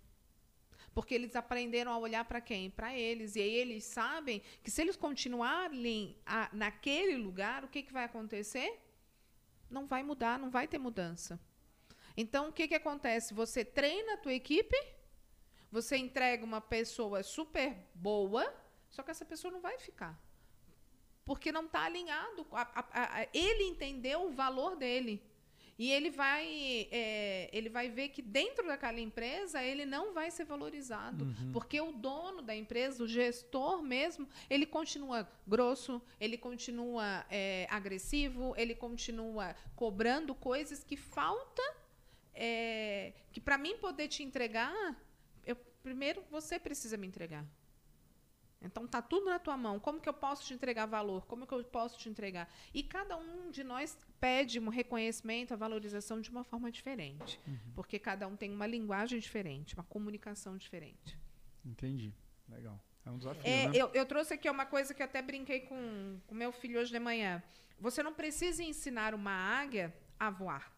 Porque 0.93 1.15
eles 1.15 1.35
aprenderam 1.35 1.91
a 1.91 1.97
olhar 1.97 2.23
para 2.25 2.39
quem? 2.39 2.69
Para 2.69 2.95
eles. 2.95 3.35
E 3.35 3.41
aí 3.41 3.55
eles 3.55 3.85
sabem 3.85 4.39
que 4.61 4.69
se 4.69 4.83
eles 4.83 4.95
continuarem 4.95 6.15
a, 6.23 6.47
naquele 6.53 7.17
lugar, 7.17 7.63
o 7.63 7.67
que, 7.67 7.81
que 7.81 7.91
vai 7.91 8.03
acontecer? 8.03 8.79
Não 9.67 9.87
vai 9.87 10.03
mudar, 10.03 10.37
não 10.37 10.51
vai 10.51 10.67
ter 10.67 10.77
mudança. 10.77 11.39
Então, 12.15 12.49
o 12.49 12.53
que, 12.53 12.67
que 12.67 12.75
acontece? 12.75 13.33
Você 13.33 13.65
treina 13.65 14.13
a 14.13 14.17
tua 14.17 14.33
equipe, 14.35 14.77
você 15.71 15.97
entrega 15.97 16.45
uma 16.45 16.61
pessoa 16.61 17.23
super 17.23 17.75
boa, 17.95 18.45
só 18.91 19.01
que 19.01 19.09
essa 19.09 19.25
pessoa 19.25 19.51
não 19.51 19.59
vai 19.59 19.79
ficar 19.79 20.23
porque 21.25 21.51
não 21.51 21.65
está 21.65 21.85
alinhado. 21.85 22.45
A, 22.51 22.61
a, 22.61 23.21
a, 23.21 23.27
ele 23.33 23.63
entendeu 23.63 24.27
o 24.27 24.31
valor 24.31 24.75
dele. 24.75 25.21
E 25.77 25.91
ele 25.91 26.09
vai, 26.09 26.87
é, 26.89 27.49
ele 27.51 27.67
vai 27.67 27.89
ver 27.89 28.07
que 28.07 28.21
dentro 28.21 28.65
daquela 28.65 28.97
empresa 28.97 29.61
ele 29.61 29.85
não 29.85 30.13
vai 30.13 30.31
ser 30.31 30.45
valorizado. 30.45 31.25
Uhum. 31.25 31.51
Porque 31.51 31.81
o 31.81 31.91
dono 31.91 32.41
da 32.41 32.55
empresa, 32.55 33.03
o 33.03 33.07
gestor 33.07 33.81
mesmo, 33.83 34.25
ele 34.49 34.65
continua 34.65 35.29
grosso, 35.45 36.01
ele 36.17 36.37
continua 36.37 37.25
é, 37.29 37.67
agressivo, 37.69 38.53
ele 38.55 38.73
continua 38.73 39.53
cobrando 39.75 40.33
coisas 40.33 40.81
que 40.81 40.95
falta. 40.95 41.61
é, 42.33 43.13
que 43.31 43.39
para 43.39 43.57
mim 43.57 43.77
poder 43.77 44.07
te 44.07 44.21
entregar, 44.23 44.73
eu, 45.45 45.55
primeiro 45.81 46.21
você 46.29 46.59
precisa 46.59 46.97
me 46.97 47.07
entregar. 47.07 47.45
Então 48.65 48.87
tá 48.87 49.01
tudo 49.01 49.25
na 49.27 49.39
tua 49.39 49.55
mão. 49.55 49.79
Como 49.79 49.99
que 50.01 50.09
eu 50.09 50.13
posso 50.13 50.43
te 50.45 50.53
entregar 50.53 50.85
valor? 50.85 51.25
Como 51.25 51.45
que 51.45 51.53
eu 51.53 51.63
posso 51.63 51.97
te 51.97 52.09
entregar? 52.09 52.49
E 52.73 52.81
cada 52.83 53.15
um 53.17 53.51
de 53.51 53.63
nós 53.63 53.97
pede 54.19 54.59
um 54.59 54.69
reconhecimento, 54.69 55.53
a 55.53 55.57
valorização 55.57 56.19
de 56.19 56.29
uma 56.29 56.43
forma 56.43 56.71
diferente, 56.71 57.39
porque 57.73 57.99
cada 57.99 58.27
um 58.27 58.35
tem 58.35 58.51
uma 58.51 58.67
linguagem 58.67 59.19
diferente, 59.19 59.73
uma 59.75 59.83
comunicação 59.83 60.57
diferente. 60.57 61.17
Entendi. 61.63 62.13
Legal. 62.49 62.79
É 63.05 63.11
um 63.11 63.17
desafio, 63.19 63.43
É, 63.45 63.67
né? 63.67 63.71
eu, 63.75 63.87
eu 63.93 64.05
trouxe 64.05 64.33
aqui 64.33 64.49
uma 64.49 64.65
coisa 64.65 64.93
que 64.93 65.01
eu 65.01 65.05
até 65.05 65.21
brinquei 65.21 65.59
com 65.61 66.19
o 66.27 66.33
meu 66.33 66.51
filho 66.51 66.79
hoje 66.79 66.91
de 66.91 66.99
manhã. 66.99 67.41
Você 67.79 68.01
não 68.01 68.13
precisa 68.13 68.63
ensinar 68.63 69.13
uma 69.13 69.31
águia 69.31 69.93
a 70.19 70.29
voar. 70.31 70.73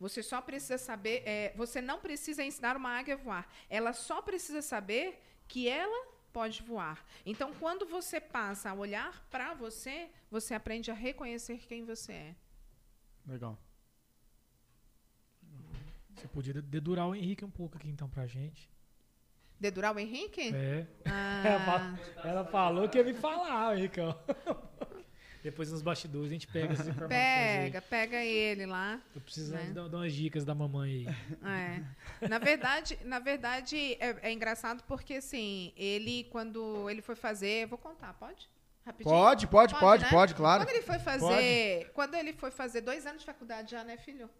Você 0.00 0.22
só 0.22 0.40
precisa 0.40 0.76
saber. 0.76 1.22
é, 1.24 1.52
você 1.56 1.80
não 1.80 2.00
precisa 2.00 2.42
ensinar 2.42 2.76
uma 2.76 2.90
águia 2.98 3.14
a 3.14 3.16
voar. 3.16 3.48
Ela 3.70 3.92
só 3.92 4.20
precisa 4.20 4.60
saber 4.60 5.22
que 5.46 5.68
ela 5.68 6.13
pode 6.34 6.62
voar. 6.62 6.98
Então, 7.24 7.54
quando 7.54 7.86
você 7.86 8.20
passa 8.20 8.70
a 8.70 8.74
olhar 8.74 9.12
para 9.30 9.54
você, 9.54 10.10
você 10.30 10.52
aprende 10.52 10.90
a 10.90 10.94
reconhecer 10.94 11.58
quem 11.68 11.84
você 11.84 12.12
é. 12.12 12.34
Legal. 13.26 13.56
Você 16.16 16.26
podia 16.28 16.54
dedurar 16.60 17.06
o 17.08 17.14
Henrique 17.14 17.44
um 17.44 17.50
pouco 17.50 17.76
aqui 17.76 17.88
então 17.88 18.08
pra 18.08 18.26
gente. 18.26 18.68
Dedurar 19.60 19.94
o 19.94 19.98
Henrique? 19.98 20.52
É. 20.54 20.86
Ah, 21.06 21.42
Ela, 21.46 21.60
fa- 21.64 22.28
ela 22.28 22.44
falou 22.46 22.88
que 22.88 22.98
ia 22.98 23.04
me 23.04 23.14
falar, 23.14 23.76
Henricão. 23.76 24.18
Depois 25.44 25.70
nos 25.70 25.82
bastidores 25.82 26.30
a 26.30 26.32
gente 26.32 26.46
pega 26.46 26.72
essas 26.72 26.88
informações 26.88 27.10
pega, 27.10 27.82
pega 27.82 28.24
ele 28.24 28.64
lá. 28.64 28.94
aí. 28.94 29.00
Tô 29.12 29.20
precisando 29.20 29.60
né? 29.60 29.72
dar, 29.74 29.88
dar 29.90 29.98
umas 29.98 30.12
dicas 30.14 30.42
da 30.42 30.54
mamãe 30.54 31.06
aí. 31.06 31.14
É. 32.22 32.26
Na 32.26 32.38
verdade, 32.38 32.98
na 33.04 33.18
verdade 33.18 33.76
é, 34.00 34.16
é 34.22 34.32
engraçado 34.32 34.82
porque 34.84 35.14
assim, 35.14 35.70
ele 35.76 36.24
quando 36.30 36.88
ele 36.88 37.02
foi 37.02 37.14
fazer, 37.14 37.66
vou 37.66 37.76
contar, 37.76 38.14
pode? 38.14 38.48
Rapidinho. 38.86 39.14
Pode, 39.14 39.46
pode, 39.46 39.74
pode, 39.74 40.04
né? 40.04 40.10
pode, 40.10 40.34
claro. 40.34 40.64
Quando 40.64 40.74
ele 40.74 40.82
foi 40.82 40.98
fazer, 40.98 41.90
quando 41.92 42.14
ele 42.14 42.32
foi 42.32 42.50
fazer 42.50 42.80
dois 42.80 43.04
anos 43.04 43.20
de 43.20 43.26
faculdade 43.26 43.70
já, 43.70 43.84
né, 43.84 43.98
filho? 43.98 44.30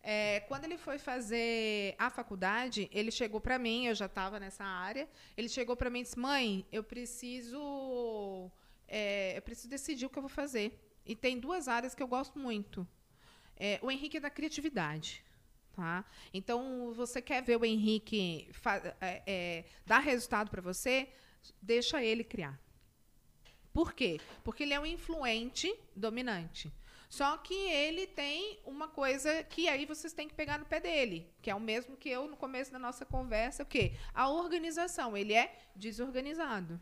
É, 0.00 0.40
quando 0.46 0.64
ele 0.64 0.78
foi 0.78 0.98
fazer 0.98 1.96
a 1.98 2.08
faculdade, 2.10 2.88
ele 2.92 3.10
chegou 3.10 3.40
pra 3.40 3.58
mim, 3.58 3.86
eu 3.86 3.94
já 3.94 4.06
estava 4.06 4.38
nessa 4.38 4.62
área. 4.64 5.08
Ele 5.36 5.48
chegou 5.48 5.76
pra 5.76 5.90
mim 5.90 6.00
e 6.00 6.02
disse: 6.04 6.18
"Mãe, 6.18 6.64
eu 6.70 6.84
preciso, 6.84 8.50
é, 8.88 9.36
eu 9.36 9.42
preciso 9.42 9.68
decidir 9.68 10.06
o 10.06 10.10
que 10.10 10.18
eu 10.18 10.22
vou 10.22 10.28
fazer. 10.28 10.78
E 11.04 11.14
tem 11.14 11.38
duas 11.38 11.68
áreas 11.68 11.94
que 11.94 12.02
eu 12.02 12.08
gosto 12.08 12.38
muito. 12.38 12.86
É, 13.56 13.78
o 13.82 13.90
Henrique 13.90 14.16
é 14.16 14.20
da 14.20 14.30
criatividade, 14.30 15.24
tá? 15.74 16.04
Então, 16.32 16.92
você 16.94 17.20
quer 17.20 17.42
ver 17.42 17.56
o 17.56 17.64
Henrique 17.64 18.50
é, 19.00 19.22
é, 19.26 19.64
dar 19.84 19.98
resultado 19.98 20.50
para 20.50 20.62
você, 20.62 21.08
deixa 21.60 22.02
ele 22.02 22.22
criar. 22.22 22.60
Por 23.72 23.92
quê? 23.92 24.20
Porque 24.42 24.62
ele 24.62 24.74
é 24.74 24.80
um 24.80 24.86
influente 24.86 25.74
dominante. 25.94 26.72
Só 27.08 27.38
que 27.38 27.54
ele 27.54 28.06
tem 28.06 28.60
uma 28.66 28.86
coisa 28.86 29.42
que 29.42 29.66
aí 29.66 29.86
vocês 29.86 30.12
têm 30.12 30.28
que 30.28 30.34
pegar 30.34 30.58
no 30.58 30.66
pé 30.66 30.78
dele, 30.78 31.32
que 31.40 31.50
é 31.50 31.54
o 31.54 31.60
mesmo 31.60 31.96
que 31.96 32.08
eu 32.08 32.28
no 32.28 32.36
começo 32.36 32.70
da 32.70 32.78
nossa 32.78 33.06
conversa, 33.06 33.62
o 33.62 33.66
quê? 33.66 33.94
A 34.12 34.28
organização. 34.28 35.16
Ele 35.16 35.32
é 35.32 35.58
desorganizado. 35.74 36.78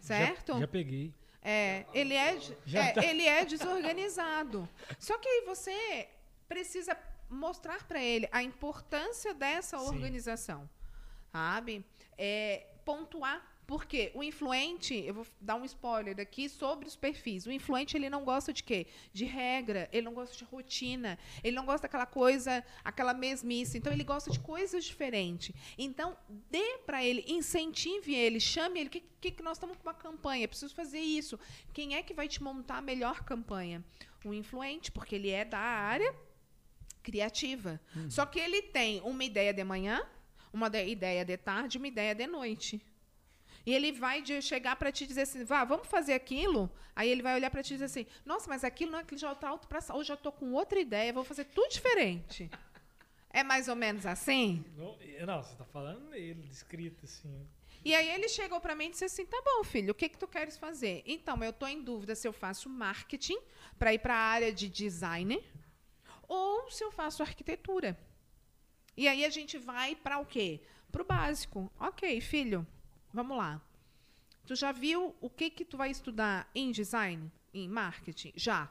Certo? 0.00 0.54
Já, 0.54 0.60
já 0.60 0.68
peguei. 0.68 1.14
É, 1.42 1.84
ele 1.92 2.14
é, 2.14 2.38
é, 2.72 2.92
tá. 2.92 3.04
ele 3.04 3.26
é 3.26 3.44
desorganizado. 3.44 4.68
Só 4.98 5.18
que 5.18 5.28
aí 5.28 5.44
você 5.44 6.08
precisa 6.48 6.96
mostrar 7.28 7.84
para 7.86 8.02
ele 8.02 8.28
a 8.32 8.42
importância 8.42 9.34
dessa 9.34 9.78
Sim. 9.78 9.86
organização, 9.86 10.68
sabe? 11.30 11.84
É, 12.16 12.66
pontuar. 12.84 13.53
Porque 13.66 14.10
o 14.14 14.22
influente, 14.22 14.94
eu 14.94 15.14
vou 15.14 15.26
dar 15.40 15.56
um 15.56 15.64
spoiler 15.64 16.18
aqui 16.20 16.48
sobre 16.48 16.86
os 16.86 16.96
perfis. 16.96 17.46
O 17.46 17.50
influente, 17.50 17.96
ele 17.96 18.10
não 18.10 18.22
gosta 18.24 18.52
de 18.52 18.62
quê? 18.62 18.86
De 19.12 19.24
regra, 19.24 19.88
ele 19.90 20.02
não 20.04 20.12
gosta 20.12 20.36
de 20.36 20.44
rotina, 20.44 21.18
ele 21.42 21.56
não 21.56 21.64
gosta 21.64 21.86
daquela 21.88 22.04
coisa, 22.04 22.62
aquela 22.84 23.14
mesmice. 23.14 23.78
Então, 23.78 23.92
ele 23.92 24.04
gosta 24.04 24.30
de 24.30 24.38
coisas 24.38 24.84
diferentes. 24.84 25.54
Então, 25.78 26.16
dê 26.50 26.78
para 26.84 27.02
ele, 27.02 27.24
incentive 27.26 28.14
ele, 28.14 28.38
chame 28.38 28.80
ele. 28.80 28.88
O 28.88 28.92
que, 28.92 29.02
que, 29.20 29.30
que 29.30 29.42
nós 29.42 29.56
estamos 29.56 29.76
com 29.78 29.82
uma 29.84 29.94
campanha? 29.94 30.46
Preciso 30.46 30.74
fazer 30.74 31.00
isso. 31.00 31.38
Quem 31.72 31.94
é 31.94 32.02
que 32.02 32.12
vai 32.12 32.28
te 32.28 32.42
montar 32.42 32.76
a 32.78 32.82
melhor 32.82 33.24
campanha? 33.24 33.82
O 34.24 34.34
influente, 34.34 34.92
porque 34.92 35.14
ele 35.14 35.30
é 35.30 35.44
da 35.44 35.58
área 35.58 36.14
criativa. 37.02 37.80
Só 38.08 38.24
que 38.26 38.38
ele 38.38 38.62
tem 38.62 39.00
uma 39.02 39.24
ideia 39.24 39.52
de 39.52 39.62
manhã, 39.64 40.02
uma 40.52 40.68
de- 40.68 40.86
ideia 40.86 41.24
de 41.24 41.36
tarde, 41.36 41.78
uma 41.78 41.88
ideia 41.88 42.14
de 42.14 42.26
noite. 42.26 42.80
E 43.66 43.72
ele 43.72 43.92
vai 43.92 44.20
de- 44.20 44.42
chegar 44.42 44.76
para 44.76 44.92
te 44.92 45.06
dizer 45.06 45.22
assim, 45.22 45.44
vá, 45.44 45.64
vamos 45.64 45.86
fazer 45.88 46.12
aquilo. 46.12 46.70
Aí 46.94 47.08
ele 47.08 47.22
vai 47.22 47.34
olhar 47.34 47.50
para 47.50 47.62
ti 47.62 47.70
e 47.72 47.76
dizer 47.76 47.86
assim, 47.86 48.06
nossa, 48.24 48.48
mas 48.48 48.62
aquilo 48.62 48.92
não 48.92 48.98
é 48.98 49.02
aquilo 49.02 49.18
já 49.20 49.32
está 49.32 49.48
alto 49.48 49.66
para 49.66 49.80
hoje 49.94 50.12
eu 50.12 50.14
estou 50.14 50.30
com 50.32 50.52
outra 50.52 50.78
ideia, 50.78 51.12
vou 51.12 51.24
fazer 51.24 51.44
tudo 51.46 51.70
diferente. 51.70 52.50
É 53.30 53.42
mais 53.42 53.66
ou 53.68 53.74
menos 53.74 54.06
assim? 54.06 54.64
Não, 54.76 54.96
não, 55.26 55.42
você 55.42 55.56
tá 55.56 55.64
falando 55.64 56.08
nele, 56.10 56.42
descrito 56.42 57.04
assim. 57.04 57.48
E 57.84 57.94
aí 57.94 58.08
ele 58.10 58.28
chegou 58.28 58.60
para 58.60 58.74
mim 58.76 58.86
e 58.86 58.90
disse 58.90 59.04
assim: 59.06 59.26
"Tá 59.26 59.42
bom, 59.44 59.64
filho, 59.64 59.90
o 59.90 59.94
que 59.94 60.08
que 60.08 60.16
tu 60.16 60.28
queres 60.28 60.56
fazer?" 60.56 61.02
Então, 61.04 61.42
eu 61.42 61.52
tô 61.52 61.66
em 61.66 61.82
dúvida 61.82 62.14
se 62.14 62.26
eu 62.28 62.32
faço 62.32 62.68
marketing 62.68 63.36
para 63.78 63.92
ir 63.92 63.98
para 63.98 64.14
a 64.14 64.18
área 64.18 64.52
de 64.52 64.68
design 64.68 65.42
ou 66.28 66.70
se 66.70 66.82
eu 66.84 66.92
faço 66.92 67.22
arquitetura. 67.22 67.98
E 68.96 69.08
aí 69.08 69.24
a 69.24 69.30
gente 69.30 69.58
vai 69.58 69.96
para 69.96 70.18
o 70.18 70.24
quê? 70.24 70.60
Para 70.92 71.02
o 71.02 71.04
básico. 71.04 71.70
OK, 71.78 72.20
filho. 72.20 72.64
Vamos 73.14 73.36
lá. 73.36 73.62
Tu 74.44 74.56
já 74.56 74.72
viu 74.72 75.14
o 75.20 75.30
que 75.30 75.48
que 75.48 75.64
tu 75.64 75.76
vai 75.76 75.88
estudar 75.88 76.50
em 76.52 76.72
design, 76.72 77.30
em 77.54 77.68
marketing? 77.68 78.32
Já. 78.34 78.68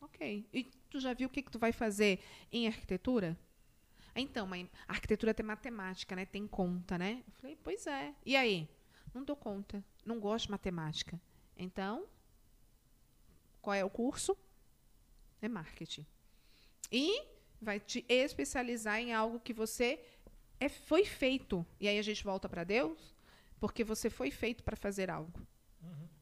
OK. 0.00 0.48
E 0.54 0.64
tu 0.88 0.98
já 0.98 1.12
viu 1.12 1.28
o 1.28 1.30
que 1.30 1.42
que 1.42 1.50
tu 1.50 1.58
vai 1.58 1.70
fazer 1.70 2.18
em 2.50 2.66
arquitetura? 2.66 3.38
Então, 4.16 4.48
a 4.88 4.92
arquitetura 4.92 5.34
tem 5.34 5.44
matemática, 5.44 6.16
né? 6.16 6.24
Tem 6.24 6.46
conta, 6.46 6.96
né? 6.96 7.22
Eu 7.26 7.32
falei, 7.34 7.58
pois 7.62 7.86
é. 7.86 8.14
E 8.24 8.34
aí? 8.34 8.66
Não 9.12 9.22
dou 9.22 9.36
conta. 9.36 9.84
Não 10.02 10.18
gosto 10.18 10.46
de 10.46 10.52
matemática. 10.52 11.20
Então, 11.54 12.06
qual 13.60 13.74
é 13.74 13.84
o 13.84 13.90
curso? 13.90 14.34
É 15.42 15.48
marketing. 15.48 16.06
E 16.90 17.22
vai 17.60 17.78
te 17.78 18.02
especializar 18.08 18.98
em 18.98 19.12
algo 19.12 19.38
que 19.40 19.52
você 19.52 20.02
é, 20.58 20.70
foi 20.70 21.04
feito. 21.04 21.66
E 21.78 21.86
aí 21.86 21.98
a 21.98 22.02
gente 22.02 22.24
volta 22.24 22.48
para 22.48 22.64
Deus, 22.64 23.13
porque 23.64 23.82
você 23.82 24.10
foi 24.10 24.30
feito 24.30 24.62
para 24.62 24.76
fazer 24.76 25.08
algo. 25.08 25.40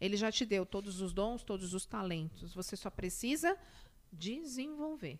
Ele 0.00 0.16
já 0.16 0.30
te 0.30 0.46
deu 0.46 0.64
todos 0.64 1.00
os 1.00 1.12
dons, 1.12 1.42
todos 1.42 1.74
os 1.74 1.84
talentos. 1.84 2.54
Você 2.54 2.76
só 2.76 2.88
precisa 2.88 3.58
desenvolver. 4.12 5.18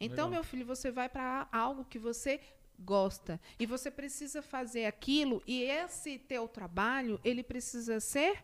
Então, 0.00 0.24
Legal. 0.24 0.30
meu 0.30 0.42
filho, 0.42 0.66
você 0.66 0.90
vai 0.90 1.08
para 1.08 1.48
algo 1.52 1.84
que 1.84 2.00
você 2.00 2.40
gosta 2.76 3.40
e 3.60 3.64
você 3.64 3.92
precisa 3.92 4.42
fazer 4.42 4.86
aquilo 4.86 5.40
e 5.46 5.62
esse 5.62 6.18
teu 6.18 6.48
trabalho, 6.48 7.20
ele 7.22 7.44
precisa 7.44 8.00
ser 8.00 8.42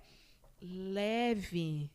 leve. 0.63 1.91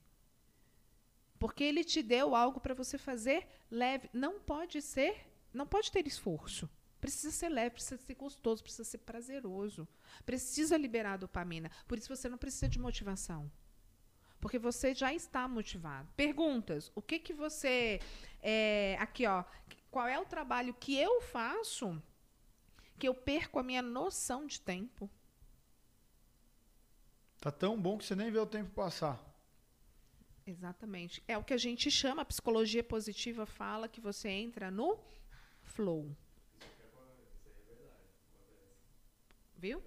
Porque 1.40 1.64
ele 1.64 1.86
te 1.86 2.04
deu 2.04 2.36
algo 2.36 2.60
para 2.60 2.74
você 2.74 2.98
fazer 2.98 3.48
leve, 3.72 4.10
não 4.12 4.42
pode 4.42 4.82
ser, 4.82 5.26
não 5.54 5.66
pode 5.66 5.90
ter 5.90 6.06
esforço. 6.06 6.70
Precisa 7.02 7.32
ser 7.32 7.50
leve, 7.50 7.72
precisa 7.72 7.98
ser 7.98 8.14
gostoso, 8.14 8.62
precisa 8.62 8.84
ser 8.84 9.00
prazeroso. 9.00 9.88
Precisa 10.24 10.78
liberar 10.78 11.14
a 11.14 11.18
dopamina. 11.18 11.72
Por 11.88 11.98
isso 11.98 12.16
você 12.16 12.30
não 12.30 12.38
precisa 12.38 12.70
de 12.70 12.80
motivação. 12.80 13.52
Porque 14.40 14.60
você 14.60 14.94
já 14.94 15.12
está 15.14 15.48
motivado. 15.48 16.08
Perguntas. 16.16 16.92
O 16.96 17.02
que 17.02 17.18
que 17.18 17.34
você 17.34 18.00
é, 18.42 18.96
aqui 19.00 19.26
ó, 19.26 19.44
qual 19.90 20.08
é 20.08 20.20
o 20.20 20.26
trabalho 20.26 20.74
que 20.76 20.96
eu 20.96 21.22
faço 21.22 22.02
que 23.00 23.08
eu 23.08 23.16
perco 23.16 23.58
a 23.58 23.64
minha 23.64 23.82
noção 23.82 24.46
de 24.46 24.62
tempo? 24.62 25.10
Tá 27.40 27.52
tão 27.52 27.82
bom 27.82 27.98
que 27.98 28.06
você 28.06 28.16
nem 28.16 28.30
vê 28.32 28.38
o 28.38 28.46
tempo 28.46 28.70
passar. 28.76 29.20
Exatamente. 30.46 31.24
É 31.28 31.36
o 31.36 31.44
que 31.44 31.54
a 31.54 31.58
gente 31.58 31.90
chama, 31.90 32.22
a 32.22 32.26
psicologia 32.26 32.84
positiva 32.84 33.48
fala 33.48 33.88
que 33.88 34.00
você 34.00 34.30
entra 34.30 34.70
no 34.70 35.00
flow. 35.64 36.16
Viu? 39.62 39.80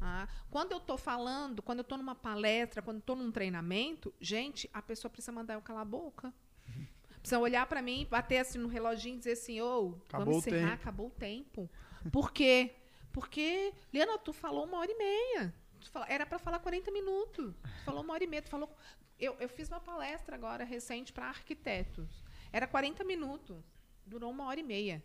Ah, 0.00 0.28
quando 0.50 0.72
eu 0.72 0.78
estou 0.78 0.98
falando, 0.98 1.62
quando 1.62 1.78
eu 1.78 1.82
estou 1.82 1.96
numa 1.96 2.14
palestra, 2.14 2.82
quando 2.82 2.98
estou 2.98 3.16
num 3.16 3.32
treinamento, 3.32 4.12
gente, 4.20 4.68
a 4.72 4.82
pessoa 4.82 5.10
precisa 5.10 5.32
mandar 5.32 5.54
eu 5.54 5.62
calar 5.62 5.80
a 5.82 5.84
boca. 5.86 6.32
Precisa 7.24 7.38
olhar 7.40 7.64
para 7.66 7.80
mim, 7.80 8.06
bater 8.10 8.36
assim 8.36 8.58
no 8.58 8.68
reloginho 8.68 9.14
e 9.14 9.18
dizer 9.18 9.32
assim, 9.32 9.58
ô, 9.58 9.96
Acabou 10.06 10.26
vamos 10.26 10.46
encerrar, 10.46 10.72
tempo. 10.72 10.82
acabou 10.82 11.06
o 11.06 11.10
tempo. 11.10 11.70
Por 12.12 12.30
quê? 12.30 12.74
Porque, 13.10 13.72
Liana, 13.90 14.18
tu 14.18 14.30
falou 14.30 14.66
uma 14.66 14.76
hora 14.76 14.90
e 14.92 14.98
meia. 14.98 15.54
Fala- 15.90 16.06
era 16.10 16.26
para 16.26 16.38
falar 16.38 16.58
40 16.58 16.90
minutos. 16.90 17.54
Tu 17.78 17.84
falou 17.86 18.02
uma 18.02 18.12
hora 18.12 18.22
e 18.22 18.26
meia. 18.26 18.42
Tu 18.42 18.50
falou, 18.50 18.70
eu, 19.18 19.34
eu 19.40 19.48
fiz 19.48 19.70
uma 19.70 19.80
palestra 19.80 20.34
agora 20.36 20.64
recente 20.64 21.14
para 21.14 21.24
arquitetos. 21.28 22.22
Era 22.52 22.66
40 22.66 23.02
minutos. 23.04 23.56
Durou 24.04 24.30
uma 24.30 24.44
hora 24.44 24.60
e 24.60 24.62
meia. 24.62 25.02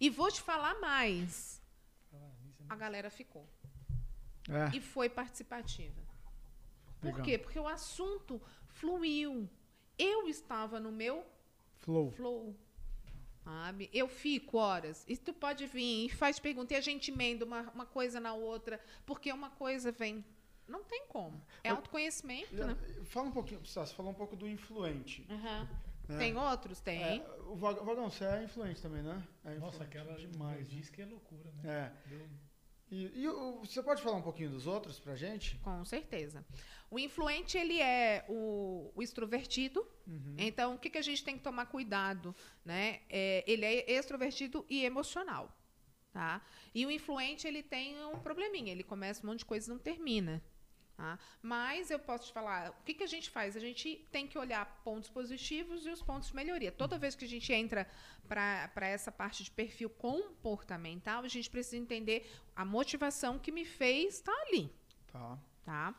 E 0.00 0.08
vou 0.10 0.30
te 0.30 0.40
falar 0.40 0.78
mais. 0.80 1.60
A 2.68 2.76
galera 2.76 3.10
ficou. 3.10 3.46
É, 4.48 4.76
E 4.76 4.80
foi 4.80 5.08
participativa. 5.08 6.00
Por 7.00 7.08
Legal. 7.08 7.24
quê? 7.24 7.38
Porque 7.38 7.58
o 7.58 7.66
assunto 7.66 8.40
fluiu. 8.68 9.48
Eu 9.98 10.28
estava 10.28 10.78
no 10.78 10.92
meu 10.92 11.24
flow. 11.78 12.10
flow. 12.10 12.56
Sabe? 13.44 13.88
Eu 13.92 14.06
fico 14.08 14.58
horas. 14.58 15.04
E 15.08 15.16
tu 15.16 15.32
pode 15.32 15.66
vir 15.66 16.06
e 16.06 16.08
faz 16.08 16.38
pergunta. 16.38 16.74
E 16.74 16.76
a 16.76 16.80
gente 16.80 17.10
emenda 17.10 17.44
uma, 17.44 17.62
uma 17.70 17.86
coisa 17.86 18.20
na 18.20 18.34
outra. 18.34 18.80
Porque 19.06 19.32
uma 19.32 19.50
coisa 19.50 19.90
vem. 19.90 20.24
Não 20.68 20.84
tem 20.84 21.06
como. 21.08 21.42
É 21.64 21.70
autoconhecimento, 21.70 22.54
né? 22.54 22.76
Fala 23.04 23.28
um 23.28 23.32
pouquinho, 23.32 23.60
você 23.66 23.84
falou 23.86 24.12
um 24.12 24.14
pouco 24.14 24.36
do 24.36 24.46
influente. 24.48 25.26
Aham. 25.28 25.68
Né? 26.12 26.18
Tem 26.18 26.36
outros? 26.36 26.80
Tem. 26.80 27.02
É, 27.02 27.26
o 27.46 27.56
Vag- 27.56 27.80
Vagão, 27.84 28.10
você 28.10 28.24
é 28.24 28.42
influente 28.44 28.80
também, 28.82 29.02
né? 29.02 29.22
É 29.44 29.54
Nossa, 29.54 29.84
influente 29.84 29.98
aquela 29.98 30.18
demais. 30.18 30.68
né? 30.68 30.74
diz 30.76 30.90
que 30.90 31.02
é 31.02 31.06
loucura, 31.06 31.50
né? 31.62 31.92
É. 32.06 32.08
Deu- 32.08 32.28
E, 32.92 33.20
e 33.22 33.28
o- 33.28 33.60
você 33.60 33.80
pode 33.82 34.02
falar 34.02 34.16
um 34.16 34.22
pouquinho 34.22 34.50
dos 34.50 34.66
outros 34.66 34.98
pra 34.98 35.14
gente? 35.14 35.56
Com 35.58 35.84
certeza. 35.84 36.44
O 36.90 36.98
influente, 36.98 37.56
ele 37.56 37.80
é 37.80 38.24
o, 38.28 38.90
o 38.96 39.00
extrovertido. 39.02 39.86
Uhum. 40.08 40.34
Então, 40.36 40.74
o 40.74 40.78
que, 40.78 40.90
que 40.90 40.98
a 40.98 41.02
gente 41.02 41.22
tem 41.22 41.36
que 41.38 41.42
tomar 41.44 41.66
cuidado? 41.66 42.34
Né? 42.64 43.00
É, 43.08 43.44
ele 43.46 43.64
é 43.64 43.92
extrovertido 43.92 44.66
e 44.68 44.84
emocional. 44.84 45.56
Tá? 46.12 46.42
E 46.74 46.84
o 46.84 46.90
influente, 46.90 47.46
ele 47.46 47.62
tem 47.62 48.04
um 48.06 48.18
probleminha. 48.18 48.72
Ele 48.72 48.82
começa 48.82 49.24
um 49.24 49.30
monte 49.30 49.38
de 49.40 49.44
coisa 49.44 49.70
e 49.70 49.72
não 49.72 49.78
termina. 49.78 50.42
Tá? 51.00 51.18
Mas 51.40 51.90
eu 51.90 51.98
posso 51.98 52.26
te 52.26 52.32
falar, 52.34 52.72
o 52.78 52.84
que, 52.84 52.92
que 52.92 53.02
a 53.02 53.06
gente 53.06 53.30
faz? 53.30 53.56
A 53.56 53.60
gente 53.60 54.06
tem 54.12 54.26
que 54.26 54.36
olhar 54.36 54.82
pontos 54.84 55.08
positivos 55.08 55.86
e 55.86 55.90
os 55.90 56.02
pontos 56.02 56.28
de 56.28 56.36
melhoria. 56.36 56.70
Toda 56.70 56.98
vez 56.98 57.14
que 57.14 57.24
a 57.24 57.28
gente 57.28 57.50
entra 57.50 57.88
para 58.28 58.86
essa 58.86 59.10
parte 59.10 59.42
de 59.42 59.50
perfil 59.50 59.88
comportamental, 59.88 61.24
a 61.24 61.28
gente 61.28 61.48
precisa 61.48 61.78
entender 61.78 62.30
a 62.54 62.66
motivação 62.66 63.38
que 63.38 63.50
me 63.50 63.64
fez 63.64 64.16
estar 64.16 64.38
ali 64.42 64.70
Tá. 65.10 65.38
tá? 65.64 65.94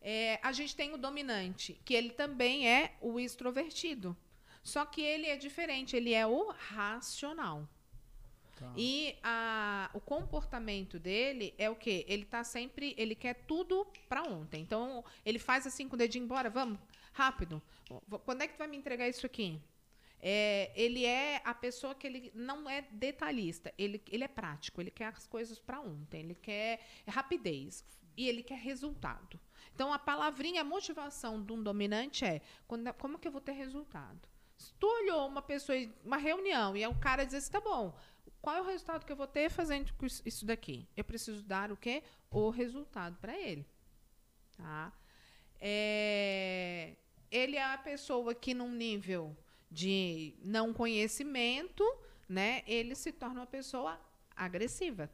É, 0.00 0.38
a 0.44 0.52
gente 0.52 0.76
tem 0.76 0.94
o 0.94 0.96
dominante, 0.96 1.80
que 1.84 1.92
ele 1.92 2.10
também 2.10 2.68
é 2.68 2.96
o 3.00 3.18
extrovertido. 3.18 4.16
Só 4.62 4.86
que 4.86 5.00
ele 5.00 5.26
é 5.26 5.36
diferente, 5.36 5.96
ele 5.96 6.14
é 6.14 6.24
o 6.24 6.50
racional. 6.50 7.68
Tá. 8.56 8.72
E 8.76 9.16
a- 9.22 9.90
o 9.94 10.00
comportamento 10.00 10.98
dele 10.98 11.54
é 11.56 11.70
o 11.70 11.76
quê? 11.76 12.04
Ele 12.08 12.24
tá 12.24 12.42
sempre, 12.42 12.94
ele 12.98 13.14
quer 13.14 13.34
tudo 13.46 13.86
para 14.08 14.22
ontem. 14.22 14.62
Então, 14.62 15.04
ele 15.24 15.38
faz 15.38 15.66
assim 15.66 15.88
com 15.88 15.94
o 15.94 15.98
dedinho, 15.98 16.26
bora, 16.26 16.50
vamos, 16.50 16.78
rápido. 17.12 17.62
Quando 18.24 18.42
é 18.42 18.46
que 18.48 18.54
tu 18.54 18.58
vai 18.58 18.66
me 18.66 18.76
entregar 18.76 19.08
isso 19.08 19.24
aqui? 19.24 19.60
É, 20.20 20.72
ele 20.74 21.04
é 21.04 21.40
a 21.44 21.54
pessoa 21.54 21.94
que 21.94 22.06
ele 22.06 22.32
não 22.34 22.68
é 22.68 22.82
detalhista, 22.90 23.72
ele, 23.78 24.02
ele 24.10 24.24
é 24.24 24.28
prático, 24.28 24.80
ele 24.80 24.90
quer 24.90 25.06
as 25.06 25.26
coisas 25.26 25.58
para 25.58 25.80
ontem, 25.80 26.20
ele 26.20 26.34
quer 26.34 26.80
rapidez 27.06 27.84
e 28.16 28.26
ele 28.26 28.42
quer 28.42 28.58
resultado. 28.58 29.38
Então, 29.74 29.92
a 29.92 29.98
palavrinha, 29.98 30.62
a 30.62 30.64
motivação 30.64 31.42
de 31.42 31.52
um 31.52 31.62
dominante 31.62 32.24
é 32.24 32.40
quando, 32.66 32.92
como 32.94 33.18
que 33.18 33.28
eu 33.28 33.32
vou 33.32 33.42
ter 33.42 33.52
resultado? 33.52 34.18
Se 34.56 34.72
tu 34.80 34.86
olhou 34.86 35.28
uma 35.28 35.42
pessoa, 35.42 35.76
uma 36.02 36.16
reunião, 36.16 36.74
e 36.74 36.82
aí 36.82 36.90
o 36.90 36.98
cara 36.98 37.24
diz 37.24 37.34
assim, 37.34 37.52
tá 37.52 37.60
bom, 37.60 37.94
qual 38.46 38.58
é 38.58 38.60
o 38.60 38.64
resultado 38.64 39.04
que 39.04 39.10
eu 39.10 39.16
vou 39.16 39.26
ter 39.26 39.50
fazendo 39.50 39.92
isso 40.24 40.46
daqui? 40.46 40.86
Eu 40.96 41.02
preciso 41.02 41.42
dar 41.42 41.72
o 41.72 41.76
quê? 41.76 42.04
O 42.30 42.48
resultado 42.48 43.16
para 43.16 43.36
ele. 43.36 43.66
Tá? 44.56 44.92
É, 45.60 46.94
ele 47.28 47.56
é 47.56 47.64
a 47.64 47.76
pessoa 47.76 48.36
que, 48.36 48.54
num 48.54 48.70
nível 48.70 49.36
de 49.68 50.32
não 50.44 50.72
conhecimento, 50.72 51.82
né, 52.28 52.62
ele 52.68 52.94
se 52.94 53.10
torna 53.10 53.40
uma 53.40 53.48
pessoa 53.48 54.00
agressiva. 54.36 55.10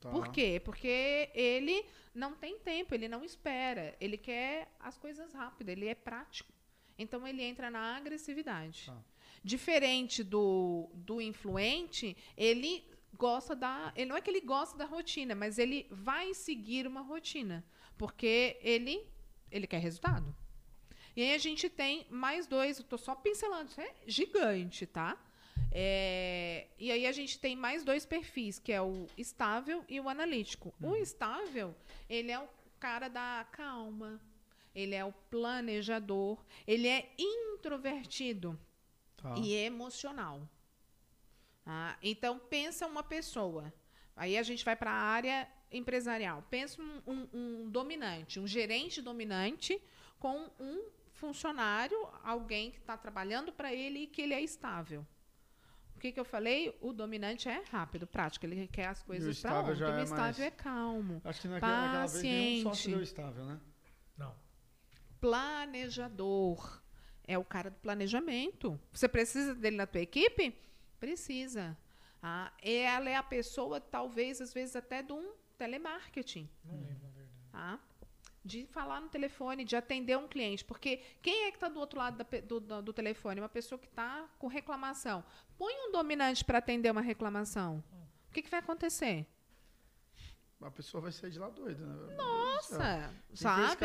tá. 0.00 0.08
Por 0.08 0.28
quê? 0.28 0.58
Porque 0.64 1.30
ele 1.34 1.84
não 2.14 2.34
tem 2.34 2.58
tempo, 2.58 2.94
ele 2.94 3.08
não 3.08 3.22
espera, 3.22 3.94
ele 4.00 4.16
quer 4.16 4.74
as 4.80 4.96
coisas 4.96 5.34
rápido, 5.34 5.68
ele 5.68 5.86
é 5.86 5.94
prático. 5.94 6.50
Então 6.98 7.28
ele 7.28 7.42
entra 7.42 7.70
na 7.70 7.98
agressividade. 7.98 8.86
Tá. 8.86 8.96
Diferente 9.42 10.22
do, 10.22 10.90
do 10.94 11.20
influente, 11.20 12.16
ele 12.36 12.84
gosta 13.14 13.56
da. 13.56 13.92
Ele 13.96 14.06
não 14.06 14.16
é 14.16 14.20
que 14.20 14.30
ele 14.30 14.40
gosta 14.40 14.76
da 14.76 14.84
rotina, 14.84 15.34
mas 15.34 15.58
ele 15.58 15.86
vai 15.90 16.34
seguir 16.34 16.86
uma 16.86 17.00
rotina. 17.00 17.64
Porque 17.96 18.58
ele, 18.62 19.06
ele 19.50 19.66
quer 19.66 19.78
resultado. 19.78 20.34
E 21.16 21.22
aí 21.22 21.34
a 21.34 21.38
gente 21.38 21.68
tem 21.68 22.06
mais 22.10 22.46
dois, 22.46 22.78
eu 22.78 22.82
estou 22.82 22.98
só 22.98 23.14
pincelando, 23.14 23.70
isso 23.70 23.80
é 23.80 23.94
gigante, 24.06 24.86
tá? 24.86 25.18
É, 25.72 26.68
e 26.78 26.90
aí 26.90 27.06
a 27.06 27.12
gente 27.12 27.38
tem 27.38 27.54
mais 27.56 27.84
dois 27.84 28.06
perfis, 28.06 28.58
que 28.58 28.72
é 28.72 28.80
o 28.80 29.06
estável 29.18 29.84
e 29.88 30.00
o 30.00 30.08
analítico. 30.08 30.72
O 30.80 30.96
estável, 30.96 31.74
ele 32.08 32.30
é 32.30 32.38
o 32.38 32.48
cara 32.78 33.08
da 33.08 33.46
calma, 33.52 34.20
ele 34.74 34.94
é 34.94 35.04
o 35.04 35.12
planejador, 35.12 36.42
ele 36.66 36.88
é 36.88 37.12
introvertido 37.18 38.58
Tá. 39.22 39.34
e 39.36 39.54
emocional. 39.54 40.48
Tá? 41.64 41.96
Então, 42.02 42.38
pensa 42.38 42.86
uma 42.86 43.02
pessoa. 43.02 43.72
Aí 44.16 44.36
a 44.38 44.42
gente 44.42 44.64
vai 44.64 44.74
para 44.76 44.90
a 44.90 44.94
área 44.94 45.48
empresarial. 45.70 46.42
Pensa 46.50 46.80
um, 46.82 47.02
um- 47.06 47.28
um 47.32 47.70
dominante, 47.70 48.40
um 48.40 48.46
gerente 48.46 49.00
dominante 49.00 49.80
com 50.18 50.50
um 50.58 50.88
funcionário, 51.12 51.96
alguém 52.24 52.70
que 52.70 52.78
está 52.78 52.96
trabalhando 52.96 53.52
para 53.52 53.72
ele 53.74 54.00
e 54.00 54.06
que 54.06 54.22
ele 54.22 54.34
é 54.34 54.40
estável. 54.40 55.06
O 55.94 56.00
que, 56.00 56.12
que 56.12 56.18
eu 56.18 56.24
falei? 56.24 56.74
O 56.80 56.94
dominante 56.94 57.46
é 57.48 57.62
rápido, 57.70 58.06
prático. 58.06 58.46
Ele 58.46 58.66
quer 58.66 58.86
as 58.86 59.02
coisas 59.02 59.38
para 59.40 59.50
estável 59.50 59.72
ontem. 59.72 59.78
já 59.78 59.86
O 59.88 59.98
é 59.98 60.02
estável 60.04 60.22
mais- 60.24 60.40
é 60.40 60.50
calmo. 60.50 61.20
Acho 61.24 61.40
que 61.42 61.48
naquela, 61.48 61.80
naquela 61.82 62.06
vez 62.06 62.22
nenhum 62.22 62.62
sócio 62.62 62.70
Paciente. 62.70 62.94
deu 62.94 63.02
estável, 63.02 63.44
né? 63.44 63.60
Não. 64.16 64.34
planejador. 65.20 66.79
É 67.32 67.38
o 67.38 67.44
cara 67.44 67.70
do 67.70 67.76
planejamento. 67.76 68.78
Você 68.92 69.08
precisa 69.08 69.54
dele 69.54 69.76
na 69.76 69.86
tua 69.86 70.00
equipe? 70.00 70.54
Precisa. 70.98 71.76
Ah, 72.22 72.52
ela 72.60 73.08
é 73.08 73.14
a 73.16 73.22
pessoa, 73.22 73.80
talvez, 73.80 74.40
às 74.40 74.52
vezes, 74.52 74.74
até 74.76 75.02
de 75.02 75.12
um 75.12 75.32
telemarketing. 75.56 76.48
Não 76.64 76.74
lembro, 76.74 76.98
na 77.02 77.08
verdade. 77.10 77.30
Tá? 77.52 77.78
De 78.44 78.66
falar 78.66 79.00
no 79.00 79.08
telefone, 79.08 79.64
de 79.64 79.76
atender 79.76 80.16
um 80.18 80.26
cliente. 80.26 80.64
Porque 80.64 80.96
quem 81.22 81.44
é 81.44 81.50
que 81.50 81.56
está 81.56 81.68
do 81.68 81.78
outro 81.78 81.98
lado 81.98 82.16
da 82.24 82.40
do, 82.40 82.58
do- 82.60 82.82
do 82.82 82.92
telefone? 82.92 83.40
Uma 83.40 83.48
pessoa 83.48 83.78
que 83.78 83.86
está 83.86 84.26
com 84.38 84.46
reclamação. 84.48 85.22
Põe 85.56 85.72
um 85.88 85.92
dominante 85.92 86.44
para 86.44 86.58
atender 86.58 86.90
uma 86.90 87.00
reclamação. 87.02 87.82
O 88.28 88.32
que, 88.32 88.42
que 88.42 88.50
vai 88.50 88.60
acontecer? 88.60 89.26
A 90.62 90.70
pessoa 90.70 91.00
vai 91.00 91.10
sair 91.12 91.30
de 91.30 91.38
lá 91.38 91.48
doida, 91.48 91.84
né? 91.84 92.14
Nossa, 92.16 93.10
esse 93.32 93.42
sabe? 93.42 93.76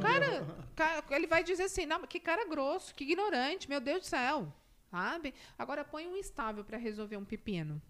cara? 0.00 0.46
Cara, 0.76 1.02
Ca- 1.02 1.16
Ele 1.16 1.26
vai 1.26 1.42
dizer 1.42 1.64
assim, 1.64 1.84
não, 1.84 2.00
que 2.06 2.20
cara 2.20 2.44
grosso, 2.46 2.94
que 2.94 3.02
ignorante, 3.04 3.68
meu 3.68 3.80
Deus 3.80 4.02
do 4.02 4.06
céu. 4.06 4.52
Sabe? 4.90 5.34
Agora 5.58 5.84
põe 5.84 6.06
um 6.06 6.16
estável 6.16 6.64
para 6.64 6.76
resolver 6.78 7.16
um 7.16 7.24
pepino. 7.24 7.82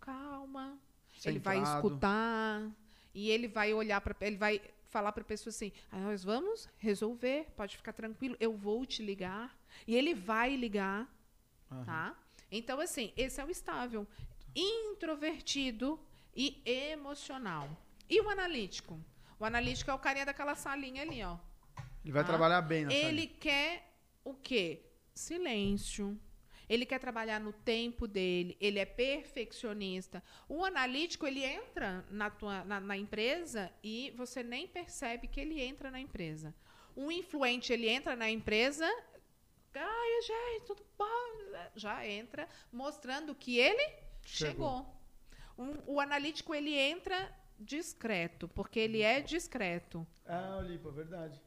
Calma. 0.00 0.78
Ele 1.24 1.38
vai 1.38 1.58
escutar 1.76 2.70
e 3.14 3.28
ele 3.30 3.48
vai 3.48 3.74
olhar 3.74 4.00
para 4.00 4.14
ele 4.26 4.36
vai 4.36 4.60
falar 4.88 5.12
para 5.12 5.22
a 5.22 5.26
pessoa 5.26 5.50
assim: 5.50 5.72
"Ah, 5.90 5.98
"Nós 5.98 6.22
vamos 6.24 6.68
resolver, 6.78 7.46
pode 7.56 7.76
ficar 7.76 7.92
tranquilo, 7.92 8.36
eu 8.40 8.54
vou 8.56 8.86
te 8.86 9.02
ligar". 9.02 9.54
E 9.86 9.94
ele 9.96 10.14
vai 10.14 10.54
ligar, 10.56 11.08
Aham. 11.70 11.84
tá? 11.84 12.16
Então 12.50 12.80
assim, 12.80 13.12
esse 13.16 13.40
é 13.40 13.44
o 13.44 13.50
estável, 13.50 14.06
introvertido 14.54 15.98
e 16.34 16.62
emocional. 16.64 17.68
E 18.08 18.20
o 18.20 18.28
analítico? 18.28 18.98
O 19.38 19.44
analítico 19.44 19.90
é 19.90 19.94
o 19.94 19.98
carinha 19.98 20.26
daquela 20.26 20.54
salinha 20.54 21.02
ali, 21.02 21.22
ó. 21.22 21.38
Ele 22.04 22.12
vai 22.12 22.22
Tá? 22.22 22.28
trabalhar 22.28 22.62
bem 22.62 22.84
nessa 22.84 22.96
Ele 22.96 23.26
quer 23.26 23.94
o 24.24 24.34
quê? 24.34 24.82
Silêncio. 25.14 26.18
Ele 26.68 26.86
quer 26.86 27.00
trabalhar 27.00 27.40
no 27.40 27.52
tempo 27.52 28.06
dele, 28.06 28.56
ele 28.60 28.78
é 28.78 28.84
perfeccionista. 28.84 30.22
O 30.48 30.64
analítico, 30.64 31.26
ele 31.26 31.42
entra 31.44 32.04
na, 32.10 32.30
tua, 32.30 32.62
na, 32.64 32.78
na 32.78 32.96
empresa 32.96 33.72
e 33.82 34.12
você 34.16 34.42
nem 34.44 34.68
percebe 34.68 35.26
que 35.26 35.40
ele 35.40 35.60
entra 35.60 35.90
na 35.90 35.98
empresa. 35.98 36.54
O 36.94 37.10
influente, 37.10 37.72
ele 37.72 37.88
entra 37.88 38.14
na 38.14 38.30
empresa, 38.30 38.86
ai, 39.74 40.22
gente, 40.22 40.66
tudo 40.66 40.84
bom? 40.96 41.06
Já 41.74 42.06
entra 42.06 42.48
mostrando 42.72 43.34
que 43.34 43.58
ele 43.58 43.82
Chegou. 44.22 44.84
chegou. 44.84 44.99
Um- 45.60 45.94
o 45.94 46.00
analítico, 46.00 46.54
ele 46.54 46.74
entra 46.74 47.30
discreto, 47.58 48.48
porque 48.48 48.80
ele 48.80 49.02
é 49.02 49.20
discreto. 49.20 50.06
Ah, 50.26 50.58
o 50.60 50.62
Lipa, 50.62 50.90
verdade. 50.90 51.38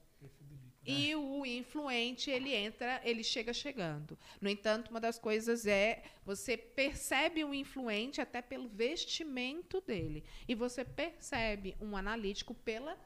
E 0.86 1.16
o 1.16 1.46
influente, 1.46 2.30
ele 2.30 2.54
entra, 2.54 3.00
ele 3.06 3.24
chega 3.24 3.54
chegando. 3.54 4.20
No 4.42 4.50
entanto, 4.50 4.90
uma 4.92 5.00
das 5.00 5.18
coisas 5.18 5.66
é 5.66 6.04
você 6.26 6.58
percebe 6.58 7.42
o 7.46 7.54
influente 7.54 8.20
até 8.20 8.42
pelo 8.42 8.68
vestimento 8.68 9.80
dele. 9.80 10.26
E 10.46 10.54
você 10.54 10.84
percebe 10.84 11.74
um 11.80 11.96
analítico 11.96 12.54
pela, 12.54 12.98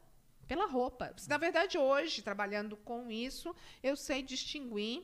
pela 0.48 0.66
roupa. 0.66 1.14
Na 1.30 1.38
verdade, 1.38 1.78
hoje, 1.78 2.24
trabalhando 2.24 2.76
com 2.78 3.12
isso, 3.12 3.56
eu 3.84 3.96
sei 3.96 4.24
distinguir 4.24 5.04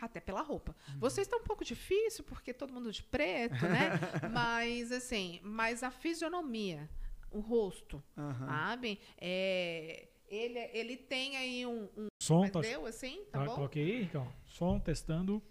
até 0.00 0.20
pela 0.20 0.42
roupa. 0.42 0.74
Uhum. 0.88 1.00
Vocês 1.00 1.26
estão 1.26 1.40
um 1.40 1.44
pouco 1.44 1.64
difícil, 1.64 2.24
porque 2.24 2.52
todo 2.52 2.72
mundo 2.72 2.90
de 2.92 3.02
preto, 3.02 3.62
né? 3.66 3.90
mas, 4.32 4.92
assim, 4.92 5.40
mas 5.42 5.82
a 5.82 5.90
fisionomia, 5.90 6.88
o 7.30 7.40
rosto, 7.40 8.02
Aham. 8.16 8.46
sabe? 8.46 9.00
É, 9.20 10.08
ele, 10.28 10.58
ele 10.72 10.96
tem 10.96 11.36
aí 11.36 11.66
um, 11.66 11.88
um 11.96 12.08
Som, 12.20 12.48
tá, 12.48 12.60
Deu 12.60 12.86
assim? 12.86 13.24
Tá 13.32 13.38
tá, 13.40 13.44
bom? 13.46 13.54
coloquei 13.54 13.82
aí, 13.82 14.02
Ricão. 14.02 14.32
Som, 14.44 14.78
testando. 14.78 15.42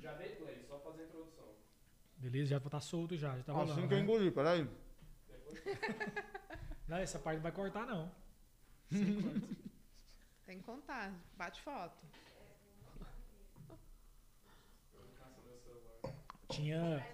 Já 0.00 0.12
dei 0.14 0.30
play, 0.36 0.64
só 0.68 0.78
fazer 0.78 1.02
a 1.02 1.04
introdução. 1.06 1.44
Beleza, 2.16 2.50
já 2.50 2.60
tá 2.60 2.80
solto 2.80 3.16
já, 3.16 3.36
já 3.36 3.42
tá 3.42 3.52
rolando. 3.52 3.72
Assim 3.72 3.88
que 3.88 3.94
eu 3.94 3.98
né? 3.98 4.04
engoli, 4.04 4.30
peraí. 4.30 4.66
Não, 6.88 6.98
essa 6.98 7.18
parte 7.18 7.36
não 7.36 7.42
vai 7.42 7.52
cortar, 7.52 7.86
não. 7.86 8.10
Tem 10.44 10.58
que 10.58 10.64
contar. 10.64 11.14
Bate 11.38 11.62
foto. 11.62 11.96
Tinha. 16.52 17.06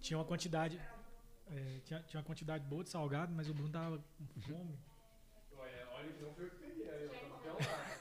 Tinha 0.00 0.18
uma 0.18 0.24
quantidade. 0.24 0.80
é, 1.50 1.80
tinha, 1.84 2.02
tinha 2.02 2.20
uma 2.20 2.26
quantidade 2.26 2.64
boa 2.64 2.84
de 2.84 2.90
salgado, 2.90 3.32
mas 3.34 3.48
o 3.48 3.54
Bruno 3.54 3.70
tava 3.70 3.98
com 4.34 4.40
fome. 4.40 4.78
Olha, 5.56 6.12
não 6.20 6.32
foi 6.34 6.44
eu 6.44 6.50
que 6.50 6.56
peguei, 6.56 6.88
aí, 6.88 7.08
ó, 7.08 7.56
tá. 7.56 7.98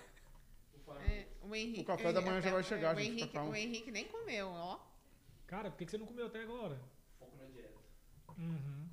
O. 0.87 0.93
É, 0.99 1.27
o, 1.41 1.55
Henrique, 1.55 1.81
O 1.81 1.85
café 1.85 2.13
da 2.13 2.21
manhã 2.21 2.39
já 2.41 2.51
vai 2.51 2.63
chegar, 2.63 2.95
o 2.95 2.99
gente, 2.99 3.07
Henrique, 3.09 3.27
fica 3.27 3.39
calmo. 3.39 3.51
o 3.51 3.55
Henrique 3.55 3.91
nem 3.91 4.07
comeu, 4.07 4.47
ó. 4.49 4.79
Cara, 5.47 5.71
por 5.71 5.77
que 5.77 5.85
que 5.85 5.91
você 5.91 5.97
não 5.97 6.05
comeu 6.05 6.27
até 6.27 6.41
agora? 6.43 6.79
Foco 7.17 7.35
na 7.37 7.45
dieta. 7.45 7.73
Uhum. 8.37 8.87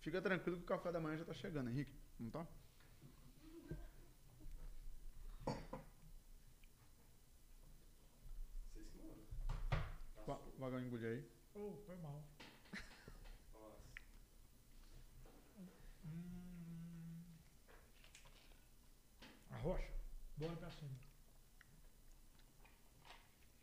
Fica 0.00 0.22
tranquilo 0.22 0.56
que 0.56 0.62
o 0.62 0.66
café 0.66 0.90
da 0.90 0.98
manhã 1.00 1.18
já 1.18 1.24
tá 1.24 1.34
chegando, 1.34 1.68
Henrique. 1.68 1.92
Não 2.18 2.30
tá? 2.30 2.46
Vocês 8.72 8.88
que 8.88 8.98
mandam. 8.98 9.26
Tá 10.16 10.19
Va 10.30 10.36
solto. 10.36 10.58
Vagar 10.58 10.80
engolir 10.82 11.06
aí. 11.08 11.24
Oh, 11.54 11.72
foi 11.86 11.96
mal. 11.96 12.22
Nossa. 13.52 13.82
Hum. 16.04 17.24
Arrocha. 19.50 19.90
Bora 20.36 20.56
pra 20.56 20.70
cima. 20.70 20.90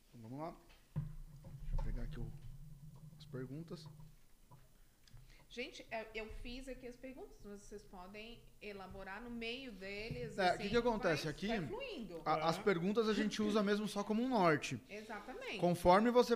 Então 0.09 0.21
vamos 0.29 0.39
lá. 0.39 0.51
Deixa 0.95 1.77
eu 1.77 1.83
pegar 1.83 2.03
aqui 2.03 2.19
o- 2.19 2.31
as 3.17 3.25
perguntas. 3.25 3.85
Gente, 5.49 5.83
é, 5.89 6.05
eu 6.13 6.27
fiz 6.43 6.67
aqui 6.67 6.85
as 6.85 6.95
perguntas. 6.97 7.35
Vocês 7.63 7.81
podem 7.83 8.39
elaborar 8.61 9.19
no 9.23 9.29
meio 9.31 9.71
deles. 9.71 10.37
É, 10.37 10.41
o 10.43 10.49
assim, 10.49 10.63
que 10.63 10.69
que 10.69 10.77
acontece 10.77 11.23
vai- 11.23 11.31
aqui? 11.31 11.47
Vai 11.47 11.65
fluindo. 11.67 12.21
A- 12.25 12.49
as 12.49 12.59
perguntas 12.59 13.07
a 13.09 13.13
gente 13.13 13.41
usa 13.41 13.63
mesmo 13.63 13.87
só 13.87 14.03
como 14.03 14.21
um 14.21 14.29
norte. 14.29 14.79
Exatamente. 14.87 15.57
Conforme 15.59 16.11
você 16.11 16.25